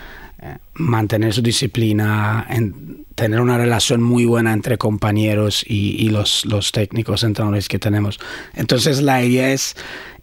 eh, 0.41 0.59
mantener 0.75 1.33
su 1.33 1.43
disciplina, 1.43 2.47
en, 2.49 3.05
tener 3.15 3.41
una 3.41 3.59
relación 3.59 4.03
muy 4.03 4.25
buena 4.25 4.53
entre 4.53 4.79
compañeros 4.79 5.65
y, 5.67 5.97
y 6.03 6.09
los, 6.11 6.45
los 6.47 6.73
técnicos 6.73 7.25
entrenadores 7.25 7.69
que 7.69 7.79
tenemos. 7.79 8.19
Entonces 8.55 9.03
la 9.03 9.23
idea 9.23 9.53
es 9.53 9.77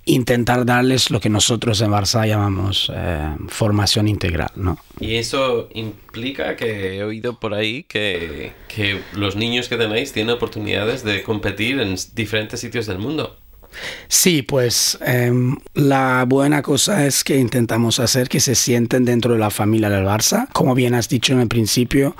intentar 0.09 0.65
darles 0.65 1.11
lo 1.11 1.19
que 1.19 1.29
nosotros 1.29 1.81
en 1.81 1.91
Barça 1.91 2.27
llamamos 2.27 2.91
eh, 2.93 3.35
formación 3.47 4.07
integral, 4.07 4.51
¿no? 4.55 4.77
Y 4.99 5.15
eso 5.15 5.69
implica 5.73 6.55
que 6.55 6.97
he 6.97 7.03
oído 7.03 7.39
por 7.39 7.53
ahí 7.53 7.83
que, 7.83 8.53
que 8.67 9.01
los 9.13 9.35
niños 9.35 9.69
que 9.69 9.77
tenéis 9.77 10.11
tienen 10.11 10.35
oportunidades 10.35 11.03
de 11.03 11.23
competir 11.23 11.79
en 11.79 11.95
diferentes 12.13 12.59
sitios 12.59 12.87
del 12.87 12.99
mundo. 12.99 13.37
Sí, 14.07 14.41
pues 14.41 14.97
em, 15.01 15.55
la 15.73 16.25
buena 16.27 16.61
cosa 16.61 17.05
es 17.05 17.23
que 17.23 17.37
intentamos 17.37 17.99
hacer 17.99 18.27
que 18.27 18.39
se 18.39 18.55
sienten 18.55 19.05
dentro 19.05 19.33
de 19.33 19.39
la 19.39 19.51
familia 19.51 19.89
del 19.89 20.05
Barça. 20.05 20.47
Como 20.51 20.73
bien 20.73 20.95
has 20.95 21.07
dicho 21.09 21.33
en 21.33 21.41
el 21.41 21.47
principio, 21.47 22.15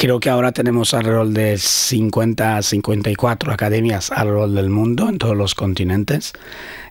Creo 0.00 0.20
que 0.20 0.30
ahora 0.30 0.52
tenemos 0.52 0.94
alrededor 0.94 1.30
de 1.30 1.58
50, 1.58 2.62
54 2.62 3.52
academias 3.52 4.12
alrededor 4.12 4.50
del 4.50 4.70
mundo, 4.70 5.08
en 5.08 5.18
todos 5.18 5.36
los 5.36 5.56
continentes. 5.56 6.34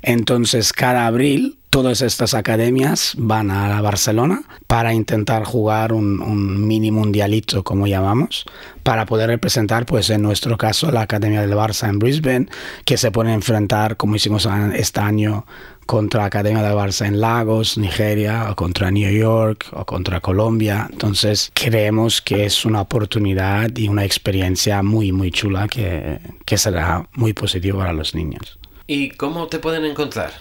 Entonces, 0.02 0.74
cada 0.74 1.08
abril, 1.08 1.58
todas 1.70 2.02
estas 2.02 2.34
academias 2.34 3.14
van 3.18 3.50
a 3.50 3.80
Barcelona 3.80 4.42
para 4.68 4.94
intentar 4.94 5.46
jugar 5.46 5.94
un, 5.94 6.68
mini 6.68 6.92
mundialito, 6.92 7.64
como 7.64 7.88
llamamos, 7.88 8.44
para 8.84 9.06
poder 9.06 9.30
representar, 9.30 9.86
pues 9.86 10.10
en 10.10 10.22
nuestro 10.22 10.58
caso, 10.58 10.92
la 10.92 11.04
Academia 11.04 11.40
del 11.40 11.54
Barça 11.54 11.88
en 11.88 12.00
Brisbane, 12.00 12.48
que 12.84 12.98
se 12.98 13.12
puede 13.12 13.32
enfrentar, 13.32 13.96
como 13.96 14.18
hicimos 14.18 14.50
este 14.76 15.00
año, 15.00 15.46
contra 15.88 16.22
la 16.22 16.28
Academia 16.28 16.62
de 16.62 16.76
Barça 16.76 17.08
en 17.08 17.20
Lagos, 17.20 17.80
Nigeria, 17.80 18.52
o 18.52 18.56
contra 18.56 18.92
New 18.92 19.12
York, 19.12 19.66
o 19.72 19.86
contra 19.86 20.20
Colombia. 20.20 20.88
Entonces 20.92 21.50
creemos 21.56 22.22
que 22.22 22.46
es 22.46 22.66
una 22.66 22.82
oportunidad 22.82 23.76
y 23.76 23.88
una 23.88 24.06
experiencia 24.06 24.84
muy, 24.84 25.12
muy 25.12 25.32
chula 25.32 25.68
que, 25.68 26.20
que 26.46 26.58
será 26.60 27.10
muy 27.14 27.34
positiva 27.34 27.80
para 27.80 27.94
los 27.94 28.14
niños. 28.14 28.60
¿Y 28.86 29.10
cómo 29.10 29.48
te 29.48 29.58
pueden 29.58 29.86
encontrar? 29.86 30.32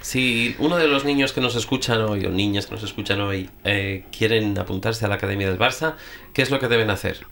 Si 0.00 0.54
uno 0.58 0.76
de 0.76 0.88
los 0.88 1.04
niños 1.04 1.32
que 1.32 1.40
nos 1.40 1.54
escuchan 1.56 2.00
hoy, 2.02 2.24
o 2.24 2.30
niñas 2.30 2.66
que 2.66 2.74
nos 2.74 2.82
escuchan 2.82 3.20
hoy, 3.20 3.50
eh, 3.64 4.04
quieren 4.16 4.58
apuntarse 4.58 5.04
a 5.04 5.08
la 5.08 5.16
Academia 5.16 5.48
del 5.48 5.58
Barça, 5.58 5.96
¿qué 6.32 6.42
es 6.42 6.50
lo 6.50 6.58
que 6.58 6.68
deben 6.68 6.88
hacer? 6.90 7.26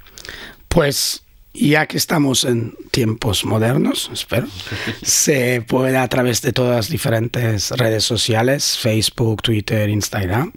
Pues 0.69 1.25
ya 1.59 1.87
que 1.87 1.97
estamos 1.97 2.45
en 2.45 2.75
tiempos 2.91 3.45
modernos, 3.45 4.11
espero, 4.13 4.47
se 5.03 5.63
puede 5.63 5.97
a 5.97 6.09
través 6.09 6.43
de 6.43 6.53
todas 6.53 6.77
las 6.77 6.89
diferentes 6.89 7.71
redes 7.73 8.05
sociales, 8.05 8.79
Facebook, 8.79 9.43
Twitter, 9.43 9.89
Instagram. 9.89 10.53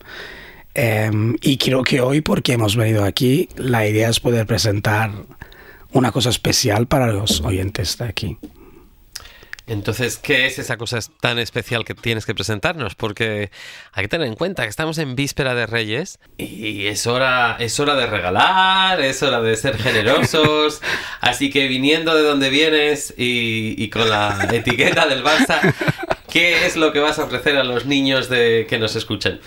Em, 0.73 1.35
y 1.41 1.57
creo 1.57 1.83
que 1.83 1.99
hoy, 1.99 2.21
porque 2.21 2.53
hemos 2.53 2.75
venido 2.75 3.03
aquí, 3.03 3.49
la 3.57 3.87
idea 3.87 4.09
es 4.09 4.19
poder 4.19 4.45
presentar 4.45 5.11
una 5.91 6.11
cosa 6.11 6.29
especial 6.29 6.87
para 6.87 7.07
los 7.07 7.41
oyentes 7.41 7.97
de 7.97 8.05
aquí. 8.05 8.37
Entonces, 9.71 10.17
¿qué 10.17 10.47
es 10.47 10.59
esa 10.59 10.75
cosa 10.75 10.99
tan 11.21 11.39
especial 11.39 11.85
que 11.85 11.95
tienes 11.95 12.25
que 12.25 12.35
presentarnos? 12.35 12.95
Porque 12.95 13.51
hay 13.93 14.03
que 14.03 14.09
tener 14.09 14.27
en 14.27 14.35
cuenta 14.35 14.63
que 14.63 14.69
estamos 14.69 14.97
en 14.97 15.15
víspera 15.15 15.55
de 15.55 15.65
Reyes 15.65 16.19
y 16.37 16.87
es 16.87 17.07
hora, 17.07 17.55
es 17.57 17.79
hora 17.79 17.95
de 17.95 18.05
regalar, 18.05 18.99
es 18.99 19.23
hora 19.23 19.39
de 19.39 19.55
ser 19.55 19.77
generosos. 19.77 20.81
Así 21.21 21.49
que 21.49 21.69
viniendo 21.69 22.13
de 22.13 22.21
donde 22.21 22.49
vienes 22.49 23.13
y, 23.15 23.81
y 23.81 23.89
con 23.89 24.09
la 24.09 24.49
etiqueta 24.51 25.07
del 25.07 25.23
Barça, 25.23 25.73
¿Qué 26.31 26.65
es 26.65 26.77
lo 26.77 26.93
que 26.93 26.99
vas 26.99 27.19
a 27.19 27.25
ofrecer 27.25 27.57
a 27.57 27.63
los 27.65 27.85
niños 27.85 28.29
de, 28.29 28.65
que 28.69 28.79
nos 28.79 28.95
escuchan? 28.95 29.41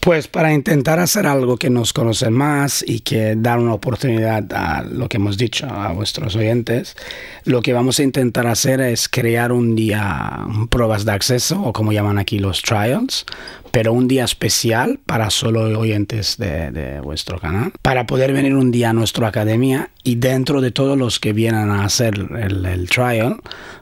Pues 0.00 0.26
para 0.26 0.54
intentar 0.54 0.98
hacer 0.98 1.26
algo 1.26 1.58
que 1.58 1.68
nos 1.68 1.92
conocen 1.92 2.32
más 2.32 2.82
y 2.86 3.00
que 3.00 3.34
dar 3.36 3.58
una 3.58 3.74
oportunidad 3.74 4.50
a 4.54 4.82
lo 4.82 5.06
que 5.10 5.18
hemos 5.18 5.36
dicho 5.36 5.66
a 5.66 5.92
vuestros 5.92 6.34
oyentes, 6.36 6.96
lo 7.44 7.60
que 7.60 7.74
vamos 7.74 7.98
a 7.98 8.04
intentar 8.04 8.46
hacer 8.46 8.80
es 8.80 9.06
crear 9.06 9.52
un 9.52 9.76
día 9.76 10.46
pruebas 10.70 11.04
de 11.04 11.12
acceso 11.12 11.60
o 11.60 11.74
como 11.74 11.92
llaman 11.92 12.18
aquí 12.18 12.38
los 12.38 12.62
trials, 12.62 13.26
pero 13.70 13.92
un 13.92 14.08
día 14.08 14.24
especial 14.24 14.98
para 15.04 15.28
solo 15.28 15.78
oyentes 15.78 16.38
de, 16.38 16.70
de, 16.70 17.00
vuestro 17.00 17.38
canal, 17.38 17.72
para 17.82 18.06
poder 18.06 18.32
venir 18.32 18.54
un 18.54 18.70
día 18.70 18.90
a 18.90 18.92
nuestra 18.94 19.28
academia 19.28 19.90
y 20.04 20.14
dentro 20.14 20.62
de 20.62 20.70
todos 20.70 20.96
los 20.96 21.20
que 21.20 21.34
vienen 21.34 21.70
a 21.70 21.84
hacer 21.84 22.14
el, 22.14 22.64
el 22.64 22.88
trial, 22.88 23.36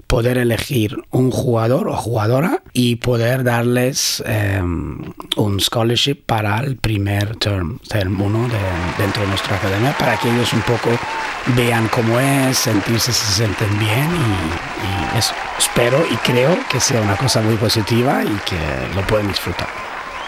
poder 0.09 0.39
elegir 0.39 0.97
un 1.11 1.31
jugador 1.31 1.87
o 1.89 1.97
jugadora 1.97 2.63
y 2.73 2.97
poder 2.97 3.45
darles 3.45 4.23
eh, 4.27 4.59
un 4.61 5.61
scholarship 5.61 6.17
para 6.25 6.59
el 6.61 6.79
primer 6.79 7.37
term, 7.37 7.79
term 7.81 8.21
uno 8.21 8.49
de, 8.49 8.59
dentro 8.97 9.23
de 9.23 9.29
nuestra 9.29 9.57
academia, 9.57 9.95
para 9.99 10.17
que 10.17 10.31
ellos 10.31 10.53
un 10.55 10.63
poco 10.63 10.89
vean 11.55 11.89
cómo 11.89 12.19
es, 12.19 12.57
sentirse 12.57 13.13
se 13.13 13.33
sienten 13.35 13.79
bien 13.79 14.09
y, 14.11 15.15
y 15.15 15.19
eso. 15.19 15.35
Espero 15.59 16.03
y 16.11 16.17
creo 16.17 16.57
que 16.71 16.81
sea 16.81 17.03
una 17.03 17.17
cosa 17.17 17.43
muy 17.43 17.57
positiva 17.57 18.25
y 18.25 18.35
que 18.49 18.59
lo 18.97 19.07
pueden 19.07 19.29
disfrutar. 19.29 19.69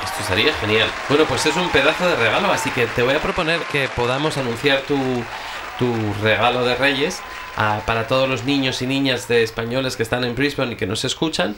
Esto 0.04 0.22
sería 0.28 0.52
genial. 0.54 0.88
Bueno, 1.08 1.24
pues 1.24 1.46
es 1.46 1.56
un 1.56 1.70
pedazo 1.70 2.06
de 2.06 2.16
regalo, 2.16 2.52
así 2.52 2.70
que 2.70 2.86
te 2.86 3.02
voy 3.02 3.14
a 3.14 3.22
proponer 3.22 3.60
que 3.72 3.88
podamos 3.88 4.36
anunciar 4.36 4.82
tu, 4.82 4.98
tu 5.78 5.94
regalo 6.22 6.64
de 6.64 6.74
Reyes 6.74 7.22
a, 7.56 7.82
para 7.86 8.06
todos 8.06 8.28
los 8.28 8.44
niños 8.44 8.82
y 8.82 8.86
niñas 8.86 9.28
de 9.28 9.42
españoles 9.42 9.96
que 9.96 10.02
están 10.02 10.24
en 10.24 10.34
Brisbane 10.34 10.72
y 10.72 10.76
que 10.76 10.86
nos 10.86 11.04
escuchan. 11.04 11.56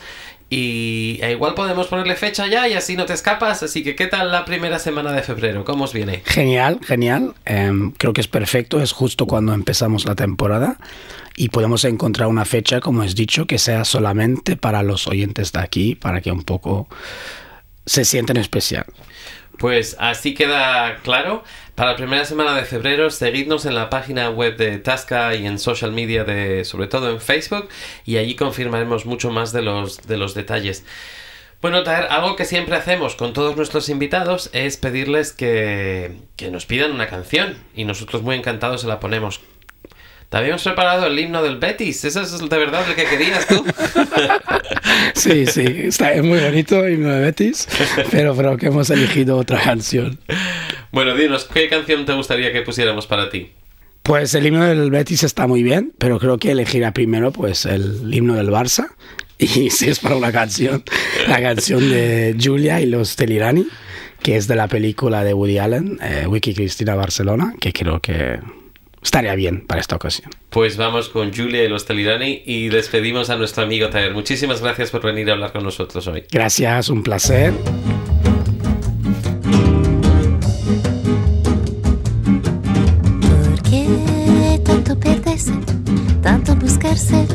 Y 0.51 1.19
e 1.23 1.33
igual 1.33 1.55
podemos 1.55 1.87
ponerle 1.87 2.15
fecha 2.15 2.47
ya 2.47 2.69
y 2.69 2.75
así 2.75 2.95
no 2.95 3.07
te 3.07 3.15
escapas. 3.15 3.63
Así 3.63 3.83
que, 3.83 3.97
¿qué 3.97 4.07
tal 4.07 4.31
la 4.31 4.45
primera 4.45 4.79
semana 4.79 5.13
de 5.13 5.23
febrero? 5.23 5.65
¿Cómo 5.65 5.85
os 5.85 5.95
viene? 5.95 6.23
Genial, 6.27 6.79
genial. 6.85 7.35
Eh, 7.47 7.73
creo 7.97 8.13
que 8.13 8.21
es 8.21 8.29
perfecto. 8.29 8.83
Es 8.83 8.93
justo 8.93 9.27
cuando 9.27 9.55
empezamos 9.55 10.05
la 10.05 10.15
temporada. 10.15 10.77
Y 11.37 11.49
podemos 11.49 11.85
encontrar 11.85 12.29
una 12.29 12.45
fecha, 12.45 12.81
como 12.81 13.01
has 13.01 13.15
dicho, 13.15 13.47
que 13.47 13.59
sea 13.59 13.87
solamente 13.87 14.57
para 14.57 14.83
los 14.83 15.07
oyentes 15.07 15.53
de 15.53 15.61
aquí, 15.61 15.95
para 15.95 16.21
que 16.21 16.31
un 16.31 16.43
poco 16.43 16.87
se 17.87 18.05
sienten 18.05 18.37
especial. 18.37 18.85
Pues 19.59 19.97
así 19.99 20.35
queda 20.35 20.99
claro. 21.03 21.45
Para 21.83 21.95
la 21.95 21.97
primera 21.97 22.25
semana 22.25 22.55
de 22.55 22.65
febrero, 22.65 23.11
seguidnos 23.11 23.67
en 23.67 23.75
la 23.75 23.91
página 23.91 24.31
web 24.31 24.57
de 24.57 24.79
Tasca 24.79 25.35
y 25.35 25.47
en 25.49 25.59
social 25.59 25.91
media, 25.91 26.23
de, 26.23 26.65
sobre 26.65 26.87
todo 26.87 27.11
en 27.11 27.21
Facebook, 27.21 27.69
y 28.05 28.19
allí 28.19 28.37
confirmaremos 28.37 29.05
mucho 29.05 29.33
más 29.33 29.53
de 29.53 29.63
los, 29.63 30.01
de 30.07 30.17
los 30.17 30.35
detalles. 30.35 30.85
Bueno, 31.61 31.83
Taer, 31.83 32.07
algo 32.09 32.37
que 32.37 32.45
siempre 32.45 32.77
hacemos 32.77 33.17
con 33.17 33.33
todos 33.33 33.57
nuestros 33.57 33.89
invitados 33.89 34.49
es 34.53 34.77
pedirles 34.77 35.33
que, 35.33 36.19
que 36.37 36.53
nos 36.53 36.67
pidan 36.67 36.93
una 36.93 37.09
canción, 37.09 37.57
y 37.75 37.85
nosotros 37.85 38.23
muy 38.23 38.37
encantados 38.37 38.83
se 38.83 38.87
la 38.87 39.01
ponemos. 39.01 39.41
Te 40.33 40.39
habíamos 40.39 40.63
preparado 40.63 41.09
el 41.09 41.19
himno 41.19 41.43
del 41.43 41.59
Betis. 41.59 42.07
¿Eso 42.07 42.23
es 42.23 42.39
de 42.39 42.57
verdad 42.57 42.89
el 42.89 42.95
que 42.95 43.05
querías 43.05 43.47
tú? 43.47 43.63
sí, 45.15 45.45
sí. 45.45 45.61
Está 45.61 46.11
muy 46.23 46.41
bonito 46.41 46.83
el 46.87 46.95
himno 46.95 47.11
de 47.11 47.21
Betis, 47.21 47.69
pero 48.11 48.35
creo 48.35 48.57
que 48.57 48.69
hemos 48.69 48.89
elegido 48.89 49.37
otra 49.37 49.61
canción. 49.61 50.19
Bueno, 50.91 51.15
dinos, 51.15 51.47
¿qué 51.53 51.69
canción 51.69 52.07
te 52.07 52.15
gustaría 52.15 52.51
que 52.51 52.63
pusiéramos 52.63 53.07
para 53.07 53.29
ti? 53.29 53.53
Pues 54.03 54.35
el 54.35 54.47
himno 54.47 54.65
del 54.65 54.91
Betis 54.91 55.23
está 55.23 55.47
muy 55.47 55.63
bien, 55.63 55.93
pero 55.99 56.19
creo 56.19 56.39
que 56.39 56.53
elegirá 56.53 56.95
primero 56.95 57.31
pues 57.31 57.67
el 57.67 58.09
himno 58.11 58.35
del 58.35 58.49
Barça. 58.49 58.87
Y 59.37 59.47
si 59.69 59.91
es 59.91 59.99
para 59.99 60.17
una 60.17 60.33
canción, 60.33 60.83
la 61.29 61.43
canción 61.43 61.91
de 61.91 62.35
Julia 62.43 62.81
y 62.81 62.87
los 62.87 63.17
Telirani, 63.17 63.67
que 64.23 64.39
es 64.39 64.49
de 64.49 64.57
la 64.57 64.67
película 64.67 65.25
de 65.25 65.35
Woody 65.35 65.59
Allen, 65.59 65.99
eh, 66.03 66.25
Wiki 66.27 66.55
Cristina 66.55 66.95
Barcelona, 66.95 67.53
que 67.61 67.75
creo 67.75 68.01
que 68.01 68.39
estaría 69.03 69.35
bien 69.35 69.67
para 69.67 69.81
esta 69.81 69.97
ocasión. 69.97 70.31
Pues 70.51 70.77
vamos 70.77 71.09
con 71.09 71.33
Julia 71.35 71.65
y 71.65 71.69
los 71.69 71.85
Telirani 71.85 72.43
y 72.47 72.69
despedimos 72.69 73.31
a 73.31 73.37
nuestro 73.37 73.65
amigo 73.65 73.89
Taer. 73.89 74.13
Muchísimas 74.13 74.61
gracias 74.61 74.91
por 74.91 75.03
venir 75.03 75.31
a 75.31 75.35
hablar 75.35 75.53
con 75.53 75.65
nosotros 75.65 76.07
hoy. 76.07 76.25
Gracias, 76.31 76.89
un 76.89 77.03
placer. 77.03 77.53
¿Por 83.21 83.63
qué 83.63 84.61
tanto 84.65 84.99
perderse, 84.99 85.53
tanto 86.23 86.55
buscarse 86.57 87.27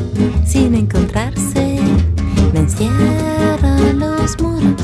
sin 0.46 0.74
encontrarse? 0.74 1.78
Me 2.52 2.60
encierran 2.60 3.98
los 3.98 4.40
muros 4.40 4.82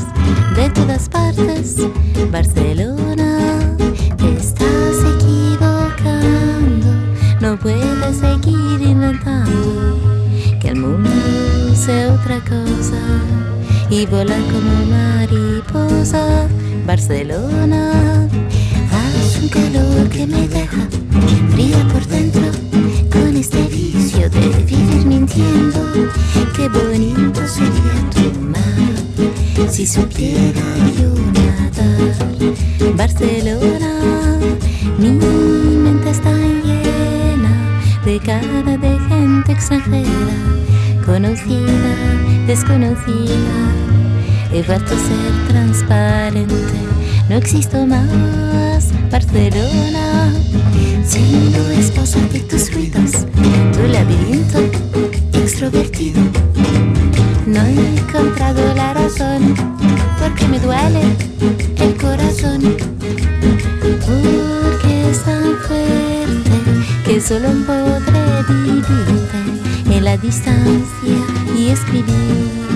de 0.55 0.69
todas 0.69 1.09
partes, 1.09 1.77
Barcelona, 2.31 3.04
y 13.89 14.05
volar 14.05 14.41
como 14.51 14.85
mariposa, 14.85 16.47
Barcelona. 16.85 18.27
Haz 18.91 19.41
un 19.41 19.49
calor 19.49 20.09
que 20.09 20.25
me 20.27 20.47
deja 20.47 20.87
fría 21.51 21.87
por 21.91 22.05
dentro 22.07 22.41
con 23.11 23.35
este 23.35 23.61
vicio 23.63 24.29
de 24.29 24.49
vivir 24.63 25.05
mintiendo. 25.05 25.79
Qué 26.55 26.67
bonito 26.69 27.41
sería 27.47 28.09
tu 28.13 28.39
mar 28.41 29.69
si 29.69 29.85
supiera 29.85 30.61
yo 30.99 31.13
nadar. 31.33 32.95
Barcelona, 32.95 34.39
mi 34.97 35.11
mente 35.11 36.09
está 36.09 36.31
llena 36.31 37.81
de 38.05 38.19
cara 38.19 38.77
de 38.77 38.99
gente 39.09 39.51
extranjera, 39.51 40.37
conocida, 41.05 41.95
desconocida. 42.47 43.51
He 44.51 44.61
vuelto 44.63 44.93
a 44.93 44.97
ser 44.97 45.47
transparente, 45.47 46.55
no 47.29 47.35
existo 47.35 47.85
más, 47.85 48.91
Barcelona. 49.11 50.33
Siendo 51.05 51.69
esposa 51.71 52.19
de 52.31 52.39
tus 52.39 52.73
ruidos, 52.73 53.25
tu 53.73 53.87
laberinto 53.87 54.59
extrovertido. 55.33 56.21
No 57.45 57.61
he 57.61 57.97
encontrado 57.97 58.61
la 58.75 58.93
razón, 58.93 59.53
porque 60.19 60.47
me 60.47 60.59
duele 60.59 61.01
el 61.77 61.95
corazón. 61.97 62.61
Porque 63.81 65.09
es 65.11 65.23
tan 65.23 65.55
fuerte 65.67 66.51
que 67.05 67.21
solo 67.21 67.49
podré 67.65 67.74
vivirte 71.91 72.11
en 72.11 72.69
la 72.69 72.74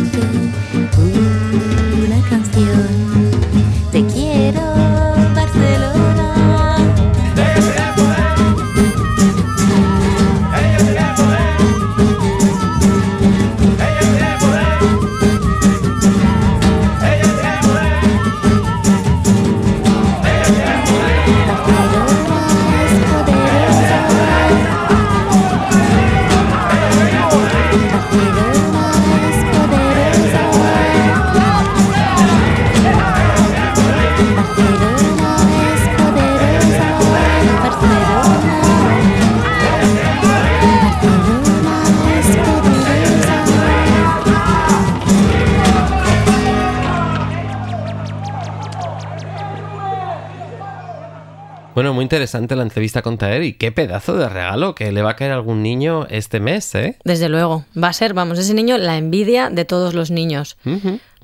interesante 52.10 52.56
la 52.56 52.64
entrevista 52.64 53.04
con 53.04 53.20
Taer 53.20 53.44
y 53.44 53.54
qué 53.54 53.72
pedazo 53.72 54.18
de 54.18 54.28
regalo 54.28 54.74
que 54.74 54.92
le 54.92 55.04
va 55.04 55.12
a 55.12 55.16
caer 55.16 55.32
a 55.32 55.36
algún 55.36 55.62
niño 55.62 56.08
este 56.10 56.40
mes, 56.40 56.74
¿eh? 56.74 56.98
Desde 57.04 57.30
luego, 57.30 57.66
va 57.82 57.90
a 57.90 57.94
ser, 57.94 58.16
vamos, 58.16 58.40
ese 58.40 58.56
niño 58.56 58.80
la 58.80 58.98
envidia 58.98 59.52
de 59.52 59.64
todos 59.64 59.94
los 59.94 60.10
niños. 60.10 60.58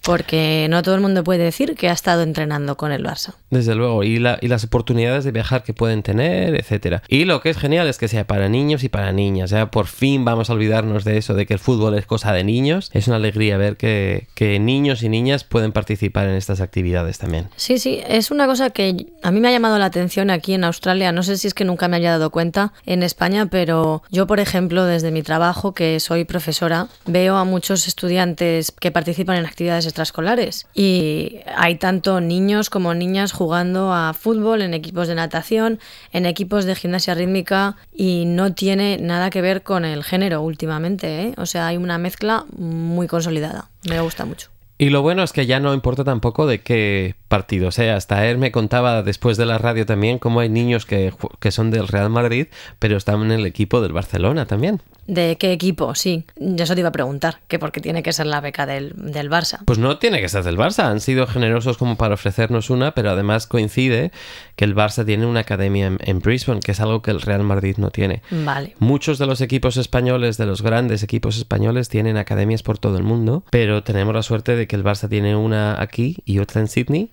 Porque 0.05 0.67
no 0.69 0.83
todo 0.83 0.95
el 0.95 1.01
mundo 1.01 1.23
puede 1.23 1.43
decir 1.43 1.75
que 1.75 1.89
ha 1.89 1.93
estado 1.93 2.21
entrenando 2.21 2.77
con 2.77 2.91
el 2.91 3.03
Barça. 3.03 3.33
Desde 3.49 3.73
luego, 3.75 4.03
y, 4.03 4.19
la- 4.19 4.37
y 4.41 4.47
las 4.47 4.63
oportunidades 4.63 5.23
de 5.23 5.31
viajar 5.31 5.63
que 5.63 5.73
pueden 5.73 6.03
tener, 6.03 6.55
etcétera. 6.55 7.01
Y 7.07 7.25
lo 7.25 7.41
que 7.41 7.49
es 7.49 7.57
genial 7.57 7.87
es 7.87 7.97
que 7.97 8.07
sea 8.07 8.25
para 8.27 8.47
niños 8.49 8.83
y 8.83 8.89
para 8.89 9.11
niñas. 9.11 9.49
Ya 9.49 9.71
por 9.71 9.87
fin 9.87 10.23
vamos 10.23 10.49
a 10.49 10.53
olvidarnos 10.53 11.03
de 11.05 11.17
eso, 11.17 11.33
de 11.33 11.45
que 11.45 11.53
el 11.53 11.59
fútbol 11.59 11.97
es 11.97 12.05
cosa 12.05 12.33
de 12.33 12.43
niños. 12.43 12.89
Es 12.93 13.07
una 13.07 13.15
alegría 13.17 13.57
ver 13.57 13.77
que, 13.77 14.27
que 14.35 14.59
niños 14.59 15.01
y 15.03 15.09
niñas 15.09 15.43
pueden 15.43 15.71
participar 15.71 16.27
en 16.27 16.35
estas 16.35 16.61
actividades 16.61 17.17
también. 17.17 17.47
Sí, 17.55 17.79
sí, 17.79 18.01
es 18.07 18.29
una 18.31 18.45
cosa 18.45 18.69
que 18.69 19.07
a 19.23 19.31
mí 19.31 19.39
me 19.39 19.47
ha 19.47 19.51
llamado 19.51 19.79
la 19.79 19.85
atención 19.85 20.29
aquí 20.29 20.53
en 20.53 20.63
Australia. 20.65 21.11
No 21.11 21.23
sé 21.23 21.37
si 21.37 21.47
es 21.47 21.53
que 21.53 21.65
nunca 21.65 21.87
me 21.87 21.97
haya 21.97 22.11
dado 22.11 22.29
cuenta 22.29 22.73
en 22.85 23.01
España, 23.03 23.47
pero 23.47 24.03
yo, 24.11 24.27
por 24.27 24.39
ejemplo, 24.39 24.85
desde 24.85 25.09
mi 25.11 25.23
trabajo, 25.23 25.73
que 25.73 25.99
soy 25.99 26.25
profesora, 26.25 26.87
veo 27.05 27.37
a 27.37 27.43
muchos 27.43 27.87
estudiantes 27.87 28.71
que 28.71 28.91
participan 28.91 29.37
en 29.37 29.45
actividades 29.45 29.85
extraescolares. 29.95 30.67
Y 30.73 31.39
hay 31.55 31.75
tanto 31.75 32.19
niños 32.19 32.69
como 32.69 32.93
niñas 32.93 33.31
jugando 33.31 33.93
a 33.93 34.13
fútbol, 34.13 34.61
en 34.61 34.73
equipos 34.73 35.07
de 35.07 35.15
natación, 35.15 35.79
en 36.11 36.25
equipos 36.25 36.65
de 36.65 36.75
gimnasia 36.75 37.15
rítmica, 37.15 37.77
y 37.93 38.25
no 38.25 38.53
tiene 38.53 38.97
nada 38.99 39.29
que 39.29 39.41
ver 39.41 39.63
con 39.63 39.85
el 39.85 40.03
género 40.03 40.41
últimamente. 40.41 41.21
¿eh? 41.21 41.33
O 41.37 41.45
sea, 41.45 41.67
hay 41.67 41.77
una 41.77 41.97
mezcla 41.97 42.45
muy 42.57 43.07
consolidada. 43.07 43.69
Me 43.89 44.01
gusta 44.01 44.25
mucho. 44.25 44.49
Y 44.77 44.89
lo 44.89 45.01
bueno 45.01 45.23
es 45.23 45.31
que 45.31 45.45
ya 45.45 45.61
no 45.61 45.73
importa 45.73 46.03
tampoco 46.03 46.45
de 46.45 46.59
qué 46.59 47.15
partido 47.29 47.71
sea. 47.71 47.95
Hasta 47.95 48.27
él 48.27 48.37
me 48.37 48.51
contaba 48.51 49.03
después 49.03 49.37
de 49.37 49.45
la 49.45 49.57
radio 49.57 49.85
también 49.85 50.19
cómo 50.19 50.41
hay 50.41 50.49
niños 50.49 50.85
que, 50.85 51.13
que 51.39 51.51
son 51.51 51.71
del 51.71 51.87
Real 51.87 52.09
Madrid, 52.09 52.47
pero 52.79 52.97
están 52.97 53.21
en 53.21 53.31
el 53.31 53.45
equipo 53.45 53.79
del 53.79 53.93
Barcelona 53.93 54.45
también. 54.45 54.81
¿De 55.07 55.37
qué 55.37 55.51
equipo? 55.51 55.93
Sí, 55.93 56.25
eso 56.57 56.73
te 56.73 56.79
iba 56.79 56.89
a 56.89 56.91
preguntar, 56.91 57.39
que 57.47 57.59
porque 57.59 57.79
tiene 57.79 58.01
que 58.01 58.11
ser 58.11 58.25
la 58.25 58.41
beca 58.41 58.65
del, 58.65 58.93
del 58.95 59.29
Barça. 59.29 59.59
Pues 59.65 59.77
no 59.77 59.99
tiene 59.99 60.19
que 60.19 60.29
ser 60.29 60.43
del 60.43 60.57
Barça. 60.57 60.85
Han 60.85 60.99
sido 60.99 61.27
generosos 61.27 61.77
como 61.77 61.95
para 61.95 62.15
ofrecernos 62.15 62.69
una, 62.69 62.93
pero 62.93 63.11
además 63.11 63.45
coincide 63.45 64.11
que 64.55 64.65
el 64.65 64.75
Barça 64.75 65.05
tiene 65.05 65.25
una 65.25 65.41
academia 65.41 65.87
en, 65.87 65.99
en 66.01 66.19
Brisbane, 66.19 66.59
que 66.59 66.71
es 66.71 66.79
algo 66.79 67.01
que 67.01 67.11
el 67.11 67.21
Real 67.21 67.43
Madrid 67.43 67.77
no 67.77 67.91
tiene. 67.91 68.23
Vale. 68.31 68.75
Muchos 68.79 69.19
de 69.19 69.27
los 69.27 69.41
equipos 69.41 69.77
españoles, 69.77 70.37
de 70.37 70.47
los 70.47 70.61
grandes 70.61 71.03
equipos 71.03 71.37
españoles, 71.37 71.87
tienen 71.89 72.17
academias 72.17 72.63
por 72.63 72.79
todo 72.79 72.97
el 72.97 73.03
mundo, 73.03 73.43
pero 73.51 73.83
tenemos 73.83 74.15
la 74.15 74.23
suerte 74.23 74.55
de 74.55 74.67
que 74.67 74.75
el 74.75 74.83
Barça 74.83 75.07
tiene 75.07 75.35
una 75.35 75.79
aquí 75.81 76.17
y 76.25 76.39
otra 76.39 76.61
en 76.61 76.67
Sydney, 76.67 77.11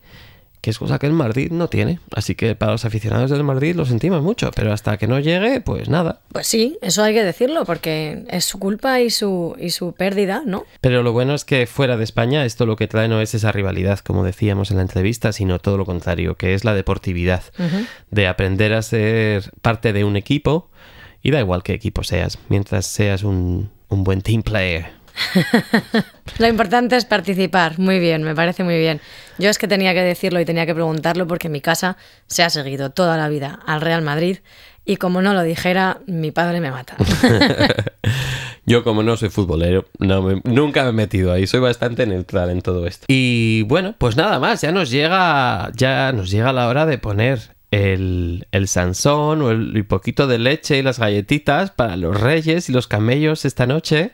que 0.62 0.70
es 0.70 0.78
cosa 0.78 1.00
que 1.00 1.06
el 1.06 1.12
Madrid 1.12 1.50
no 1.50 1.68
tiene. 1.68 1.98
Así 2.14 2.36
que 2.36 2.54
para 2.54 2.72
los 2.72 2.84
aficionados 2.84 3.30
del 3.30 3.42
Madrid 3.42 3.74
lo 3.74 3.84
sentimos 3.84 4.22
mucho, 4.22 4.52
pero 4.54 4.72
hasta 4.72 4.96
que 4.96 5.08
no 5.08 5.18
llegue, 5.18 5.60
pues 5.60 5.88
nada. 5.88 6.20
Pues 6.32 6.46
sí, 6.46 6.78
eso 6.80 7.02
hay 7.02 7.12
que 7.12 7.24
decirlo, 7.24 7.64
porque 7.64 8.24
es 8.30 8.44
su 8.44 8.60
culpa 8.60 9.00
y 9.00 9.10
su, 9.10 9.56
y 9.58 9.70
su 9.70 9.92
pérdida, 9.92 10.42
¿no? 10.46 10.64
Pero 10.80 11.02
lo 11.02 11.12
bueno 11.12 11.34
es 11.34 11.44
que 11.44 11.66
fuera 11.66 11.96
de 11.96 12.04
España 12.04 12.44
esto 12.44 12.64
lo 12.64 12.76
que 12.76 12.86
trae 12.86 13.08
no 13.08 13.20
es 13.20 13.34
esa 13.34 13.50
rivalidad, 13.50 13.98
como 13.98 14.22
decíamos 14.22 14.70
en 14.70 14.76
la 14.76 14.82
entrevista, 14.82 15.32
sino 15.32 15.58
todo 15.58 15.76
lo 15.76 15.84
contrario, 15.84 16.36
que 16.36 16.54
es 16.54 16.64
la 16.64 16.74
deportividad, 16.74 17.42
de 18.10 18.28
aprender 18.28 18.72
a 18.72 18.82
ser 18.82 19.50
parte 19.62 19.92
de 19.92 20.04
un 20.04 20.16
equipo, 20.16 20.70
y 21.22 21.32
da 21.32 21.40
igual 21.40 21.64
qué 21.64 21.74
equipo 21.74 22.04
seas, 22.04 22.38
mientras 22.48 22.86
seas 22.86 23.24
un, 23.24 23.70
un 23.88 24.04
buen 24.04 24.22
team 24.22 24.42
player. 24.42 25.01
Lo 26.38 26.46
importante 26.46 26.96
es 26.96 27.04
participar. 27.04 27.78
Muy 27.78 27.98
bien, 27.98 28.22
me 28.22 28.34
parece 28.34 28.64
muy 28.64 28.78
bien. 28.78 29.00
Yo 29.38 29.50
es 29.50 29.58
que 29.58 29.68
tenía 29.68 29.94
que 29.94 30.02
decirlo 30.02 30.40
y 30.40 30.44
tenía 30.44 30.66
que 30.66 30.74
preguntarlo 30.74 31.26
porque 31.26 31.48
en 31.48 31.52
mi 31.52 31.60
casa 31.60 31.96
se 32.26 32.42
ha 32.42 32.50
seguido 32.50 32.90
toda 32.90 33.16
la 33.16 33.28
vida 33.28 33.60
al 33.66 33.80
Real 33.80 34.02
Madrid 34.02 34.38
y 34.84 34.96
como 34.96 35.22
no 35.22 35.32
lo 35.34 35.42
dijera, 35.42 35.98
mi 36.06 36.30
padre 36.32 36.60
me 36.60 36.70
mata. 36.70 36.96
Yo 38.64 38.84
como 38.84 39.02
no 39.02 39.16
soy 39.16 39.28
futbolero, 39.28 39.86
no 39.98 40.22
me- 40.22 40.40
nunca 40.44 40.84
me 40.84 40.90
he 40.90 40.92
metido 40.92 41.32
ahí, 41.32 41.46
soy 41.46 41.60
bastante 41.60 42.06
neutral 42.06 42.50
en 42.50 42.62
todo 42.62 42.86
esto. 42.86 43.06
Y 43.08 43.62
bueno, 43.62 43.94
pues 43.98 44.16
nada 44.16 44.38
más, 44.38 44.60
ya 44.60 44.70
nos 44.70 44.90
llega, 44.90 45.70
ya 45.74 46.12
nos 46.12 46.30
llega 46.30 46.52
la 46.52 46.68
hora 46.68 46.86
de 46.86 46.98
poner 46.98 47.40
el, 47.72 48.46
el 48.52 48.68
sansón 48.68 49.40
o 49.40 49.50
el, 49.50 49.74
el 49.74 49.86
poquito 49.86 50.26
de 50.26 50.38
leche 50.38 50.78
y 50.78 50.82
las 50.82 50.98
galletitas 50.98 51.70
para 51.70 51.96
los 51.96 52.20
reyes 52.20 52.68
y 52.68 52.72
los 52.72 52.86
camellos 52.86 53.46
esta 53.46 53.66
noche. 53.66 54.12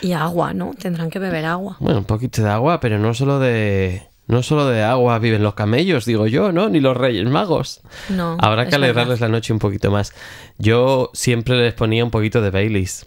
Y 0.00 0.12
agua, 0.12 0.54
¿no? 0.54 0.72
Tendrán 0.76 1.10
que 1.10 1.18
beber 1.18 1.44
agua. 1.44 1.76
Bueno, 1.80 1.98
un 1.98 2.06
poquito 2.06 2.42
de 2.42 2.50
agua, 2.50 2.80
pero 2.80 2.98
no 2.98 3.14
solo 3.14 3.38
de... 3.38 4.08
No 4.26 4.42
solo 4.42 4.66
de 4.66 4.82
agua 4.82 5.18
viven 5.18 5.42
los 5.42 5.52
camellos, 5.52 6.06
digo 6.06 6.26
yo, 6.26 6.50
¿no? 6.50 6.70
Ni 6.70 6.80
los 6.80 6.96
reyes 6.96 7.28
magos. 7.28 7.82
No. 8.08 8.38
Habrá 8.40 8.66
que 8.66 8.76
alegrarles 8.76 9.20
verdad. 9.20 9.28
la 9.28 9.36
noche 9.36 9.52
un 9.52 9.58
poquito 9.58 9.90
más. 9.90 10.14
Yo 10.56 11.10
siempre 11.12 11.58
les 11.58 11.74
ponía 11.74 12.02
un 12.02 12.10
poquito 12.10 12.40
de 12.40 12.48
Baileys. 12.48 13.04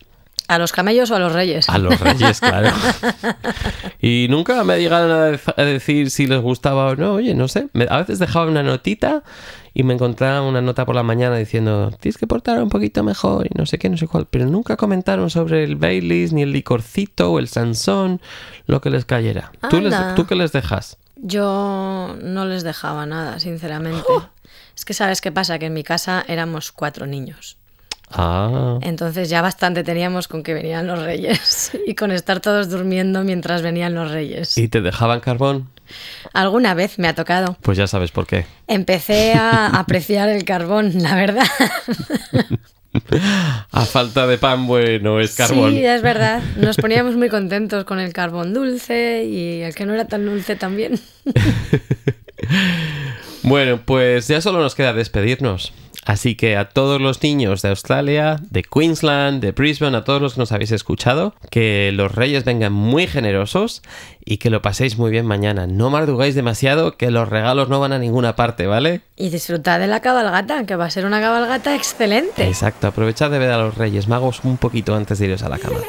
¿A 0.47 0.59
los 0.59 0.71
camellos 0.71 1.11
o 1.11 1.15
a 1.15 1.19
los 1.19 1.33
reyes? 1.33 1.67
A 1.69 1.79
los 1.79 1.99
reyes, 1.99 2.39
claro. 2.39 2.69
Y 3.99 4.27
nunca 4.29 4.63
me 4.63 4.79
llegaron 4.79 5.11
a, 5.11 5.63
decir 5.63 6.11
si 6.11 6.27
les 6.27 6.39
gustaba 6.39 6.87
o 6.87 6.95
no. 6.95 7.13
Oye, 7.15 7.33
no 7.33 7.47
sé. 7.47 7.67
A 7.89 7.97
veces 7.97 8.19
dejaba 8.19 8.45
una 8.45 8.61
notita 8.61 9.23
y 9.77 9.83
me 9.83 9.93
encontraba 9.93 10.41
una 10.41 10.59
nota 10.59 10.87
por 10.87 10.95
la 10.95 11.03
mañana 11.03 11.37
diciendo 11.37 11.91
tienes 11.99 12.17
que 12.17 12.25
portar 12.25 12.63
un 12.63 12.69
poquito 12.69 13.03
mejor 13.03 13.45
y 13.45 13.51
no 13.55 13.67
sé 13.67 13.77
qué, 13.77 13.89
no 13.89 13.97
sé 13.97 14.07
cuál. 14.07 14.25
Pero 14.25 14.47
nunca 14.47 14.75
comentaron 14.75 15.29
sobre 15.29 15.63
el 15.63 15.75
Baileys, 15.75 16.33
ni 16.33 16.41
el 16.41 16.51
licorcito 16.51 17.31
o 17.31 17.37
el 17.37 17.47
Sansón, 17.47 18.19
lo 18.65 18.81
que 18.81 18.89
les 18.89 19.05
cayera. 19.05 19.51
¿Tú, 19.69 19.79
les. 19.79 19.93
¿Tú 20.15 20.25
qué 20.25 20.33
les 20.33 20.51
dejas? 20.51 20.97
Yo 21.15 22.17
no 22.23 22.45
les 22.45 22.63
dejaba 22.63 23.05
nada, 23.05 23.39
sinceramente. 23.39 24.01
Es 24.75 24.83
que 24.83 24.95
sabes 24.95 25.21
qué 25.21 25.31
pasa, 25.31 25.59
que 25.59 25.67
en 25.67 25.75
mi 25.75 25.83
casa 25.83 26.25
éramos 26.27 26.71
cuatro 26.71 27.05
niños. 27.05 27.57
Ah. 28.09 28.79
Entonces 28.81 29.29
ya 29.29 29.43
bastante 29.43 29.83
teníamos 29.83 30.27
con 30.27 30.41
que 30.41 30.55
venían 30.55 30.87
los 30.87 31.03
reyes 31.03 31.71
y 31.85 31.93
con 31.93 32.09
estar 32.09 32.39
todos 32.39 32.71
durmiendo 32.71 33.23
mientras 33.23 33.61
venían 33.61 33.93
los 33.93 34.09
reyes. 34.09 34.57
¿Y 34.57 34.69
te 34.69 34.81
dejaban 34.81 35.19
carbón? 35.19 35.69
Alguna 36.33 36.73
vez 36.73 36.99
me 36.99 37.07
ha 37.07 37.15
tocado. 37.15 37.57
Pues 37.61 37.77
ya 37.77 37.87
sabes 37.87 38.11
por 38.11 38.27
qué. 38.27 38.45
Empecé 38.67 39.33
a 39.33 39.67
apreciar 39.79 40.29
el 40.29 40.43
carbón, 40.43 41.01
la 41.01 41.15
verdad. 41.15 41.47
A 43.71 43.85
falta 43.85 44.25
de 44.27 44.37
pan, 44.37 44.65
bueno, 44.65 45.19
es 45.19 45.35
carbón. 45.35 45.71
Sí, 45.71 45.85
es 45.85 46.01
verdad. 46.01 46.41
Nos 46.57 46.77
poníamos 46.77 47.15
muy 47.15 47.29
contentos 47.29 47.85
con 47.85 47.99
el 47.99 48.13
carbón 48.13 48.53
dulce 48.53 49.23
y 49.25 49.61
el 49.61 49.75
que 49.75 49.85
no 49.85 49.93
era 49.93 50.05
tan 50.05 50.25
dulce 50.25 50.55
también. 50.55 50.99
Bueno, 53.43 53.81
pues 53.85 54.27
ya 54.27 54.41
solo 54.41 54.59
nos 54.59 54.75
queda 54.75 54.91
despedirnos. 54.91 55.71
Así 56.07 56.35
que 56.35 56.55
a 56.55 56.69
todos 56.69 57.01
los 57.01 57.21
niños 57.21 57.61
de 57.61 57.67
Australia, 57.67 58.37
de 58.49 58.63
Queensland, 58.63 59.41
de 59.41 59.51
Brisbane, 59.51 59.97
a 59.97 60.05
todos 60.05 60.21
los 60.21 60.35
que 60.35 60.39
nos 60.39 60.53
habéis 60.53 60.71
escuchado, 60.71 61.35
que 61.51 61.91
los 61.93 62.15
reyes 62.15 62.45
vengan 62.45 62.71
muy 62.71 63.07
generosos 63.07 63.81
y 64.23 64.37
que 64.37 64.49
lo 64.49 64.61
paséis 64.61 64.97
muy 64.97 65.11
bien 65.11 65.25
mañana. 65.25 65.67
No 65.67 65.89
madrugáis 65.89 66.33
demasiado, 66.33 66.95
que 66.95 67.11
los 67.11 67.27
regalos 67.27 67.67
no 67.67 67.81
van 67.81 67.91
a 67.91 67.99
ninguna 67.99 68.37
parte, 68.37 68.67
¿vale? 68.67 69.01
Y 69.17 69.31
disfrutad 69.31 69.81
de 69.81 69.87
la 69.87 69.99
cabalgata, 69.99 70.65
que 70.65 70.77
va 70.77 70.85
a 70.85 70.89
ser 70.89 71.05
una 71.05 71.19
cabalgata 71.19 71.75
excelente. 71.75 72.47
Exacto, 72.47 72.87
aprovechad 72.87 73.29
de 73.29 73.39
ver 73.39 73.51
a 73.51 73.57
los 73.57 73.75
reyes 73.75 74.07
magos 74.07 74.45
un 74.45 74.55
poquito 74.55 74.95
antes 74.95 75.19
de 75.19 75.25
iros 75.25 75.43
a 75.43 75.49
la 75.49 75.59
cama. 75.59 75.79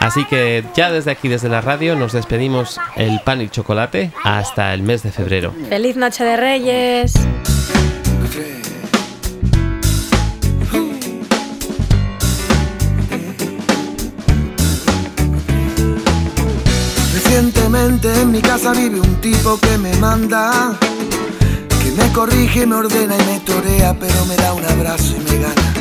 Así 0.00 0.24
que 0.24 0.64
ya 0.74 0.90
desde 0.90 1.12
aquí, 1.12 1.28
desde 1.28 1.48
la 1.48 1.60
radio, 1.60 1.94
nos 1.94 2.12
despedimos 2.12 2.80
el 2.96 3.20
pan 3.20 3.40
y 3.40 3.48
chocolate 3.48 4.10
hasta 4.24 4.74
el 4.74 4.82
mes 4.82 5.04
de 5.04 5.12
febrero. 5.12 5.54
¡Feliz 5.68 5.94
Noche 5.94 6.24
de 6.24 6.36
Reyes! 6.36 7.14
En 18.24 18.32
mi 18.32 18.40
casa 18.40 18.72
vive 18.72 19.00
un 19.00 19.20
tipo 19.20 19.58
que 19.58 19.76
me 19.78 19.94
manda, 19.96 20.72
que 21.82 21.90
me 21.92 22.10
corrige, 22.12 22.66
me 22.66 22.76
ordena 22.76 23.14
y 23.16 23.24
me 23.26 23.40
torea, 23.40 23.94
pero 23.98 24.24
me 24.24 24.36
da 24.36 24.54
un 24.54 24.64
abrazo 24.64 25.14
y 25.16 25.30
me 25.30 25.38
gana. 25.38 25.74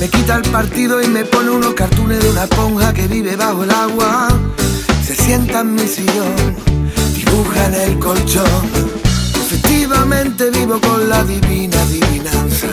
Me 0.00 0.08
quita 0.08 0.36
el 0.36 0.42
partido 0.50 1.00
y 1.00 1.06
me 1.06 1.24
pone 1.24 1.50
unos 1.50 1.74
cartones 1.74 2.20
de 2.22 2.30
una 2.30 2.44
esponja 2.44 2.92
que 2.92 3.06
vive 3.06 3.36
bajo 3.36 3.62
el 3.62 3.70
agua. 3.70 4.28
Se 5.06 5.14
sienta 5.14 5.60
en 5.60 5.74
mi 5.74 5.86
sillón, 5.86 6.34
dibuja 7.14 7.66
en 7.66 7.74
el 7.74 7.98
colchón. 7.98 8.64
Efectivamente 9.46 10.50
vivo 10.50 10.80
con 10.80 11.08
la 11.08 11.22
divina 11.22 11.80
adivinanza. 11.82 12.68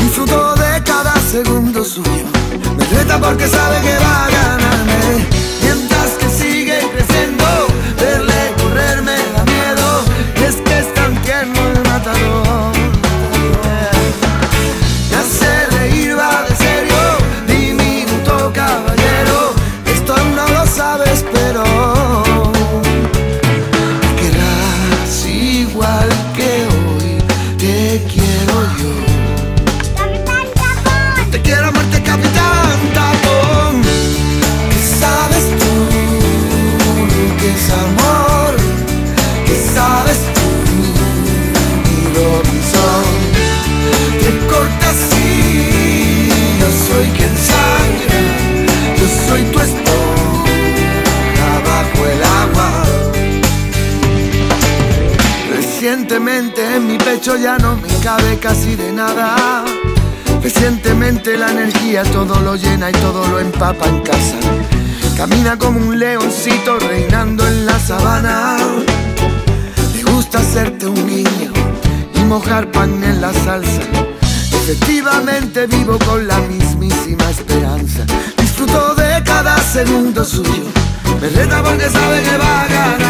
Disfruto 0.00 0.54
de 0.54 0.82
cada 0.84 1.14
segundo 1.20 1.84
suyo. 1.84 2.26
Me 2.76 2.84
reta 2.84 3.20
porque 3.20 3.48
sabe 3.48 3.80
que 3.80 3.96
va 3.98 4.26
a 4.26 4.30
ganarme. 4.30 5.38
papa 63.58 63.86
en 63.86 64.00
casa. 64.00 64.36
Camina 65.16 65.58
como 65.58 65.80
un 65.80 65.98
leoncito 65.98 66.78
reinando 66.78 67.46
en 67.46 67.66
la 67.66 67.78
sabana. 67.78 68.56
Le 69.94 70.02
gusta 70.04 70.38
hacerte 70.38 70.86
un 70.86 71.06
guiño 71.06 71.52
y 72.14 72.20
mojar 72.20 72.70
pan 72.70 73.02
en 73.02 73.20
la 73.20 73.32
salsa. 73.32 73.82
Efectivamente 74.52 75.66
vivo 75.66 75.98
con 76.06 76.26
la 76.28 76.38
mismísima 76.38 77.30
esperanza. 77.30 78.04
Disfruto 78.36 78.94
de 78.94 79.22
cada 79.24 79.58
segundo 79.58 80.24
suyo. 80.24 80.64
Me 81.20 81.28
porque 81.28 81.90
sabe 81.90 82.22
que 82.22 82.36
va 82.36 82.60
a 82.62 82.68
ganar. 82.68 83.07